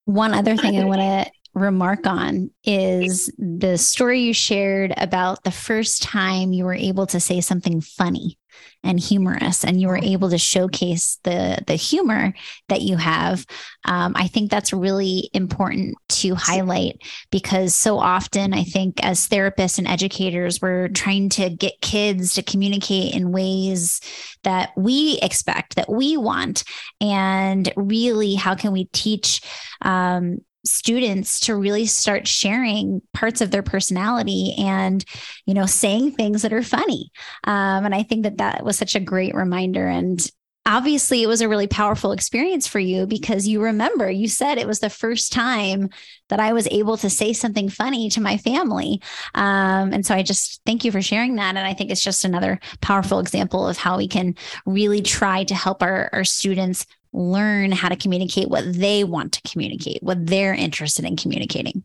One 0.04 0.34
other 0.34 0.58
thing 0.58 0.78
I 0.78 0.84
want 0.84 1.00
to 1.00 1.32
remark 1.54 2.06
on 2.06 2.52
is 2.66 3.32
the 3.38 3.78
story 3.78 4.20
you 4.20 4.34
shared 4.34 4.94
about 4.98 5.44
the 5.44 5.52
first 5.52 6.04
time 6.04 6.52
you 6.52 6.66
were 6.66 6.76
able 6.76 7.08
to 7.08 7.20
say 7.22 7.40
something 7.40 7.80
funny 7.80 8.38
and 8.84 9.00
humorous 9.00 9.66
and 9.66 9.82
you 9.82 9.88
were 9.88 9.98
mm-hmm. 9.98 10.14
able 10.14 10.30
to 10.30 10.38
showcase 10.38 11.20
the 11.24 11.58
the 11.68 11.76
humor 11.76 12.34
that 12.70 12.82
you 12.82 12.96
have 12.96 13.46
um, 13.86 14.14
i 14.16 14.28
think 14.28 14.50
that's 14.50 14.72
really 14.72 15.30
important 15.34 15.96
to 16.08 16.36
highlight 16.36 17.02
because 17.32 17.74
so 17.74 17.98
often 17.98 18.54
i 18.54 18.64
think 18.64 19.04
as 19.04 19.28
therapists 19.28 19.78
and 19.78 19.88
educators 19.88 20.62
we're 20.62 20.88
trying 20.90 21.30
to 21.30 21.50
get 21.50 21.74
kids 21.82 22.34
to 22.36 22.44
communicate 22.44 23.14
in 23.14 23.32
ways 23.32 24.00
that 24.44 24.72
we 24.78 25.20
expect 25.22 25.76
that 25.76 25.90
we 25.90 26.16
want 26.16 26.64
and 27.02 27.74
really 27.76 28.36
how 28.36 28.56
can 28.56 28.72
we 28.72 28.86
teach 28.86 29.42
um, 29.82 30.38
students 30.66 31.40
to 31.42 31.56
really 31.56 31.86
start 31.86 32.28
sharing 32.28 33.02
parts 33.14 33.42
of 33.42 33.52
their 33.52 33.64
personality 33.64 34.56
and 34.58 35.06
you 35.46 35.54
know 35.54 35.66
saying 35.66 36.12
things 36.12 36.42
that 36.42 36.54
are 36.54 36.64
funny. 36.64 37.12
Um, 37.44 37.86
and 37.86 37.96
i 37.96 38.04
think 38.04 38.24
that 38.24 38.38
that 38.38 38.64
was 38.64 38.78
such 38.78 38.96
a 38.96 39.00
great 39.00 39.36
reminder. 39.36 39.88
And 39.88 40.20
obviously 40.66 41.22
it 41.22 41.28
was 41.28 41.42
a 41.42 41.48
really 41.48 41.68
powerful 41.68 42.12
experience 42.12 42.66
for 42.66 42.80
you 42.80 43.06
because 43.06 43.48
you 43.48 43.62
remember 43.62 44.10
you 44.10 44.28
said 44.28 44.58
it 44.58 44.68
was 44.68 44.80
the 44.80 44.90
first 44.90 45.32
time 45.32 45.90
that 46.30 46.40
i 46.40 46.54
was 46.54 46.68
able 46.72 46.98
to 46.98 47.08
say 47.08 47.34
something 47.34 47.70
funny 47.70 48.10
to 48.10 48.20
my 48.20 48.38
family. 48.38 49.00
Um, 49.36 49.94
and 49.94 50.06
so 50.06 50.16
i 50.16 50.24
just 50.24 50.62
thank 50.66 50.84
you 50.84 50.92
for 50.92 51.02
sharing 51.02 51.36
that. 51.36 51.56
And 51.56 51.68
i 51.68 51.74
think 51.74 51.92
it's 51.92 52.04
just 52.04 52.26
another 52.26 52.60
powerful 52.82 53.20
example 53.20 53.68
of 53.68 53.78
how 53.78 53.98
we 53.98 54.08
can 54.08 54.36
really 54.66 55.02
try 55.02 55.44
to 55.44 55.56
help 55.56 55.84
our, 55.84 56.10
our 56.12 56.24
students 56.24 56.88
learn 57.16 57.72
how 57.72 57.90
to 57.90 57.96
communicate 57.96 58.50
what 58.50 58.72
they 58.74 59.04
want 59.04 59.32
to 59.34 59.42
communicate, 59.50 60.04
what 60.04 60.26
they're 60.26 60.54
interested 60.54 61.06
in 61.06 61.16
communicating. 61.16 61.84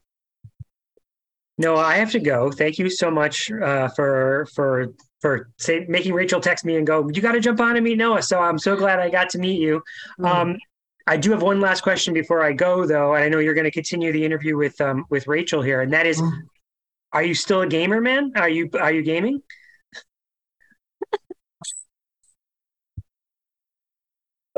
No, 1.57 1.76
I 1.76 1.97
have 1.97 2.11
to 2.12 2.20
go. 2.20 2.51
Thank 2.51 2.78
you 2.78 2.89
so 2.89 3.11
much 3.11 3.51
uh, 3.51 3.89
for 3.89 4.47
for 4.55 4.95
for 5.20 5.51
say, 5.59 5.85
making 5.89 6.14
Rachel 6.14 6.41
text 6.41 6.64
me 6.64 6.76
and 6.76 6.87
go. 6.87 7.09
You 7.12 7.20
got 7.20 7.33
to 7.33 7.41
jump 7.41 7.61
on 7.61 7.76
and 7.76 7.85
meet 7.85 7.99
Noah. 7.99 8.22
So 8.22 8.41
I'm 8.41 8.59
so 8.59 8.76
glad 8.76 8.99
I 8.99 9.11
got 9.11 9.28
to 9.31 9.39
meet 9.39 9.61
you. 9.61 9.83
Mm-hmm. 10.18 10.24
Um, 10.24 10.57
I 11.07 11.16
do 11.16 11.31
have 11.33 11.43
one 11.43 11.61
last 11.61 11.83
question 11.83 12.14
before 12.14 12.43
I 12.43 12.53
go, 12.53 12.87
though, 12.87 13.14
and 13.14 13.24
I 13.24 13.28
know 13.28 13.39
you're 13.39 13.55
going 13.55 13.64
to 13.64 13.70
continue 13.70 14.12
the 14.12 14.24
interview 14.24 14.57
with 14.57 14.81
um, 14.81 15.05
with 15.11 15.26
Rachel 15.26 15.61
here, 15.61 15.83
and 15.83 15.93
that 15.93 16.07
is, 16.07 16.20
mm-hmm. 16.20 16.37
are 17.12 17.22
you 17.22 17.35
still 17.35 17.61
a 17.61 17.66
gamer, 17.66 18.01
man? 18.01 18.33
Are 18.37 18.49
you 18.49 18.70
are 18.81 18.93
you 18.93 19.03
gaming? 19.03 19.43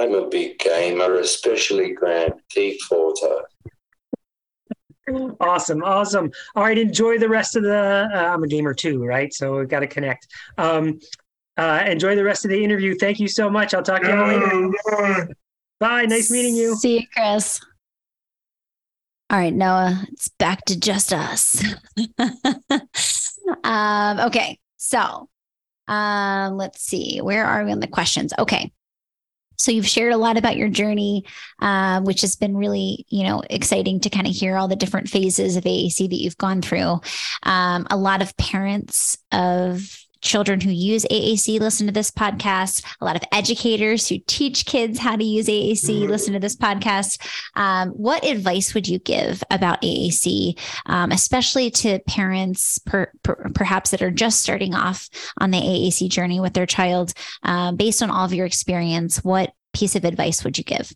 I'm 0.03 0.15
a 0.15 0.27
big 0.27 0.59
gamer, 0.59 1.15
especially 1.15 1.93
Grand 1.93 2.33
Theft 2.53 2.81
Auto. 2.91 3.43
Awesome, 5.41 5.85
awesome. 5.85 6.33
All 6.57 6.65
right, 6.65 6.77
enjoy 6.77 7.19
the 7.19 7.29
rest 7.29 7.55
of 7.55 7.63
the. 7.63 8.09
Uh, 8.13 8.19
I'm 8.19 8.43
a 8.43 8.49
gamer 8.49 8.75
too, 8.75 9.05
right? 9.05 9.33
So 9.33 9.59
we've 9.59 9.69
got 9.69 9.81
to 9.81 9.87
connect. 9.87 10.27
Um, 10.59 10.99
uh, 11.57 11.85
enjoy 11.87 12.17
the 12.17 12.25
rest 12.25 12.45
of 12.45 12.51
the 12.51 12.65
interview. 12.65 12.97
Thank 12.97 13.21
you 13.21 13.29
so 13.29 13.49
much. 13.49 13.75
I'll 13.75 13.83
talk 13.83 14.03
to 14.03 14.09
you 14.09 14.75
later. 14.91 15.29
Bye. 15.79 16.07
Nice 16.07 16.33
meeting 16.33 16.57
you. 16.57 16.75
See 16.75 16.99
you, 17.01 17.07
Chris. 17.15 17.61
All 19.31 19.39
right, 19.39 19.55
Noah, 19.55 20.03
it's 20.11 20.29
back 20.29 20.65
to 20.65 20.79
just 20.79 21.13
us. 21.13 21.63
um, 23.65 24.21
okay, 24.21 24.59
so 24.79 25.29
um, 25.87 26.57
let's 26.57 26.83
see. 26.83 27.21
Where 27.21 27.45
are 27.45 27.65
we 27.65 27.71
on 27.71 27.79
the 27.79 27.87
questions? 27.87 28.33
Okay. 28.37 28.73
So 29.63 29.71
you've 29.71 29.87
shared 29.87 30.13
a 30.13 30.17
lot 30.17 30.37
about 30.37 30.57
your 30.57 30.69
journey, 30.69 31.25
uh, 31.61 32.01
which 32.01 32.23
has 32.23 32.35
been 32.35 32.57
really, 32.57 33.07
you 33.09 33.23
know, 33.23 33.43
exciting 33.49 34.01
to 34.01 34.11
kind 34.11 34.27
of 34.27 34.35
hear 34.35 34.57
all 34.57 34.67
the 34.67 34.75
different 34.75 35.09
phases 35.09 35.57
of 35.57 35.63
AAC 35.63 36.11
that 36.11 36.21
you've 36.21 36.37
gone 36.37 36.63
through. 36.63 37.01
Um, 37.45 37.87
a 37.89 37.97
lot 37.97 38.23
of 38.23 38.37
parents 38.37 39.19
of 39.31 40.02
children 40.23 40.61
who 40.61 40.71
use 40.71 41.05
AAC 41.11 41.61
listen 41.61 41.87
to 41.87 41.93
this 41.93 42.11
podcast. 42.11 42.85
A 43.01 43.05
lot 43.05 43.17
of 43.17 43.23
educators 43.33 44.09
who 44.09 44.19
teach 44.27 44.65
kids 44.65 44.99
how 44.99 45.17
to 45.17 45.25
use 45.25 45.47
AAC 45.47 45.85
mm-hmm. 45.85 46.11
listen 46.11 46.33
to 46.33 46.41
this 46.41 46.57
podcast. 46.57 47.21
Um, 47.55 47.91
what 47.91 48.25
advice 48.25 48.73
would 48.73 48.89
you 48.89 48.99
give 49.01 49.43
about 49.51 49.83
AAC, 49.83 50.59
um, 50.87 51.13
especially 51.13 51.71
to 51.73 51.99
parents 52.07 52.79
per, 52.79 53.13
per, 53.23 53.51
perhaps 53.55 53.91
that 53.91 54.03
are 54.03 54.11
just 54.11 54.41
starting 54.41 54.75
off 54.75 55.09
on 55.39 55.51
the 55.51 55.61
AAC 55.61 56.09
journey 56.09 56.41
with 56.41 56.55
their 56.55 56.67
child? 56.67 57.13
Uh, 57.43 57.73
based 57.73 58.03
on 58.03 58.11
all 58.11 58.25
of 58.25 58.33
your 58.33 58.47
experience, 58.47 59.23
what 59.25 59.53
piece 59.75 59.97
of 59.97 60.05
advice 60.05 60.45
would 60.45 60.57
you 60.57 60.65
give? 60.65 60.93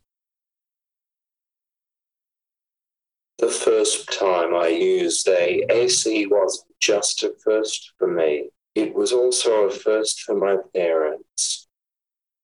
The 3.38 3.48
first 3.48 4.18
time 4.18 4.54
I 4.54 4.68
used 4.68 5.26
AAC 5.26 6.30
wasn't 6.30 6.66
just 6.80 7.22
a 7.22 7.34
first 7.44 7.92
for 7.98 8.08
me 8.08 8.48
it 8.76 8.94
was 8.94 9.10
also 9.10 9.64
a 9.64 9.70
first 9.70 10.20
for 10.20 10.34
my 10.34 10.58
parents. 10.74 11.66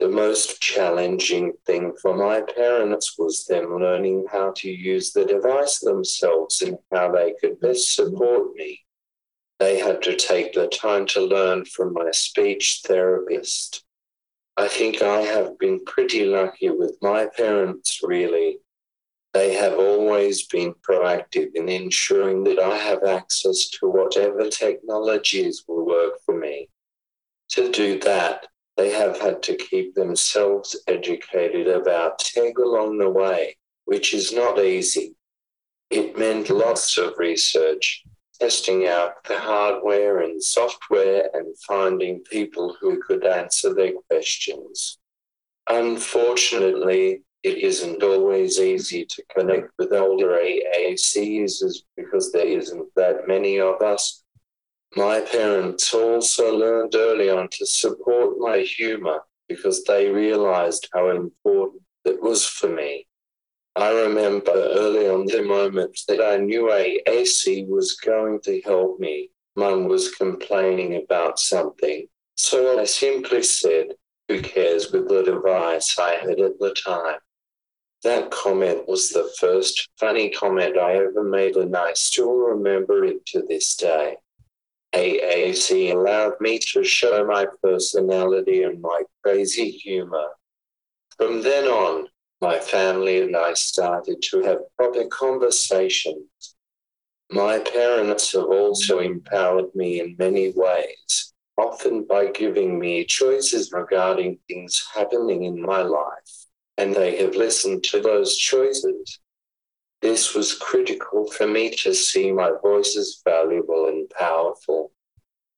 The 0.01 0.09
most 0.09 0.63
challenging 0.63 1.53
thing 1.67 1.93
for 2.01 2.17
my 2.17 2.41
parents 2.41 3.17
was 3.19 3.45
them 3.45 3.77
learning 3.79 4.25
how 4.33 4.53
to 4.57 4.71
use 4.71 5.13
the 5.13 5.27
device 5.27 5.81
themselves 5.81 6.63
and 6.63 6.79
how 6.91 7.13
they 7.13 7.35
could 7.39 7.61
best 7.61 7.95
support 7.95 8.55
me. 8.55 8.81
They 9.61 9.79
had 9.79 10.01
to 10.03 10.17
take 10.17 10.55
the 10.55 10.69
time 10.69 11.07
to 11.09 11.21
learn 11.21 11.67
from 11.67 11.93
my 11.93 12.11
speech 12.13 12.81
therapist. 12.87 13.85
I 14.57 14.69
think 14.69 15.03
I 15.03 15.21
have 15.21 15.59
been 15.59 15.85
pretty 15.85 16.25
lucky 16.25 16.71
with 16.71 16.97
my 17.03 17.27
parents, 17.27 18.01
really. 18.03 18.59
They 19.35 19.55
have 19.55 19.79
always 19.79 20.47
been 20.47 20.75
proactive 20.87 21.53
in 21.55 21.69
ensuring 21.71 22.45
that 22.45 22.59
I 22.59 22.77
have 22.77 23.03
access 23.03 23.71
to 23.81 23.89
whatever 23.89 24.51
technologies 24.51 25.65
will 25.67 25.87
work. 25.87 26.22
To 27.53 27.71
do 27.71 27.99
that, 28.01 28.47
they 28.79 28.91
have 28.91 29.21
had 29.21 29.43
to 29.43 29.57
keep 29.57 29.95
themselves 29.95 30.75
educated 30.87 31.69
about 31.69 32.19
tech 32.19 32.57
along 32.57 32.97
the 32.97 33.11
way, 33.11 33.57
which 33.85 34.15
is 34.15 34.33
not 34.33 34.59
easy. 34.59 35.15
It 35.91 36.17
meant 36.17 36.49
lots 36.49 36.97
of 36.97 37.19
research, 37.19 38.05
testing 38.41 38.87
out 38.87 39.23
the 39.25 39.39
hardware 39.39 40.23
and 40.23 40.43
software, 40.43 41.29
and 41.35 41.55
finding 41.69 42.21
people 42.21 42.75
who 42.81 43.03
could 43.03 43.27
answer 43.27 43.75
their 43.75 43.93
questions. 44.09 44.99
Unfortunately, 45.69 47.23
it 47.43 47.59
isn't 47.59 48.03
always 48.03 48.59
easy 48.61 49.05
to 49.05 49.23
connect 49.37 49.73
with 49.79 49.93
older 49.93 50.31
AAC 50.31 51.27
users 51.27 51.85
because 51.97 52.33
there 52.33 52.47
isn't 52.47 52.89
that 52.97 53.29
many 53.29 53.61
of 53.61 53.83
us. 53.83 54.22
My 54.95 55.21
parents 55.21 55.95
also 55.95 56.55
learned 56.55 56.95
early 56.95 57.31
on 57.31 57.49
to 57.53 57.65
support 57.65 58.39
my 58.39 58.59
humor 58.59 59.23
because 59.49 59.85
they 59.85 60.11
realized 60.11 60.89
how 60.93 61.09
important 61.09 61.83
it 62.05 62.21
was 62.21 62.47
for 62.47 62.69
me. 62.69 63.07
I 63.75 63.91
remember 63.91 64.53
early 64.53 65.09
on 65.09 65.25
the 65.25 65.43
moment 65.45 65.99
that 66.09 66.21
I 66.21 66.37
knew 66.37 66.65
AAC 66.65 67.69
was 67.69 67.95
going 67.95 68.41
to 68.43 68.61
help 68.61 69.01
me. 69.01 69.31
Mum 69.57 69.87
was 69.87 70.15
complaining 70.15 71.03
about 71.03 71.39
something. 71.39 72.07
So 72.37 72.79
I 72.79 72.85
simply 72.85 73.43
said, 73.43 73.95
Who 74.29 74.43
cares 74.43 74.93
with 74.93 75.09
the 75.09 75.23
device 75.23 75.99
I 75.99 76.17
had 76.17 76.39
at 76.39 76.59
the 76.59 76.75
time? 76.75 77.19
That 78.03 78.31
comment 78.31 78.87
was 78.87 79.09
the 79.09 79.33
first 79.39 79.89
funny 79.99 80.29
comment 80.29 80.77
I 80.77 80.97
ever 80.97 81.25
made, 81.25 81.57
and 81.57 81.75
I 81.75 81.95
still 81.95 82.35
remember 82.35 83.07
it 83.07 83.25
to 83.27 83.43
this 83.49 83.75
day. 83.75 84.17
AAC 84.95 85.91
allowed 85.91 86.41
me 86.41 86.59
to 86.73 86.85
show 86.85 87.25
my 87.27 87.47
personality 87.63 88.63
and 88.63 88.81
my 88.81 89.03
crazy 89.23 89.71
humor. 89.71 90.29
From 91.17 91.43
then 91.43 91.67
on, 91.67 92.09
my 92.41 92.59
family 92.59 93.23
and 93.23 93.37
I 93.37 93.55
started 93.55 94.23
to 94.31 94.43
have 94.43 94.59
proper 94.77 95.07
conversations 95.07 96.57
My 97.33 97.59
parents 97.59 98.33
have 98.33 98.45
also 98.45 99.01
empowered 99.01 99.75
me 99.75 100.01
in 100.01 100.17
many 100.19 100.53
ways, 100.55 101.35
often 101.57 102.05
by 102.05 102.27
giving 102.27 102.79
me 102.79 103.05
choices 103.05 103.73
regarding 103.73 104.39
things 104.49 104.87
happening 104.95 105.45
in 105.45 105.61
my 105.61 105.83
life, 105.83 106.47
and 106.79 106.95
they 106.95 107.17
have 107.17 107.35
listened 107.35 107.83
to 107.85 108.01
those 108.01 108.37
choices. 108.37 109.19
This 110.03 110.35
was 110.35 110.53
critical 110.53 111.31
for 111.31 111.47
me 111.47 111.71
to 111.77 111.95
see 111.95 112.33
my 112.33 112.51
voice 112.61 112.97
as 112.97 113.23
valuable 113.25 113.87
and 113.87 114.11
powerful. 114.11 114.91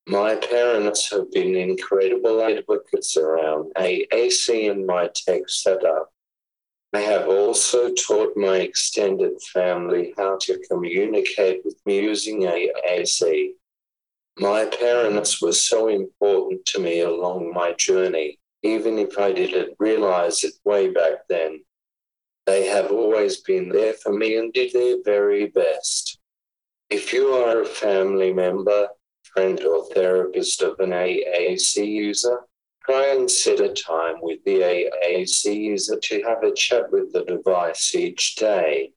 My 0.07 0.34
parents 0.34 1.11
have 1.11 1.32
been 1.32 1.57
incredible 1.57 2.42
advocates 2.42 3.16
around 3.16 3.72
AAC 3.74 4.70
and 4.70 4.86
my 4.86 5.09
tech 5.14 5.49
setup. 5.49 6.12
I 6.92 7.01
have 7.01 7.26
also 7.26 7.95
taught 7.95 8.36
my 8.36 8.59
extended 8.59 9.40
family 9.55 10.12
how 10.18 10.36
to 10.42 10.62
communicate 10.70 11.62
with 11.64 11.80
me 11.86 12.03
using 12.03 12.42
AAC. 12.42 13.53
My 14.38 14.66
parents 14.66 15.40
were 15.40 15.53
so 15.53 15.88
important 15.88 16.66
to 16.66 16.80
me 16.80 17.01
along 17.01 17.55
my 17.55 17.72
journey, 17.72 18.38
even 18.62 18.99
if 18.99 19.18
I 19.18 19.32
didn't 19.32 19.74
realize 19.78 20.45
it 20.45 20.53
way 20.64 20.90
back 20.90 21.26
then. 21.30 21.64
They 22.47 22.66
have 22.66 22.90
always 22.90 23.38
been 23.38 23.68
there 23.68 23.95
for 23.95 24.12
me 24.12 24.36
and 24.36 24.53
did 24.53 24.72
their 24.72 24.97
very 25.05 25.47
best. 25.47 26.18
If 26.90 27.12
you 27.12 27.28
are 27.28 27.62
a 27.62 27.66
family 27.66 28.32
member, 28.32 28.88
friend, 29.22 29.62
or 29.64 29.86
therapist 29.86 30.62
of 30.62 30.78
an 30.80 30.90
AAC 30.90 31.86
user, 31.86 32.40
Try 32.84 33.14
and 33.14 33.30
set 33.30 33.61
a 33.61 33.72
time 33.72 34.16
with 34.20 34.45
the 34.45 34.61
AAC 34.61 35.55
user 35.57 35.99
to 35.99 36.22
have 36.24 36.42
a 36.42 36.53
chat 36.53 36.92
with 36.92 37.14
the 37.14 37.24
device 37.24 37.95
each 37.95 38.34
day. 38.34 38.92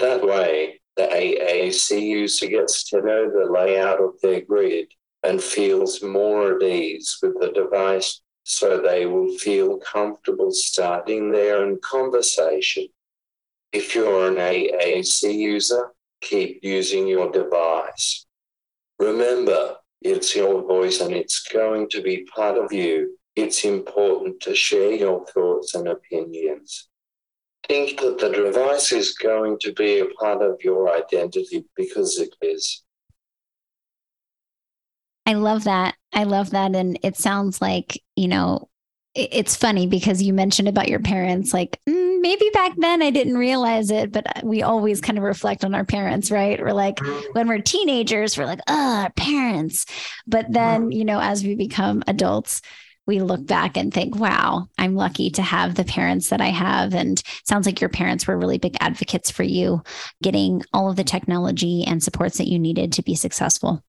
That 0.00 0.26
way, 0.26 0.80
the 0.96 1.04
AAC 1.04 2.00
user 2.00 2.48
gets 2.48 2.82
to 2.90 3.00
know 3.00 3.30
the 3.30 3.52
layout 3.52 4.00
of 4.00 4.20
their 4.20 4.40
grid 4.40 4.92
and 5.22 5.40
feels 5.40 6.02
more 6.02 6.56
at 6.56 6.62
ease 6.64 7.16
with 7.22 7.38
the 7.38 7.52
device 7.52 8.20
so 8.44 8.80
they 8.80 9.06
will 9.06 9.36
feel 9.38 9.78
comfortable 9.78 10.52
starting 10.52 11.32
their 11.32 11.56
own 11.56 11.78
conversation. 11.82 12.86
If 13.72 13.94
you're 13.94 14.28
an 14.28 14.36
AAC 14.36 15.34
user, 15.34 15.92
keep 16.20 16.60
using 16.62 17.08
your 17.08 17.32
device. 17.32 18.26
Remember, 18.98 19.76
it's 20.02 20.36
your 20.36 20.62
voice 20.62 21.00
and 21.00 21.14
it's 21.14 21.48
going 21.48 21.88
to 21.88 22.02
be 22.02 22.24
part 22.24 22.58
of 22.58 22.72
you. 22.72 23.18
It's 23.34 23.64
important 23.64 24.40
to 24.40 24.54
share 24.54 24.92
your 24.92 25.26
thoughts 25.26 25.74
and 25.74 25.88
opinions. 25.88 26.88
Think 27.66 27.98
that 28.00 28.18
the 28.18 28.28
device 28.28 28.92
is 28.92 29.14
going 29.14 29.58
to 29.60 29.72
be 29.72 30.00
a 30.00 30.06
part 30.20 30.42
of 30.42 30.62
your 30.62 30.94
identity 30.94 31.64
because 31.74 32.18
it 32.18 32.34
is. 32.42 32.84
I 35.26 35.34
love 35.34 35.64
that. 35.64 35.94
I 36.12 36.24
love 36.24 36.50
that. 36.50 36.74
And 36.74 36.98
it 37.02 37.16
sounds 37.16 37.60
like, 37.60 38.00
you 38.16 38.28
know, 38.28 38.68
it's 39.14 39.54
funny 39.54 39.86
because 39.86 40.22
you 40.22 40.32
mentioned 40.32 40.66
about 40.68 40.88
your 40.88 40.98
parents 40.98 41.54
like 41.54 41.78
mm, 41.88 42.20
maybe 42.20 42.50
back 42.52 42.72
then 42.78 43.00
i 43.00 43.10
didn't 43.10 43.38
realize 43.38 43.92
it 43.92 44.10
but 44.10 44.26
we 44.42 44.62
always 44.62 45.00
kind 45.00 45.18
of 45.18 45.24
reflect 45.24 45.64
on 45.64 45.72
our 45.74 45.84
parents 45.84 46.32
right? 46.32 46.60
We're 46.60 46.72
like 46.72 46.98
when 47.32 47.46
we're 47.46 47.60
teenagers 47.60 48.36
we're 48.36 48.46
like 48.46 48.60
oh 48.66 49.02
our 49.02 49.12
parents. 49.12 49.86
But 50.26 50.52
then 50.52 50.90
you 50.90 51.04
know 51.04 51.20
as 51.20 51.44
we 51.44 51.54
become 51.54 52.02
adults 52.06 52.60
we 53.06 53.20
look 53.20 53.46
back 53.46 53.76
and 53.76 53.92
think 53.92 54.16
wow 54.16 54.66
i'm 54.78 54.96
lucky 54.96 55.28
to 55.30 55.42
have 55.42 55.74
the 55.74 55.84
parents 55.84 56.30
that 56.30 56.40
i 56.40 56.48
have. 56.48 56.94
And 56.94 57.22
sounds 57.46 57.66
like 57.66 57.80
your 57.80 57.90
parents 57.90 58.26
were 58.26 58.36
really 58.36 58.58
big 58.58 58.76
advocates 58.80 59.30
for 59.30 59.44
you 59.44 59.82
getting 60.22 60.62
all 60.72 60.90
of 60.90 60.96
the 60.96 61.04
technology 61.04 61.84
and 61.84 62.02
supports 62.02 62.38
that 62.38 62.48
you 62.48 62.58
needed 62.58 62.92
to 62.94 63.02
be 63.02 63.14
successful 63.14 63.84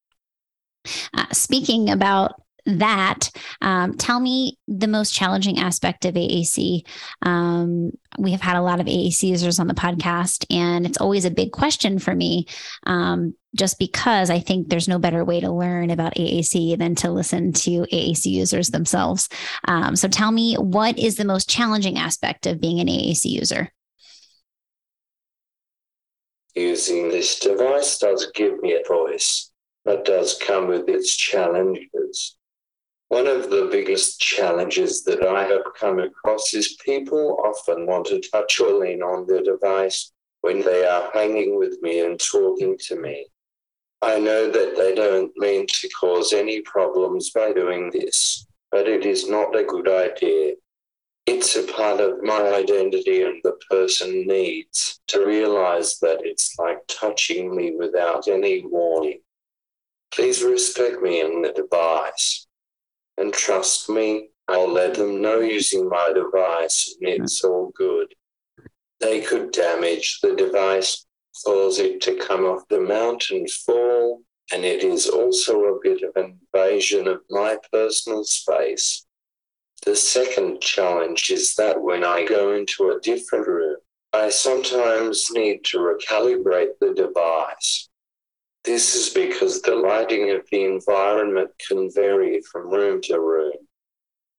uh, 1.13 1.25
speaking 1.31 1.89
about 1.89 2.41
that, 2.65 3.29
um, 3.61 3.95
tell 3.95 4.19
me 4.19 4.57
the 4.67 4.87
most 4.87 5.13
challenging 5.13 5.59
aspect 5.59 6.05
of 6.05 6.15
AAC. 6.15 6.81
Um, 7.21 7.91
we 8.17 8.31
have 8.31 8.41
had 8.41 8.57
a 8.57 8.61
lot 8.61 8.79
of 8.79 8.87
AAC 8.87 9.23
users 9.23 9.59
on 9.59 9.67
the 9.67 9.73
podcast, 9.73 10.45
and 10.49 10.85
it's 10.85 10.97
always 10.97 11.25
a 11.25 11.31
big 11.31 11.51
question 11.51 11.99
for 11.99 12.15
me. 12.15 12.47
Um, 12.85 13.35
just 13.55 13.79
because 13.79 14.29
I 14.29 14.39
think 14.39 14.67
there's 14.67 14.87
no 14.87 14.99
better 14.99 15.23
way 15.23 15.39
to 15.39 15.51
learn 15.51 15.89
about 15.89 16.15
AAC 16.15 16.77
than 16.77 16.95
to 16.95 17.11
listen 17.11 17.53
to 17.53 17.85
AAC 17.91 18.25
users 18.25 18.69
themselves. 18.69 19.29
Um, 19.67 19.95
so 19.95 20.07
tell 20.07 20.31
me, 20.31 20.55
what 20.55 20.99
is 20.99 21.15
the 21.15 21.25
most 21.25 21.49
challenging 21.49 21.97
aspect 21.97 22.47
of 22.47 22.59
being 22.59 22.79
an 22.79 22.87
AAC 22.87 23.25
user? 23.25 23.71
Using 26.53 27.09
this 27.09 27.39
device 27.39 27.97
does 27.97 28.29
give 28.33 28.59
me 28.59 28.73
a 28.73 28.87
voice, 28.87 29.51
but 29.85 30.03
does 30.03 30.37
come 30.45 30.67
with 30.67 30.89
its 30.89 31.15
challenges. 31.15 32.35
One 33.09 33.27
of 33.27 33.51
the 33.51 33.69
biggest 33.71 34.19
challenges 34.19 35.03
that 35.03 35.23
I 35.23 35.45
have 35.45 35.61
come 35.79 35.99
across 35.99 36.55
is 36.55 36.75
people 36.83 37.39
often 37.45 37.85
want 37.85 38.07
to 38.07 38.19
touch 38.19 38.59
or 38.59 38.73
lean 38.73 39.03
on 39.03 39.27
their 39.27 39.43
device 39.43 40.11
when 40.41 40.61
they 40.61 40.85
are 40.85 41.11
hanging 41.13 41.57
with 41.57 41.79
me 41.81 42.01
and 42.03 42.19
talking 42.19 42.77
to 42.87 42.99
me. 42.99 43.27
I 44.01 44.19
know 44.19 44.51
that 44.51 44.75
they 44.75 44.93
don't 44.93 45.31
mean 45.37 45.65
to 45.67 45.89
cause 45.89 46.33
any 46.33 46.61
problems 46.61 47.29
by 47.29 47.53
doing 47.53 47.91
this, 47.91 48.45
but 48.71 48.87
it 48.87 49.05
is 49.05 49.29
not 49.29 49.55
a 49.55 49.63
good 49.63 49.87
idea. 49.87 50.55
It's 51.25 51.55
a 51.55 51.63
part 51.63 52.01
of 52.01 52.21
my 52.21 52.53
identity, 52.53 53.23
and 53.23 53.41
the 53.43 53.57
person 53.69 54.27
needs 54.27 54.99
to 55.07 55.25
realize 55.25 55.97
that 55.99 56.19
it's 56.23 56.55
like 56.59 56.79
touching 56.87 57.55
me 57.55 57.75
without 57.75 58.27
any 58.27 58.63
warning. 58.65 59.21
Please 60.15 60.43
respect 60.43 61.01
me 61.01 61.19
and 61.19 61.43
the 61.43 61.51
device 61.51 62.47
and 63.17 63.33
trust 63.33 63.89
me, 63.89 64.29
I'll 64.47 64.71
let 64.71 64.95
them 64.95 65.21
know 65.21 65.39
using 65.39 65.89
my 65.89 66.11
device 66.13 66.95
and 67.01 67.23
it's 67.23 67.43
all 67.43 67.71
good. 67.75 68.13
They 68.99 69.21
could 69.21 69.51
damage 69.51 70.19
the 70.21 70.35
device, 70.35 71.05
cause 71.45 71.79
it 71.79 72.01
to 72.01 72.15
come 72.15 72.45
off 72.45 72.67
the 72.69 72.79
mount 72.79 73.25
and 73.31 73.49
fall, 73.49 74.21
and 74.53 74.63
it 74.63 74.83
is 74.83 75.07
also 75.07 75.63
a 75.63 75.79
bit 75.81 76.01
of 76.03 76.15
an 76.15 76.39
invasion 76.53 77.07
of 77.07 77.21
my 77.29 77.57
personal 77.71 78.23
space. 78.23 79.05
The 79.85 79.95
second 79.95 80.61
challenge 80.61 81.29
is 81.29 81.55
that 81.55 81.81
when 81.81 82.03
I 82.03 82.25
go 82.25 82.53
into 82.53 82.91
a 82.91 82.99
different 83.01 83.47
room, 83.47 83.77
I 84.13 84.29
sometimes 84.29 85.29
need 85.31 85.65
to 85.65 85.79
recalibrate 85.79 86.79
the 86.79 86.93
device. 86.93 87.89
This 88.65 88.95
is 88.95 89.13
because 89.13 89.61
the 89.61 89.75
lighting 89.75 90.31
of 90.31 90.41
the 90.51 90.63
environment 90.63 91.51
can 91.67 91.91
vary 91.93 92.41
from 92.51 92.71
room 92.71 92.99
to 93.03 93.19
room. 93.19 93.53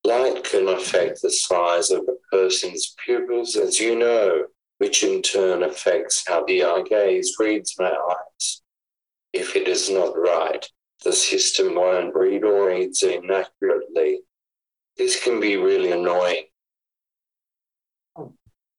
Light 0.02 0.42
can 0.42 0.66
affect 0.68 1.22
the 1.22 1.30
size 1.30 1.90
of 1.90 2.08
a 2.08 2.36
person's 2.36 2.96
pupils, 3.04 3.54
as 3.54 3.78
you 3.78 3.96
know, 3.96 4.46
which 4.78 5.04
in 5.04 5.22
turn 5.22 5.62
affects 5.62 6.24
how 6.26 6.44
the 6.44 6.64
eye 6.64 6.82
gaze 6.88 7.36
reads 7.38 7.76
my 7.78 7.90
eyes. 7.90 8.62
If 9.32 9.54
it 9.54 9.68
is 9.68 9.90
not 9.90 10.18
right, 10.18 10.68
the 11.04 11.12
system 11.12 11.76
won't 11.76 12.14
read 12.14 12.42
or 12.42 12.66
reads 12.66 13.04
inaccurately. 13.04 14.22
This 14.96 15.22
can 15.22 15.38
be 15.38 15.56
really 15.56 15.92
annoying 15.92 16.46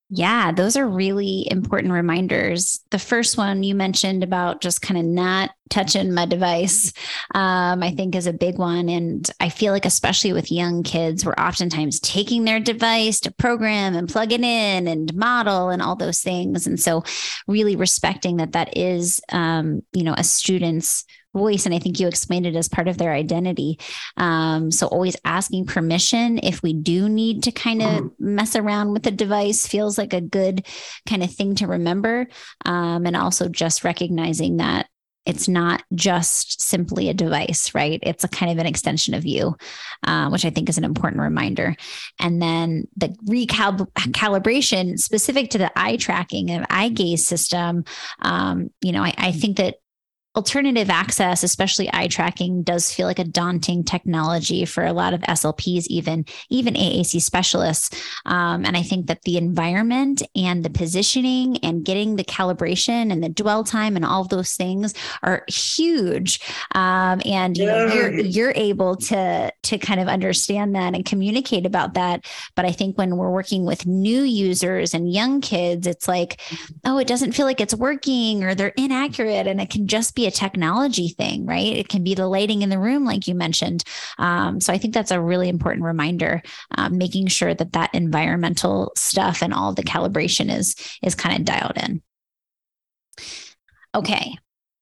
yeah, 0.09 0.53
those 0.53 0.77
are 0.77 0.87
really 0.87 1.45
important 1.51 1.91
reminders. 1.91 2.79
The 2.91 2.99
first 2.99 3.37
one 3.37 3.63
you 3.63 3.75
mentioned 3.75 4.23
about 4.23 4.61
just 4.61 4.81
kind 4.81 4.97
of 4.97 5.05
not 5.05 5.51
touching 5.69 6.13
my 6.13 6.25
device, 6.25 6.93
um, 7.35 7.83
I 7.83 7.91
think 7.91 8.15
is 8.15 8.25
a 8.25 8.31
big 8.31 8.57
one. 8.57 8.87
And 8.87 9.29
I 9.41 9.49
feel 9.49 9.73
like, 9.73 9.83
especially 9.83 10.31
with 10.31 10.49
young 10.49 10.83
kids, 10.83 11.25
we're 11.25 11.33
oftentimes 11.33 11.99
taking 11.99 12.45
their 12.45 12.61
device 12.61 13.19
to 13.21 13.33
program 13.33 13.95
and 13.95 14.07
plug 14.07 14.31
it 14.31 14.39
in 14.39 14.87
and 14.87 15.13
model 15.13 15.69
and 15.69 15.81
all 15.81 15.97
those 15.97 16.21
things. 16.21 16.67
And 16.67 16.79
so, 16.79 17.03
really 17.45 17.75
respecting 17.75 18.37
that 18.37 18.53
that 18.53 18.77
is, 18.77 19.19
um, 19.33 19.81
you 19.91 20.03
know, 20.03 20.15
a 20.17 20.23
student's 20.23 21.03
voice 21.37 21.65
and 21.65 21.73
i 21.75 21.79
think 21.79 21.99
you 21.99 22.07
explained 22.07 22.45
it 22.45 22.55
as 22.55 22.67
part 22.67 22.87
of 22.87 22.97
their 22.97 23.13
identity 23.13 23.79
um, 24.17 24.71
so 24.71 24.87
always 24.87 25.15
asking 25.25 25.65
permission 25.65 26.39
if 26.43 26.63
we 26.63 26.73
do 26.73 27.07
need 27.07 27.43
to 27.43 27.51
kind 27.51 27.81
of 27.81 27.89
mm-hmm. 27.89 28.35
mess 28.35 28.55
around 28.55 28.91
with 28.91 29.03
the 29.03 29.11
device 29.11 29.67
feels 29.67 29.97
like 29.97 30.13
a 30.13 30.21
good 30.21 30.65
kind 31.07 31.23
of 31.23 31.33
thing 31.33 31.55
to 31.55 31.67
remember 31.67 32.27
um, 32.65 33.05
and 33.05 33.15
also 33.15 33.47
just 33.47 33.83
recognizing 33.83 34.57
that 34.57 34.87
it's 35.27 35.49
not 35.49 35.83
just 35.93 36.61
simply 36.61 37.09
a 37.09 37.13
device, 37.13 37.75
right? 37.75 37.99
It's 38.01 38.23
a 38.23 38.29
kind 38.29 38.49
of 38.49 38.59
an 38.59 38.65
extension 38.65 39.13
of 39.13 39.25
you, 39.25 39.57
uh, 40.03 40.29
which 40.29 40.45
I 40.45 40.49
think 40.49 40.69
is 40.69 40.77
an 40.77 40.85
important 40.85 41.21
reminder. 41.21 41.75
And 42.17 42.41
then 42.41 42.87
the 42.95 43.09
recalibration 43.27 44.97
specific 44.97 45.49
to 45.49 45.57
the 45.57 45.71
eye 45.75 45.97
tracking 45.97 46.49
and 46.49 46.65
eye 46.69 46.87
gaze 46.87 47.27
system, 47.27 47.83
um, 48.21 48.69
you 48.79 48.93
know, 48.93 49.03
I, 49.03 49.13
I 49.17 49.31
think 49.33 49.57
that 49.57 49.75
alternative 50.37 50.91
access, 50.91 51.41
especially 51.41 51.89
eye 51.91 52.07
tracking, 52.07 52.61
does 52.61 52.93
feel 52.93 53.07
like 53.07 53.17
a 53.17 53.23
daunting 53.23 53.83
technology 53.83 54.65
for 54.65 54.85
a 54.85 54.93
lot 54.93 55.13
of 55.13 55.21
SLPs, 55.21 55.87
even 55.87 56.25
even 56.49 56.75
AAC 56.75 57.21
specialists. 57.21 57.89
Um, 58.25 58.63
and 58.63 58.77
I 58.77 58.83
think 58.83 59.07
that 59.07 59.23
the 59.23 59.37
environment 59.37 60.21
and 60.35 60.63
the 60.63 60.69
positioning 60.69 61.57
and 61.57 61.83
getting 61.83 62.15
the 62.15 62.23
calibration 62.23 63.11
and 63.11 63.23
the 63.23 63.29
dwell 63.29 63.63
time 63.63 63.95
and 63.95 64.05
all 64.05 64.21
of 64.21 64.29
those 64.29 64.53
things 64.53 64.93
are 65.23 65.43
huge. 65.47 66.39
Um, 66.75 67.19
and 67.25 67.57
you 67.57 67.65
know, 67.65 67.87
you're 67.87 68.13
you're 68.19 68.53
able 68.55 68.95
to 68.95 69.51
to 69.63 69.77
kind 69.79 69.99
of 69.99 70.07
understand 70.07 70.75
that 70.75 70.93
and 70.93 71.03
communicate 71.03 71.65
about 71.65 71.95
that. 71.95 72.25
But 72.55 72.65
I 72.65 72.71
think 72.71 72.95
when 72.95 73.17
we're 73.17 73.31
working 73.31 73.65
with 73.65 73.87
new 73.87 74.21
users 74.21 74.93
and 74.93 75.11
young 75.11 75.41
kids, 75.41 75.87
it's 75.87 76.07
like, 76.07 76.39
oh, 76.85 76.99
it 76.99 77.07
doesn't 77.07 77.31
feel 77.31 77.47
like 77.47 77.59
it's 77.59 77.73
working 77.73 78.43
or 78.43 78.53
they're 78.53 78.73
inaccurate, 78.77 79.47
and 79.47 79.59
it 79.59 79.71
can 79.71 79.87
just 79.87 80.13
be 80.13 80.26
a 80.27 80.31
technology 80.31 81.09
thing, 81.09 81.45
right? 81.45 81.75
It 81.75 81.89
can 81.89 82.03
be 82.03 82.13
the 82.13 82.27
lighting 82.27 82.61
in 82.61 82.69
the 82.69 82.79
room, 82.79 83.05
like 83.05 83.27
you 83.27 83.35
mentioned. 83.35 83.83
Um, 84.17 84.61
so 84.61 84.71
I 84.71 84.77
think 84.77 84.93
that's 84.93 85.11
a 85.11 85.21
really 85.21 85.49
important 85.49 85.85
reminder, 85.85 86.41
um, 86.77 86.97
making 86.97 87.27
sure 87.27 87.53
that 87.53 87.73
that 87.73 87.93
environmental 87.93 88.91
stuff 88.95 89.41
and 89.41 89.53
all 89.53 89.73
the 89.73 89.83
calibration 89.83 90.55
is 90.55 90.75
is 91.01 91.15
kind 91.15 91.37
of 91.39 91.45
dialed 91.45 91.77
in. 91.77 92.01
Okay. 93.95 94.37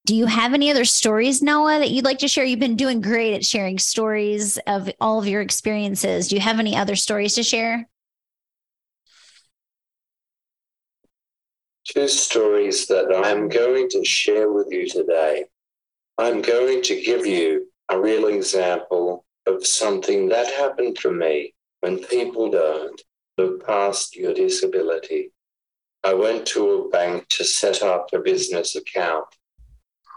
Do 0.05 0.15
you 0.15 0.27
have 0.27 0.53
any 0.53 0.69
other 0.69 0.85
stories, 0.85 1.41
Noah, 1.41 1.79
that 1.79 1.89
you'd 1.89 2.05
like 2.05 2.19
to 2.19 2.27
share? 2.27 2.45
You've 2.45 2.59
been 2.59 2.75
doing 2.75 3.01
great 3.01 3.33
at 3.33 3.43
sharing 3.43 3.79
stories 3.79 4.59
of 4.67 4.89
all 5.01 5.17
of 5.17 5.27
your 5.27 5.41
experiences. 5.41 6.27
Do 6.27 6.35
you 6.35 6.41
have 6.41 6.59
any 6.59 6.75
other 6.75 6.95
stories 6.95 7.33
to 7.35 7.43
share? 7.43 7.87
Two 11.85 12.07
stories 12.07 12.87
that 12.87 13.13
I'm 13.15 13.47
going 13.47 13.87
to 13.89 14.03
share 14.03 14.51
with 14.51 14.67
you 14.71 14.89
today. 14.89 15.45
I'm 16.17 16.41
going 16.41 16.81
to 16.81 17.01
give 17.01 17.27
you 17.27 17.67
a 17.89 17.99
real 17.99 18.27
example 18.27 19.23
of 19.45 19.67
something 19.67 20.27
that 20.29 20.51
happened 20.51 20.97
to 21.01 21.11
me 21.11 21.53
when 21.81 21.99
people 22.05 22.49
don't 22.49 22.99
look 23.37 23.63
past 23.67 24.15
your 24.15 24.33
disability. 24.33 25.31
I 26.03 26.15
went 26.15 26.47
to 26.47 26.69
a 26.69 26.89
bank 26.89 27.27
to 27.29 27.43
set 27.43 27.83
up 27.83 28.07
a 28.13 28.19
business 28.19 28.75
account. 28.75 29.27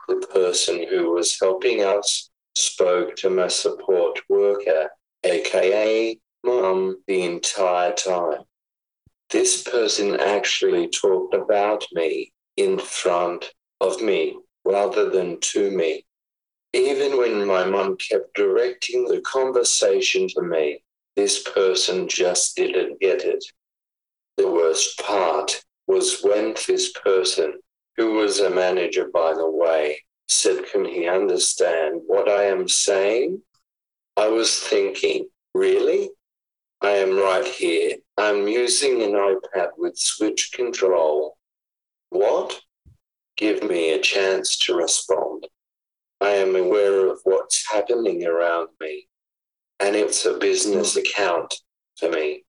The 0.08 0.26
person 0.32 0.86
who 0.88 1.12
was 1.12 1.38
helping 1.38 1.84
us 1.84 2.30
spoke 2.54 3.14
to 3.16 3.28
my 3.28 3.48
support 3.48 4.18
worker, 4.30 4.88
aka 5.22 6.18
mum, 6.44 7.02
the 7.06 7.22
entire 7.24 7.92
time. 7.92 8.44
This 9.30 9.62
person 9.62 10.18
actually 10.18 10.88
talked 10.88 11.34
about 11.34 11.84
me 11.92 12.32
in 12.56 12.78
front 12.78 13.52
of 13.80 14.00
me 14.00 14.38
rather 14.64 15.10
than 15.10 15.38
to 15.40 15.70
me. 15.70 16.06
Even 16.72 17.18
when 17.18 17.46
my 17.46 17.64
mum 17.64 17.96
kept 17.96 18.34
directing 18.34 19.04
the 19.06 19.20
conversation 19.20 20.28
to 20.28 20.42
me, 20.42 20.82
this 21.16 21.42
person 21.42 22.08
just 22.08 22.56
didn't 22.56 23.00
get 23.00 23.22
it. 23.22 23.44
The 24.36 24.50
worst 24.50 24.98
part 24.98 25.64
was 25.86 26.20
when 26.22 26.54
this 26.66 26.92
person, 26.92 27.54
who 27.96 28.12
was 28.14 28.40
a 28.40 28.50
manager, 28.50 29.10
by 29.12 29.32
the 29.34 29.50
way, 29.50 29.98
said, 30.28 30.64
Can 30.70 30.84
he 30.84 31.08
understand 31.08 32.02
what 32.06 32.28
I 32.28 32.44
am 32.44 32.68
saying? 32.68 33.42
I 34.16 34.28
was 34.28 34.58
thinking, 34.58 35.28
Really? 35.54 36.10
I 36.80 36.90
am 36.90 37.16
right 37.16 37.46
here. 37.46 37.96
I'm 38.18 38.48
using 38.48 39.00
an 39.02 39.12
iPad 39.12 39.68
with 39.76 39.96
switch 39.96 40.50
control. 40.52 41.38
What? 42.10 42.60
Give 43.36 43.62
me 43.62 43.92
a 43.92 44.00
chance 44.00 44.58
to 44.58 44.74
respond. 44.74 45.46
I 46.20 46.30
am 46.30 46.56
aware 46.56 47.08
of 47.08 47.20
what's 47.22 47.70
happening 47.70 48.26
around 48.26 48.70
me, 48.80 49.06
and 49.78 49.94
it's 49.94 50.26
a 50.26 50.36
business 50.36 50.94
hmm. 50.94 51.00
account 51.00 51.54
for 51.96 52.10
me, 52.10 52.44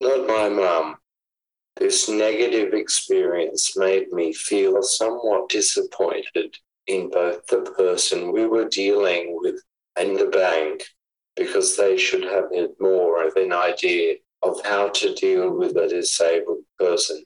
not 0.00 0.28
my 0.28 0.48
mum. 0.48 0.94
This 1.76 2.08
negative 2.08 2.72
experience 2.72 3.76
made 3.76 4.12
me 4.12 4.32
feel 4.32 4.80
somewhat 4.80 5.48
disappointed 5.48 6.54
in 6.86 7.10
both 7.10 7.44
the 7.48 7.62
person 7.76 8.30
we 8.30 8.46
were 8.46 8.68
dealing 8.68 9.36
with 9.40 9.60
and 9.96 10.16
the 10.16 10.26
bank 10.26 10.84
because 11.34 11.76
they 11.76 11.96
should 11.96 12.22
have 12.22 12.54
had 12.54 12.70
more 12.78 13.26
of 13.26 13.34
an 13.34 13.52
idea 13.52 14.14
of 14.42 14.60
how 14.64 14.88
to 14.88 15.14
deal 15.14 15.50
with 15.50 15.76
a 15.76 15.88
disabled 15.88 16.64
person. 16.78 17.22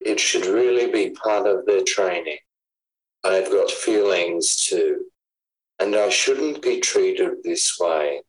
It 0.00 0.18
should 0.18 0.46
really 0.46 0.90
be 0.90 1.10
part 1.10 1.46
of 1.46 1.66
their 1.66 1.84
training. 1.84 2.38
I've 3.24 3.50
got 3.52 3.70
feelings 3.70 4.56
too, 4.56 5.04
and 5.78 5.94
I 5.94 6.08
shouldn't 6.08 6.62
be 6.62 6.80
treated 6.80 7.42
this 7.44 7.78
way. 7.78 8.22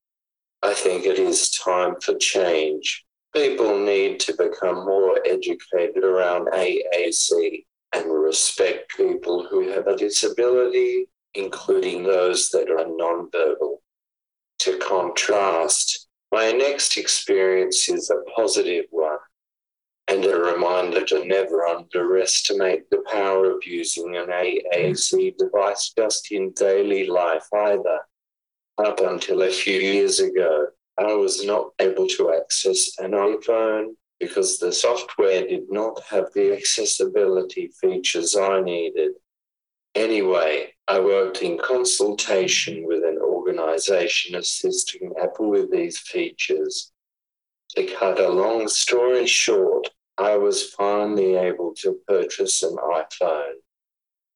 I 0.62 0.74
think 0.74 1.06
it 1.06 1.20
is 1.20 1.50
time 1.50 1.96
for 2.00 2.16
change. 2.16 3.06
People 3.34 3.80
need 3.80 4.20
to 4.22 4.36
become 4.38 4.86
more 4.86 5.20
educated 5.26 6.04
around 6.04 6.48
AAC 6.54 7.66
and 7.94 8.12
respect 8.12 8.96
people 8.96 9.46
who 9.46 9.70
have 9.70 9.88
a 9.88 9.98
disability, 9.98 11.08
including 11.34 12.04
those 12.04 12.50
that 12.50 12.70
are 12.70 12.86
nonverbal. 12.86 13.78
To 14.60 14.78
contrast, 14.78 16.03
my 16.34 16.52
next 16.52 16.98
experience 16.98 17.88
is 17.88 18.10
a 18.10 18.24
positive 18.36 18.86
one 18.90 19.20
and 20.08 20.26
a 20.26 20.36
reminder 20.36 21.06
to 21.06 21.24
never 21.26 21.68
underestimate 21.68 22.90
the 22.90 23.04
power 23.12 23.52
of 23.52 23.64
using 23.68 24.16
an 24.16 24.30
AAC 24.30 25.38
device 25.38 25.94
just 25.96 26.32
in 26.32 26.52
daily 26.54 27.06
life 27.06 27.48
either. 27.54 28.00
Up 28.80 29.00
until 29.02 29.44
a 29.44 29.52
few 29.52 29.80
years 29.80 30.20
ago, 30.20 30.70
I 30.98 31.14
was 31.14 31.46
not 31.46 31.70
able 31.80 32.08
to 32.08 32.34
access 32.34 32.98
an 32.98 33.12
iPhone 33.12 33.90
because 34.20 34.58
the 34.58 34.72
software 34.72 35.46
did 35.46 35.66
not 35.70 36.02
have 36.10 36.34
the 36.34 36.58
accessibility 36.58 37.72
features 37.80 38.36
I 38.36 38.60
needed. 38.60 39.12
Anyway, 39.94 40.74
I 40.88 41.00
worked 41.00 41.44
in 41.44 41.60
consultation 41.60 42.88
with 42.88 43.04
an 43.04 43.13
organization 43.60 44.36
assisting 44.36 45.14
Apple 45.22 45.50
with 45.50 45.72
these 45.72 45.98
features. 46.00 46.92
To 47.76 47.86
cut 47.86 48.20
a 48.20 48.30
long 48.30 48.68
story 48.68 49.26
short, 49.26 49.90
I 50.18 50.38
was 50.38 50.70
finally 50.72 51.36
able 51.36 51.74
to 51.82 52.00
purchase 52.08 52.62
an 52.64 52.76
iPhone. 52.76 53.56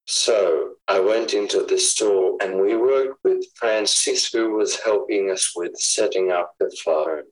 So 0.06 0.76
I 0.88 1.00
went 1.00 1.34
into 1.34 1.64
the 1.64 1.78
store 1.78 2.38
and 2.42 2.60
we 2.60 2.78
worked 2.78 3.20
with 3.24 3.46
Francis, 3.56 4.32
who 4.32 4.54
was 4.54 4.80
helping 4.80 5.30
us 5.30 5.54
with 5.56 5.76
setting 5.76 6.32
up 6.32 6.54
the 6.60 6.76
phone. 6.84 7.24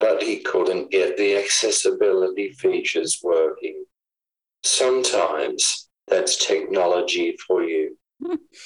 But 0.00 0.22
he 0.22 0.40
couldn't 0.40 0.90
get 0.90 1.16
the 1.16 1.36
accessibility 1.36 2.50
features 2.50 3.20
working. 3.22 3.84
Sometimes 4.62 5.88
that's 6.08 6.44
technology 6.44 7.36
for 7.46 7.62
you. 7.62 7.85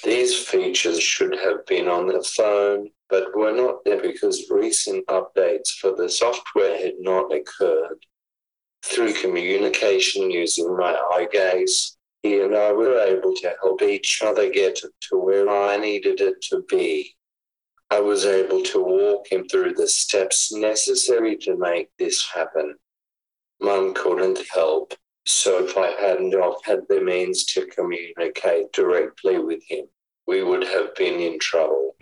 These 0.03 0.37
features 0.45 1.01
should 1.01 1.35
have 1.37 1.65
been 1.65 1.87
on 1.87 2.07
the 2.07 2.23
phone, 2.23 2.89
but 3.09 3.35
were 3.35 3.51
not 3.51 3.83
there 3.85 4.01
because 4.01 4.49
recent 4.49 5.05
updates 5.07 5.69
for 5.79 5.95
the 5.95 6.09
software 6.09 6.77
had 6.77 6.95
not 6.99 7.33
occurred. 7.33 8.05
Through 8.83 9.13
communication 9.13 10.31
using 10.31 10.75
my 10.75 10.93
eye 11.13 11.27
gaze, 11.31 11.97
he 12.23 12.39
and 12.39 12.55
I 12.55 12.71
were 12.71 12.99
able 12.99 13.35
to 13.35 13.55
help 13.61 13.81
each 13.81 14.21
other 14.21 14.49
get 14.49 14.75
to 14.75 15.17
where 15.17 15.49
I 15.49 15.77
needed 15.77 16.21
it 16.21 16.41
to 16.49 16.63
be. 16.69 17.15
I 17.89 17.99
was 17.99 18.25
able 18.25 18.61
to 18.63 18.79
walk 18.79 19.31
him 19.31 19.47
through 19.47 19.73
the 19.73 19.87
steps 19.87 20.51
necessary 20.53 21.35
to 21.37 21.57
make 21.57 21.89
this 21.97 22.25
happen. 22.33 22.75
Mum 23.59 23.93
couldn't 23.93 24.39
help, 24.51 24.93
so 25.25 25.63
if 25.63 25.77
I 25.77 25.87
hadn't 26.01 26.33
have 26.33 26.63
had 26.63 26.81
the 26.89 27.01
means 27.01 27.45
to 27.45 27.65
communicate 27.67 28.71
directly 28.73 29.37
with 29.39 29.63
him, 29.67 29.85
we 30.27 30.43
would 30.43 30.63
have 30.63 30.95
been 30.95 31.19
in 31.19 31.39
trouble. 31.39 31.95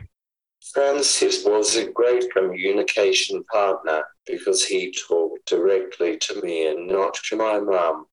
Francis 0.74 1.44
was 1.46 1.76
a 1.76 1.92
great 1.92 2.32
communication 2.32 3.44
partner 3.46 4.04
because 4.26 4.64
he 4.64 4.94
talked 5.08 5.48
directly 5.48 6.18
to 6.18 6.42
me 6.42 6.68
and 6.68 6.88
not 6.88 7.16
to 7.30 7.36
my 7.36 7.60
mum 7.60 8.06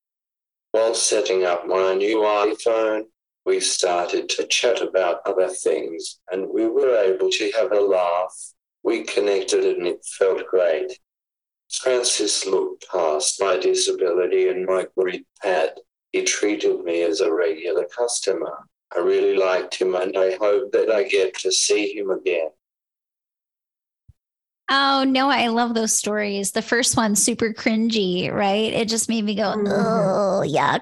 while 0.77 0.93
setting 0.93 1.43
up 1.43 1.65
my 1.65 1.95
new 1.95 2.19
iPhone, 2.19 3.05
we 3.45 3.59
started 3.59 4.29
to 4.29 4.45
chat 4.45 4.81
about 4.81 5.21
other 5.25 5.47
things 5.47 6.19
and 6.31 6.47
we 6.47 6.67
were 6.67 6.95
able 6.97 7.31
to 7.31 7.51
have 7.57 7.71
a 7.71 7.79
laugh. 7.79 8.53
We 8.83 9.03
connected 9.03 9.65
and 9.65 9.87
it 9.87 10.05
felt 10.05 10.45
great. 10.45 10.99
Francis 11.71 12.45
looked 12.45 12.85
past 12.89 13.41
my 13.41 13.57
disability 13.57 14.47
and 14.49 14.65
my 14.65 14.87
grid 14.97 15.23
pad. 15.41 15.71
He 16.11 16.23
treated 16.23 16.83
me 16.83 17.03
as 17.03 17.21
a 17.21 17.33
regular 17.33 17.85
customer. 17.85 18.65
I 18.95 18.99
really 18.99 19.35
liked 19.35 19.75
him 19.75 19.95
and 19.95 20.17
I 20.17 20.35
hope 20.35 20.71
that 20.71 20.89
I 20.89 21.03
get 21.03 21.37
to 21.39 21.51
see 21.51 21.97
him 21.97 22.09
again. 22.09 22.49
Oh 24.69 25.05
no, 25.07 25.29
I 25.29 25.47
love 25.47 25.73
those 25.73 25.93
stories. 25.93 26.51
The 26.51 26.61
first 26.61 26.97
one, 26.97 27.15
super 27.15 27.53
cringy, 27.53 28.31
right? 28.31 28.73
It 28.73 28.89
just 28.89 29.07
made 29.07 29.23
me 29.23 29.35
go, 29.35 29.43
mm-hmm. 29.43 29.67
oh, 29.67 30.43
yuck. 30.45 30.81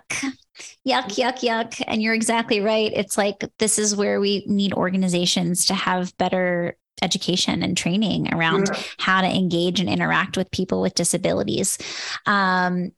yuck, 0.88 1.16
yuck, 1.16 1.40
yuck. 1.40 1.84
And 1.86 2.02
you're 2.02 2.16
exactly 2.16 2.62
right. 2.62 2.92
It's 2.96 3.18
like 3.18 3.44
this 3.60 3.78
is 3.78 3.96
where 3.96 4.20
we 4.20 4.44
need 4.48 4.74
organizations 4.74 5.66
to 5.66 5.76
have 5.76 6.18
better 6.18 6.78
education 7.02 7.62
and 7.62 7.78
training 7.78 8.34
around 8.34 8.70
yeah. 8.72 8.82
how 8.98 9.22
to 9.22 9.28
engage 9.28 9.80
and 9.80 9.90
interact 9.90 10.38
with 10.38 10.50
people 10.52 10.82
with 10.82 10.96
disabilities. 10.96 11.78
Um, 12.26 12.92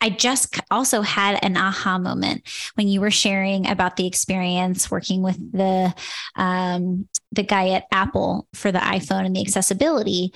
I 0.00 0.10
just 0.10 0.60
also 0.70 1.02
had 1.02 1.42
an 1.42 1.56
aha 1.56 1.98
moment 1.98 2.42
when 2.74 2.88
you 2.88 3.00
were 3.00 3.10
sharing 3.10 3.66
about 3.66 3.96
the 3.96 4.06
experience 4.06 4.90
working 4.90 5.22
with 5.22 5.38
the 5.52 5.94
um, 6.36 7.08
the 7.30 7.42
guy 7.42 7.70
at 7.70 7.84
Apple 7.90 8.46
for 8.54 8.70
the 8.70 8.78
iPhone 8.78 9.24
and 9.24 9.34
the 9.34 9.40
accessibility 9.40 10.32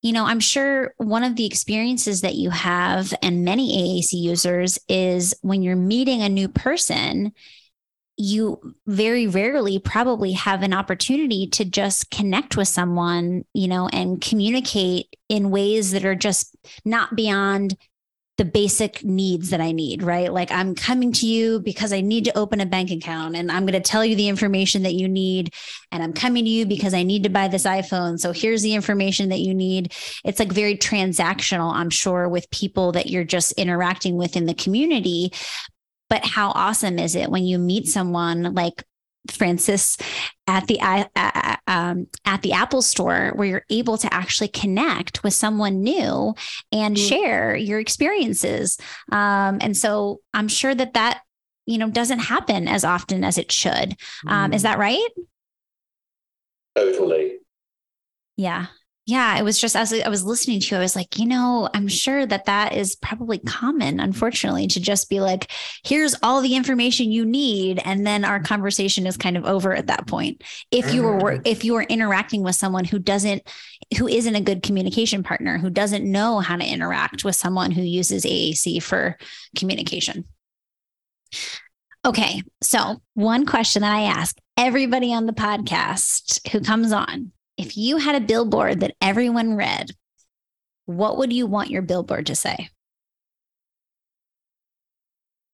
you 0.00 0.12
know, 0.12 0.26
I'm 0.26 0.40
sure 0.40 0.94
one 0.98 1.24
of 1.24 1.34
the 1.34 1.46
experiences 1.46 2.20
that 2.20 2.36
you 2.36 2.50
have 2.50 3.12
and 3.20 3.44
many 3.44 4.00
AAC 4.00 4.12
users 4.12 4.78
is 4.88 5.34
when 5.42 5.62
you're 5.62 5.76
meeting 5.76 6.22
a 6.22 6.28
new 6.28 6.48
person, 6.48 7.32
you 8.18 8.60
very 8.86 9.28
rarely 9.28 9.78
probably 9.78 10.32
have 10.32 10.62
an 10.62 10.74
opportunity 10.74 11.46
to 11.46 11.64
just 11.64 12.10
connect 12.10 12.56
with 12.56 12.68
someone, 12.68 13.44
you 13.54 13.68
know, 13.68 13.88
and 13.92 14.20
communicate 14.20 15.16
in 15.28 15.50
ways 15.50 15.92
that 15.92 16.04
are 16.04 16.16
just 16.16 16.56
not 16.84 17.14
beyond 17.14 17.76
the 18.38 18.44
basic 18.44 19.04
needs 19.04 19.50
that 19.50 19.60
I 19.60 19.72
need, 19.72 20.02
right? 20.02 20.32
Like 20.32 20.52
I'm 20.52 20.76
coming 20.76 21.12
to 21.14 21.26
you 21.26 21.60
because 21.60 21.92
I 21.92 22.00
need 22.00 22.24
to 22.24 22.38
open 22.38 22.60
a 22.60 22.66
bank 22.66 22.90
account 22.92 23.34
and 23.34 23.50
I'm 23.50 23.66
going 23.66 23.72
to 23.72 23.80
tell 23.80 24.04
you 24.04 24.14
the 24.14 24.28
information 24.28 24.84
that 24.84 24.94
you 24.94 25.08
need. 25.08 25.52
And 25.90 26.02
I'm 26.02 26.12
coming 26.12 26.44
to 26.44 26.50
you 26.50 26.64
because 26.64 26.94
I 26.94 27.02
need 27.02 27.24
to 27.24 27.30
buy 27.30 27.48
this 27.48 27.64
iPhone. 27.64 28.18
So 28.18 28.32
here's 28.32 28.62
the 28.62 28.74
information 28.74 29.28
that 29.30 29.40
you 29.40 29.54
need. 29.54 29.92
It's 30.24 30.38
like 30.38 30.52
very 30.52 30.76
transactional, 30.76 31.72
I'm 31.74 31.90
sure, 31.90 32.28
with 32.28 32.48
people 32.50 32.92
that 32.92 33.08
you're 33.08 33.24
just 33.24 33.52
interacting 33.52 34.16
with 34.16 34.36
in 34.36 34.46
the 34.46 34.54
community. 34.54 35.32
But 36.10 36.24
how 36.24 36.50
awesome 36.50 36.98
is 36.98 37.14
it 37.14 37.30
when 37.30 37.44
you 37.44 37.58
meet 37.58 37.88
someone 37.88 38.54
like 38.54 38.84
Francis 39.30 39.96
at 40.46 40.66
the 40.66 40.80
uh, 40.80 41.56
um, 41.66 42.06
at 42.24 42.42
the 42.42 42.52
Apple 42.52 42.82
Store, 42.82 43.32
where 43.34 43.46
you're 43.46 43.64
able 43.70 43.98
to 43.98 44.12
actually 44.12 44.48
connect 44.48 45.22
with 45.22 45.34
someone 45.34 45.82
new 45.82 46.34
and 46.72 46.96
mm-hmm. 46.96 47.08
share 47.08 47.56
your 47.56 47.78
experiences. 47.78 48.78
Um, 49.12 49.58
and 49.60 49.76
so 49.76 50.20
I'm 50.32 50.48
sure 50.48 50.74
that 50.74 50.94
that 50.94 51.20
you 51.66 51.78
know 51.78 51.90
doesn't 51.90 52.20
happen 52.20 52.68
as 52.68 52.84
often 52.84 53.24
as 53.24 53.38
it 53.38 53.52
should. 53.52 53.96
Um, 54.26 54.50
mm. 54.50 54.54
Is 54.54 54.62
that 54.62 54.78
right? 54.78 55.08
Totally. 56.74 57.38
Yeah 58.36 58.66
yeah, 59.08 59.38
it 59.38 59.42
was 59.42 59.58
just 59.58 59.74
as 59.74 59.90
I 59.90 60.06
was 60.10 60.22
listening 60.22 60.60
to 60.60 60.74
you, 60.74 60.76
I 60.76 60.82
was 60.82 60.94
like, 60.94 61.18
you 61.18 61.24
know, 61.24 61.66
I'm 61.72 61.88
sure 61.88 62.26
that 62.26 62.44
that 62.44 62.74
is 62.74 62.94
probably 62.94 63.38
common, 63.38 64.00
unfortunately, 64.00 64.66
to 64.66 64.80
just 64.80 65.08
be 65.08 65.20
like, 65.20 65.50
here's 65.82 66.14
all 66.22 66.42
the 66.42 66.54
information 66.54 67.10
you 67.10 67.24
need, 67.24 67.80
and 67.86 68.06
then 68.06 68.22
our 68.22 68.38
conversation 68.38 69.06
is 69.06 69.16
kind 69.16 69.38
of 69.38 69.46
over 69.46 69.72
at 69.74 69.86
that 69.86 70.06
point. 70.06 70.44
If 70.70 70.92
you 70.92 71.04
were 71.04 71.40
if 71.46 71.64
you 71.64 71.72
were 71.72 71.84
interacting 71.84 72.42
with 72.42 72.56
someone 72.56 72.84
who 72.84 72.98
doesn't, 72.98 73.50
who 73.96 74.08
isn't 74.08 74.36
a 74.36 74.42
good 74.42 74.62
communication 74.62 75.22
partner, 75.22 75.56
who 75.56 75.70
doesn't 75.70 76.04
know 76.04 76.40
how 76.40 76.56
to 76.58 76.70
interact 76.70 77.24
with 77.24 77.34
someone 77.34 77.70
who 77.70 77.80
uses 77.80 78.26
AAC 78.26 78.82
for 78.82 79.16
communication. 79.56 80.26
Okay, 82.04 82.42
so 82.60 83.00
one 83.14 83.46
question 83.46 83.80
that 83.80 83.92
I 83.92 84.02
ask 84.02 84.36
everybody 84.58 85.14
on 85.14 85.24
the 85.24 85.32
podcast 85.32 86.46
who 86.52 86.60
comes 86.60 86.92
on 86.92 87.32
if 87.58 87.76
you 87.76 87.96
had 87.96 88.14
a 88.14 88.24
billboard 88.24 88.80
that 88.80 88.94
everyone 89.02 89.56
read, 89.56 89.90
what 90.86 91.18
would 91.18 91.32
you 91.32 91.46
want 91.46 91.70
your 91.70 91.82
billboard 91.82 92.26
to 92.26 92.34
say? 92.34 92.70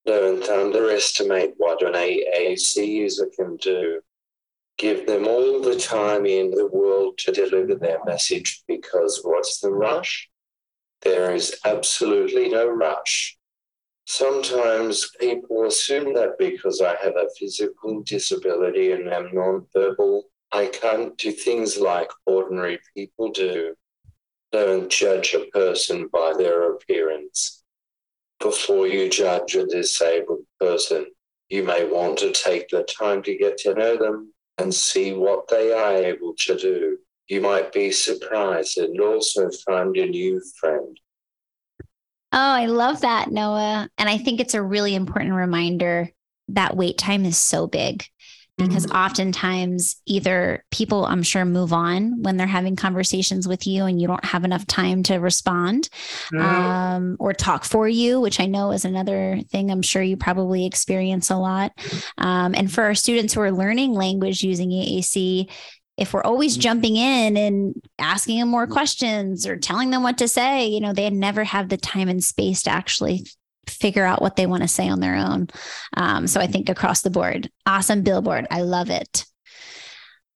Don't 0.05 0.47
underestimate 0.47 1.55
what 1.57 1.83
an 1.83 1.95
AAC 1.95 2.87
user 2.87 3.29
can 3.35 3.57
do. 3.57 4.01
Give 4.77 5.07
them 5.07 5.27
all 5.27 5.63
the 5.63 5.77
time 5.77 6.27
in 6.27 6.51
the 6.51 6.67
world 6.67 7.17
to 7.19 7.33
deliver 7.33 7.75
their 7.75 8.05
message 8.05 8.63
because 8.69 9.21
what's 9.25 9.61
the 9.61 9.71
rush? 9.71 10.29
There 11.01 11.35
is 11.35 11.59
absolutely 11.65 12.51
no 12.51 12.69
rush. 12.69 13.39
Sometimes 14.07 15.11
people 15.19 15.65
assume 15.65 16.13
that 16.15 16.39
because 16.39 16.83
I 16.83 16.97
have 17.03 17.17
a 17.17 17.29
physical 17.39 18.03
disability 18.03 18.93
and 18.93 19.09
am 19.09 19.31
nonverbal, 19.31 20.23
I 20.55 20.67
can't 20.67 21.19
do 21.19 21.33
things 21.33 21.79
like 21.79 22.13
ordinary 22.27 22.79
people 22.97 23.33
do. 23.33 23.75
Don't 24.53 24.89
judge 24.89 25.35
a 25.35 25.47
person 25.47 26.09
by 26.13 26.33
their 26.39 26.73
appearance. 26.73 27.65
Before 28.39 28.87
you 28.87 29.11
judge 29.11 29.57
a 29.57 29.67
disabled 29.67 30.45
person, 30.61 31.07
you 31.49 31.65
may 31.65 31.91
want 31.91 32.19
to 32.19 32.31
take 32.31 32.69
the 32.69 32.85
time 32.85 33.21
to 33.25 33.37
get 33.37 33.59
to 33.59 33.75
know 33.75 33.97
them 33.97 34.33
and 34.59 34.73
see 34.73 35.13
what 35.13 35.49
they 35.49 35.73
are 35.73 35.97
able 35.97 36.35
to 36.43 36.57
do. 36.57 36.99
You 37.27 37.41
might 37.41 37.73
be 37.73 37.91
surprised 37.91 38.79
and 38.79 39.01
also 39.01 39.51
find 39.67 39.97
a 39.97 40.07
new 40.07 40.41
friend. 40.61 41.01
Oh, 42.33 42.39
I 42.39 42.67
love 42.67 43.01
that, 43.01 43.33
Noah. 43.33 43.89
And 43.99 44.09
I 44.09 44.19
think 44.19 44.39
it's 44.39 44.55
a 44.55 44.63
really 44.63 44.95
important 44.95 45.35
reminder 45.35 46.13
that 46.49 46.77
wait 46.77 46.97
time 46.97 47.25
is 47.25 47.39
so 47.39 47.67
big 47.67 48.05
because 48.57 48.87
mm-hmm. 48.87 48.97
oftentimes 48.97 49.97
either 50.07 50.65
people 50.71 51.05
i'm 51.07 51.23
sure 51.23 51.45
move 51.45 51.73
on 51.73 52.23
when 52.23 52.37
they're 52.37 52.47
having 52.47 52.77
conversations 52.77 53.49
with 53.49 53.67
you 53.67 53.85
and 53.85 54.01
you 54.01 54.07
don't 54.07 54.25
have 54.25 54.45
enough 54.45 54.67
time 54.67 55.03
to 55.03 55.17
respond 55.17 55.89
mm-hmm. 56.33 56.41
um, 56.41 57.17
or 57.19 57.33
talk 57.33 57.65
for 57.65 57.89
you 57.89 58.21
which 58.21 58.41
i 58.41 58.47
know 58.47 58.71
is 58.71 58.85
another 58.85 59.41
thing 59.51 59.71
i'm 59.71 59.83
sure 59.83 60.03
you 60.03 60.17
probably 60.17 60.67
experience 60.67 61.31
a 61.31 61.37
lot 61.37 61.73
um, 62.19 62.55
and 62.55 62.73
for 62.73 62.85
our 62.85 62.95
students 62.95 63.35
who 63.35 63.41
are 63.41 63.53
learning 63.53 63.93
language 63.93 64.43
using 64.43 64.71
aac 64.71 65.51
if 65.97 66.13
we're 66.13 66.25
always 66.25 66.55
mm-hmm. 66.55 66.63
jumping 66.63 66.97
in 66.97 67.37
and 67.37 67.75
asking 67.99 68.41
them 68.41 68.49
more 68.49 68.67
questions 68.67 69.47
or 69.47 69.57
telling 69.57 69.91
them 69.91 70.03
what 70.03 70.19
to 70.19 70.27
say, 70.27 70.67
you 70.67 70.81
know, 70.81 70.93
they 70.93 71.09
never 71.09 71.45
have 71.45 71.69
the 71.69 71.77
time 71.77 72.09
and 72.09 72.25
space 72.25 72.65
to 72.65 72.71
actually 72.71 73.25
figure 73.69 74.05
out 74.05 74.23
what 74.23 74.37
they 74.37 74.47
want 74.47 74.63
to 74.63 74.69
say 74.69 74.89
on 74.89 75.01
their 75.01 75.17
own. 75.17 75.49
Um, 75.97 76.27
so 76.27 76.41
I 76.41 76.47
think 76.47 76.69
across 76.69 77.03
the 77.03 77.11
board, 77.11 77.51
awesome 77.67 78.03
billboard. 78.03 78.47
I 78.51 78.63
love 78.63 78.91
it. 78.91 79.25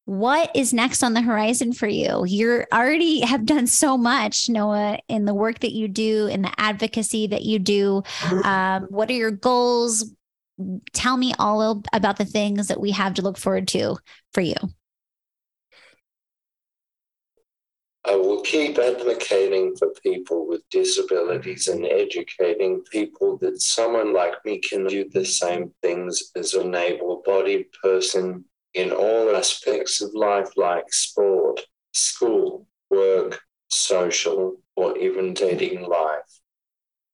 What 0.05 0.51
is 0.55 0.73
next 0.73 1.03
on 1.03 1.13
the 1.13 1.21
horizon 1.21 1.75
for 1.75 1.87
you? 1.87 2.25
You're 2.27 2.67
already 2.73 3.21
have 3.21 3.45
done 3.45 3.67
so 3.67 3.99
much, 3.99 4.49
Noah, 4.49 5.01
in 5.07 5.27
the 5.27 5.35
work 5.35 5.59
that 5.59 5.73
you 5.73 5.87
do, 5.87 6.29
in 6.29 6.41
the 6.41 6.53
advocacy 6.57 7.27
that 7.27 7.43
you 7.43 7.59
do. 7.59 8.03
Um, 8.43 8.87
what 8.89 9.11
are 9.11 9.15
your 9.15 9.31
goals? 9.31 10.11
Tell 10.95 11.19
me 11.19 11.35
all 11.39 11.83
about 11.93 12.17
the 12.17 12.25
things 12.25 12.69
that 12.69 12.81
we 12.81 12.93
have 12.93 13.15
to 13.15 13.23
look 13.23 13.37
forward 13.37 13.69
to 13.69 13.99
for 14.33 14.41
you. 14.41 14.55
I 18.09 18.17
will 18.17 18.41
keep 18.41 18.79
advocating 18.79 19.77
for 19.77 19.91
people 20.03 20.49
with 20.49 20.63
disabilities 20.71 21.69
and 21.69 21.85
educating 21.85 22.81
people 22.91 23.37
that 23.39 23.61
someone 23.61 24.15
like 24.15 24.43
me 24.47 24.61
can 24.61 24.87
do 24.87 25.07
the 25.11 25.27
same 25.27 25.73
things 25.83 26.33
as 26.35 26.55
an 26.55 26.75
able 26.75 27.23
bodied 27.27 27.67
person 27.83 28.47
in 28.73 28.93
all 28.93 29.37
aspects 29.37 30.01
of 30.01 30.15
life, 30.15 30.49
like 30.57 30.91
sport, 30.91 31.61
school, 31.93 32.67
work, 32.89 33.43
social, 33.69 34.57
or 34.75 34.97
even 34.97 35.35
dating 35.35 35.83
life. 35.83 36.41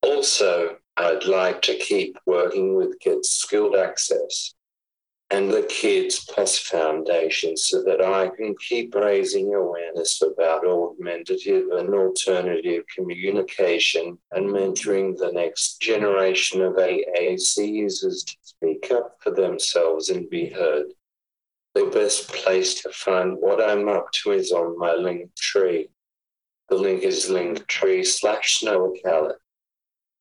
Also, 0.03 0.77
I'd 0.97 1.25
like 1.25 1.61
to 1.63 1.77
keep 1.77 2.17
working 2.25 2.77
with 2.77 3.01
Get 3.01 3.25
Skilled 3.25 3.75
Access 3.75 4.54
and 5.31 5.51
the 5.51 5.63
Kids 5.63 6.25
Plus 6.27 6.59
Foundation 6.59 7.57
so 7.57 7.83
that 7.83 8.03
I 8.03 8.29
can 8.29 8.55
keep 8.57 8.95
raising 8.95 9.55
awareness 9.55 10.23
about 10.23 10.67
augmentative 10.67 11.71
and 11.73 11.95
alternative 11.95 12.85
communication 12.95 14.19
and 14.33 14.47
mentoring 14.47 15.17
the 15.17 15.33
next 15.33 15.81
generation 15.81 16.61
of 16.61 16.75
AAC 16.75 17.73
users 17.73 18.23
to 18.25 18.37
speak 18.43 18.91
up 18.91 19.17
for 19.21 19.31
themselves 19.31 20.11
and 20.11 20.29
be 20.29 20.51
heard. 20.51 20.87
The 21.75 21.87
best 21.87 22.29
place 22.29 22.83
to 22.83 22.91
find 22.91 23.37
what 23.41 23.61
I'm 23.61 23.89
up 23.89 24.13
to 24.23 24.33
is 24.33 24.53
on 24.53 24.79
my 24.79 24.95
link 24.95 25.35
tree. 25.35 25.89
The 26.69 26.77
link 26.77 27.03
is 27.03 27.29
linktree 27.29 28.07
slash 28.07 28.63
Noah 28.63 29.35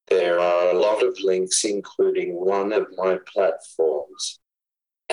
There 0.07 0.39
are 0.39 0.69
a 0.69 0.79
lot 0.79 1.03
of 1.03 1.19
links, 1.21 1.63
including 1.63 2.33
one 2.33 2.73
of 2.73 2.87
my 2.97 3.19
platforms. 3.31 4.39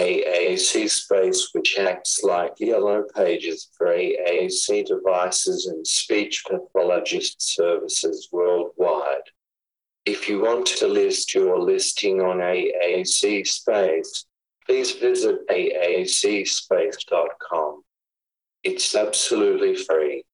AAC 0.01 0.89
space, 0.89 1.51
which 1.53 1.79
acts 1.79 2.23
like 2.23 2.53
yellow 2.59 3.05
pages 3.15 3.69
for 3.77 3.89
AAC 3.89 4.87
devices 4.87 5.67
and 5.67 5.87
speech 5.87 6.43
pathologist 6.49 7.55
services 7.55 8.31
worldwide. 8.33 9.29
If 10.07 10.27
you 10.29 10.41
want 10.41 10.65
to 10.67 10.89
list 10.89 11.35
your 11.35 11.61
listing 11.61 12.23
on 12.23 12.39
AAC 12.39 13.47
space, 13.47 14.25
please 14.67 14.93
visit 14.93 15.47
aacspace.com. 15.49 17.83
It's 18.63 18.95
absolutely 18.95 19.77
free. 19.77 20.25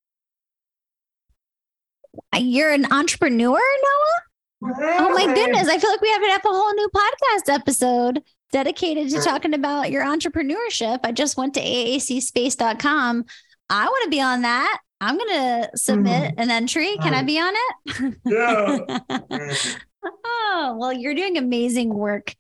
You're 2.37 2.73
an 2.73 2.93
entrepreneur, 2.93 3.59
Noah? 3.59 4.21
Oh 4.62 5.12
my 5.12 5.27
goodness. 5.35 5.69
I 5.69 5.79
feel 5.79 5.91
like 5.91 6.01
we 6.01 6.09
have 6.11 6.23
to 6.23 6.31
have 6.31 6.45
a 6.45 6.49
whole 6.49 6.73
new 6.75 6.89
podcast 6.95 7.53
episode 7.53 8.23
dedicated 8.53 9.11
to 9.11 9.20
talking 9.20 9.55
about 9.55 9.90
your 9.90 10.05
entrepreneurship. 10.05 11.01
I 11.05 11.12
just 11.12 11.36
went 11.36 11.55
to 11.55 11.61
aacspace.com. 11.61 13.24
I 13.68 13.84
want 13.84 14.05
to 14.05 14.11
be 14.11 14.20
on 14.20 14.42
that. 14.42 14.78
I'm 15.01 15.18
going 15.18 15.28
to 15.30 15.70
submit 15.74 16.34
mm. 16.36 16.42
an 16.42 16.51
entry. 16.51 16.97
Can 16.99 17.12
I 17.12 17.22
be 17.22 17.38
on 17.38 17.53
it? 17.57 18.14
Yeah. 18.24 18.99
oh, 20.24 20.76
well, 20.78 20.92
you're 20.92 21.14
doing 21.14 21.36
amazing 21.36 21.92
work 21.92 22.34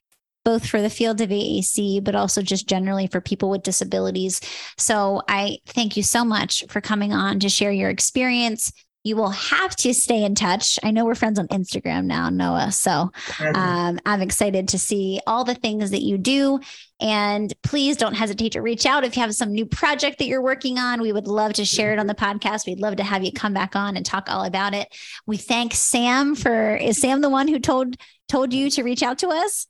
both 0.46 0.64
for 0.64 0.80
the 0.80 0.88
field 0.88 1.20
of 1.20 1.28
AAC, 1.30 2.02
but 2.04 2.14
also 2.14 2.40
just 2.40 2.68
generally 2.68 3.08
for 3.08 3.20
people 3.20 3.50
with 3.50 3.64
disabilities. 3.64 4.40
So 4.78 5.22
I 5.28 5.58
thank 5.66 5.96
you 5.96 6.04
so 6.04 6.24
much 6.24 6.62
for 6.68 6.80
coming 6.80 7.12
on 7.12 7.40
to 7.40 7.48
share 7.48 7.72
your 7.72 7.90
experience. 7.90 8.72
You 9.06 9.14
will 9.14 9.30
have 9.30 9.76
to 9.76 9.94
stay 9.94 10.24
in 10.24 10.34
touch. 10.34 10.80
I 10.82 10.90
know 10.90 11.04
we're 11.04 11.14
friends 11.14 11.38
on 11.38 11.46
Instagram 11.46 12.06
now, 12.06 12.28
Noah. 12.28 12.72
So 12.72 13.12
um, 13.54 14.00
I'm 14.04 14.20
excited 14.20 14.66
to 14.70 14.80
see 14.80 15.20
all 15.28 15.44
the 15.44 15.54
things 15.54 15.92
that 15.92 16.02
you 16.02 16.18
do. 16.18 16.58
And 17.00 17.54
please 17.62 17.96
don't 17.96 18.14
hesitate 18.14 18.50
to 18.54 18.62
reach 18.62 18.84
out 18.84 19.04
if 19.04 19.14
you 19.14 19.22
have 19.22 19.32
some 19.32 19.52
new 19.52 19.64
project 19.64 20.18
that 20.18 20.26
you're 20.26 20.42
working 20.42 20.80
on. 20.80 21.00
We 21.00 21.12
would 21.12 21.28
love 21.28 21.52
to 21.52 21.64
share 21.64 21.92
it 21.92 22.00
on 22.00 22.08
the 22.08 22.16
podcast. 22.16 22.66
We'd 22.66 22.80
love 22.80 22.96
to 22.96 23.04
have 23.04 23.22
you 23.22 23.30
come 23.30 23.54
back 23.54 23.76
on 23.76 23.96
and 23.96 24.04
talk 24.04 24.28
all 24.28 24.42
about 24.42 24.74
it. 24.74 24.92
We 25.24 25.36
thank 25.36 25.72
Sam 25.72 26.34
for 26.34 26.74
is 26.74 27.00
Sam 27.00 27.20
the 27.20 27.30
one 27.30 27.46
who 27.46 27.60
told 27.60 27.94
told 28.28 28.52
you 28.52 28.70
to 28.70 28.82
reach 28.82 29.04
out 29.04 29.20
to 29.20 29.28
us? 29.28 29.68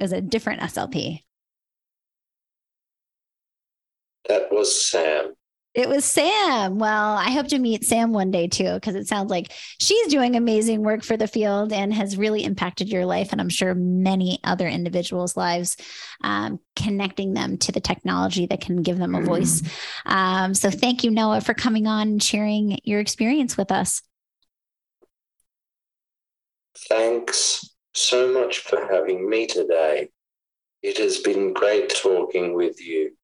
It 0.00 0.04
was 0.04 0.12
a 0.12 0.22
different 0.22 0.62
SLP. 0.62 1.20
That 4.30 4.50
was 4.50 4.88
Sam. 4.88 5.34
It 5.74 5.88
was 5.88 6.04
Sam. 6.04 6.78
Well, 6.78 7.16
I 7.16 7.32
hope 7.32 7.48
to 7.48 7.58
meet 7.58 7.84
Sam 7.84 8.12
one 8.12 8.30
day 8.30 8.46
too, 8.46 8.74
because 8.74 8.94
it 8.94 9.08
sounds 9.08 9.28
like 9.28 9.52
she's 9.80 10.06
doing 10.06 10.36
amazing 10.36 10.82
work 10.82 11.02
for 11.02 11.16
the 11.16 11.26
field 11.26 11.72
and 11.72 11.92
has 11.92 12.16
really 12.16 12.44
impacted 12.44 12.88
your 12.88 13.04
life. 13.04 13.32
And 13.32 13.40
I'm 13.40 13.48
sure 13.48 13.74
many 13.74 14.38
other 14.44 14.68
individuals' 14.68 15.36
lives, 15.36 15.76
um, 16.22 16.60
connecting 16.76 17.34
them 17.34 17.58
to 17.58 17.72
the 17.72 17.80
technology 17.80 18.46
that 18.46 18.60
can 18.60 18.82
give 18.82 18.98
them 18.98 19.16
a 19.16 19.22
voice. 19.22 19.62
Um, 20.06 20.54
so 20.54 20.70
thank 20.70 21.02
you, 21.02 21.10
Noah, 21.10 21.40
for 21.40 21.54
coming 21.54 21.88
on 21.88 22.06
and 22.06 22.22
sharing 22.22 22.78
your 22.84 23.00
experience 23.00 23.56
with 23.56 23.72
us. 23.72 24.00
Thanks 26.88 27.68
so 27.94 28.32
much 28.32 28.58
for 28.58 28.86
having 28.92 29.28
me 29.28 29.48
today. 29.48 30.10
It 30.82 30.98
has 30.98 31.18
been 31.18 31.52
great 31.52 31.88
talking 31.88 32.54
with 32.54 32.80
you. 32.80 33.16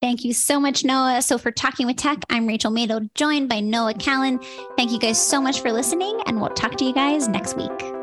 Thank 0.00 0.24
you 0.24 0.32
so 0.32 0.58
much, 0.58 0.82
Noah. 0.82 1.20
So, 1.20 1.36
for 1.36 1.50
Talking 1.50 1.86
with 1.86 1.96
Tech, 1.96 2.24
I'm 2.30 2.46
Rachel 2.46 2.72
Madel, 2.72 3.12
joined 3.14 3.50
by 3.50 3.60
Noah 3.60 3.92
Callan. 3.92 4.40
Thank 4.76 4.92
you 4.92 4.98
guys 4.98 5.20
so 5.22 5.42
much 5.42 5.60
for 5.60 5.70
listening, 5.70 6.18
and 6.24 6.40
we'll 6.40 6.50
talk 6.50 6.76
to 6.78 6.84
you 6.86 6.94
guys 6.94 7.28
next 7.28 7.54
week. 7.54 7.99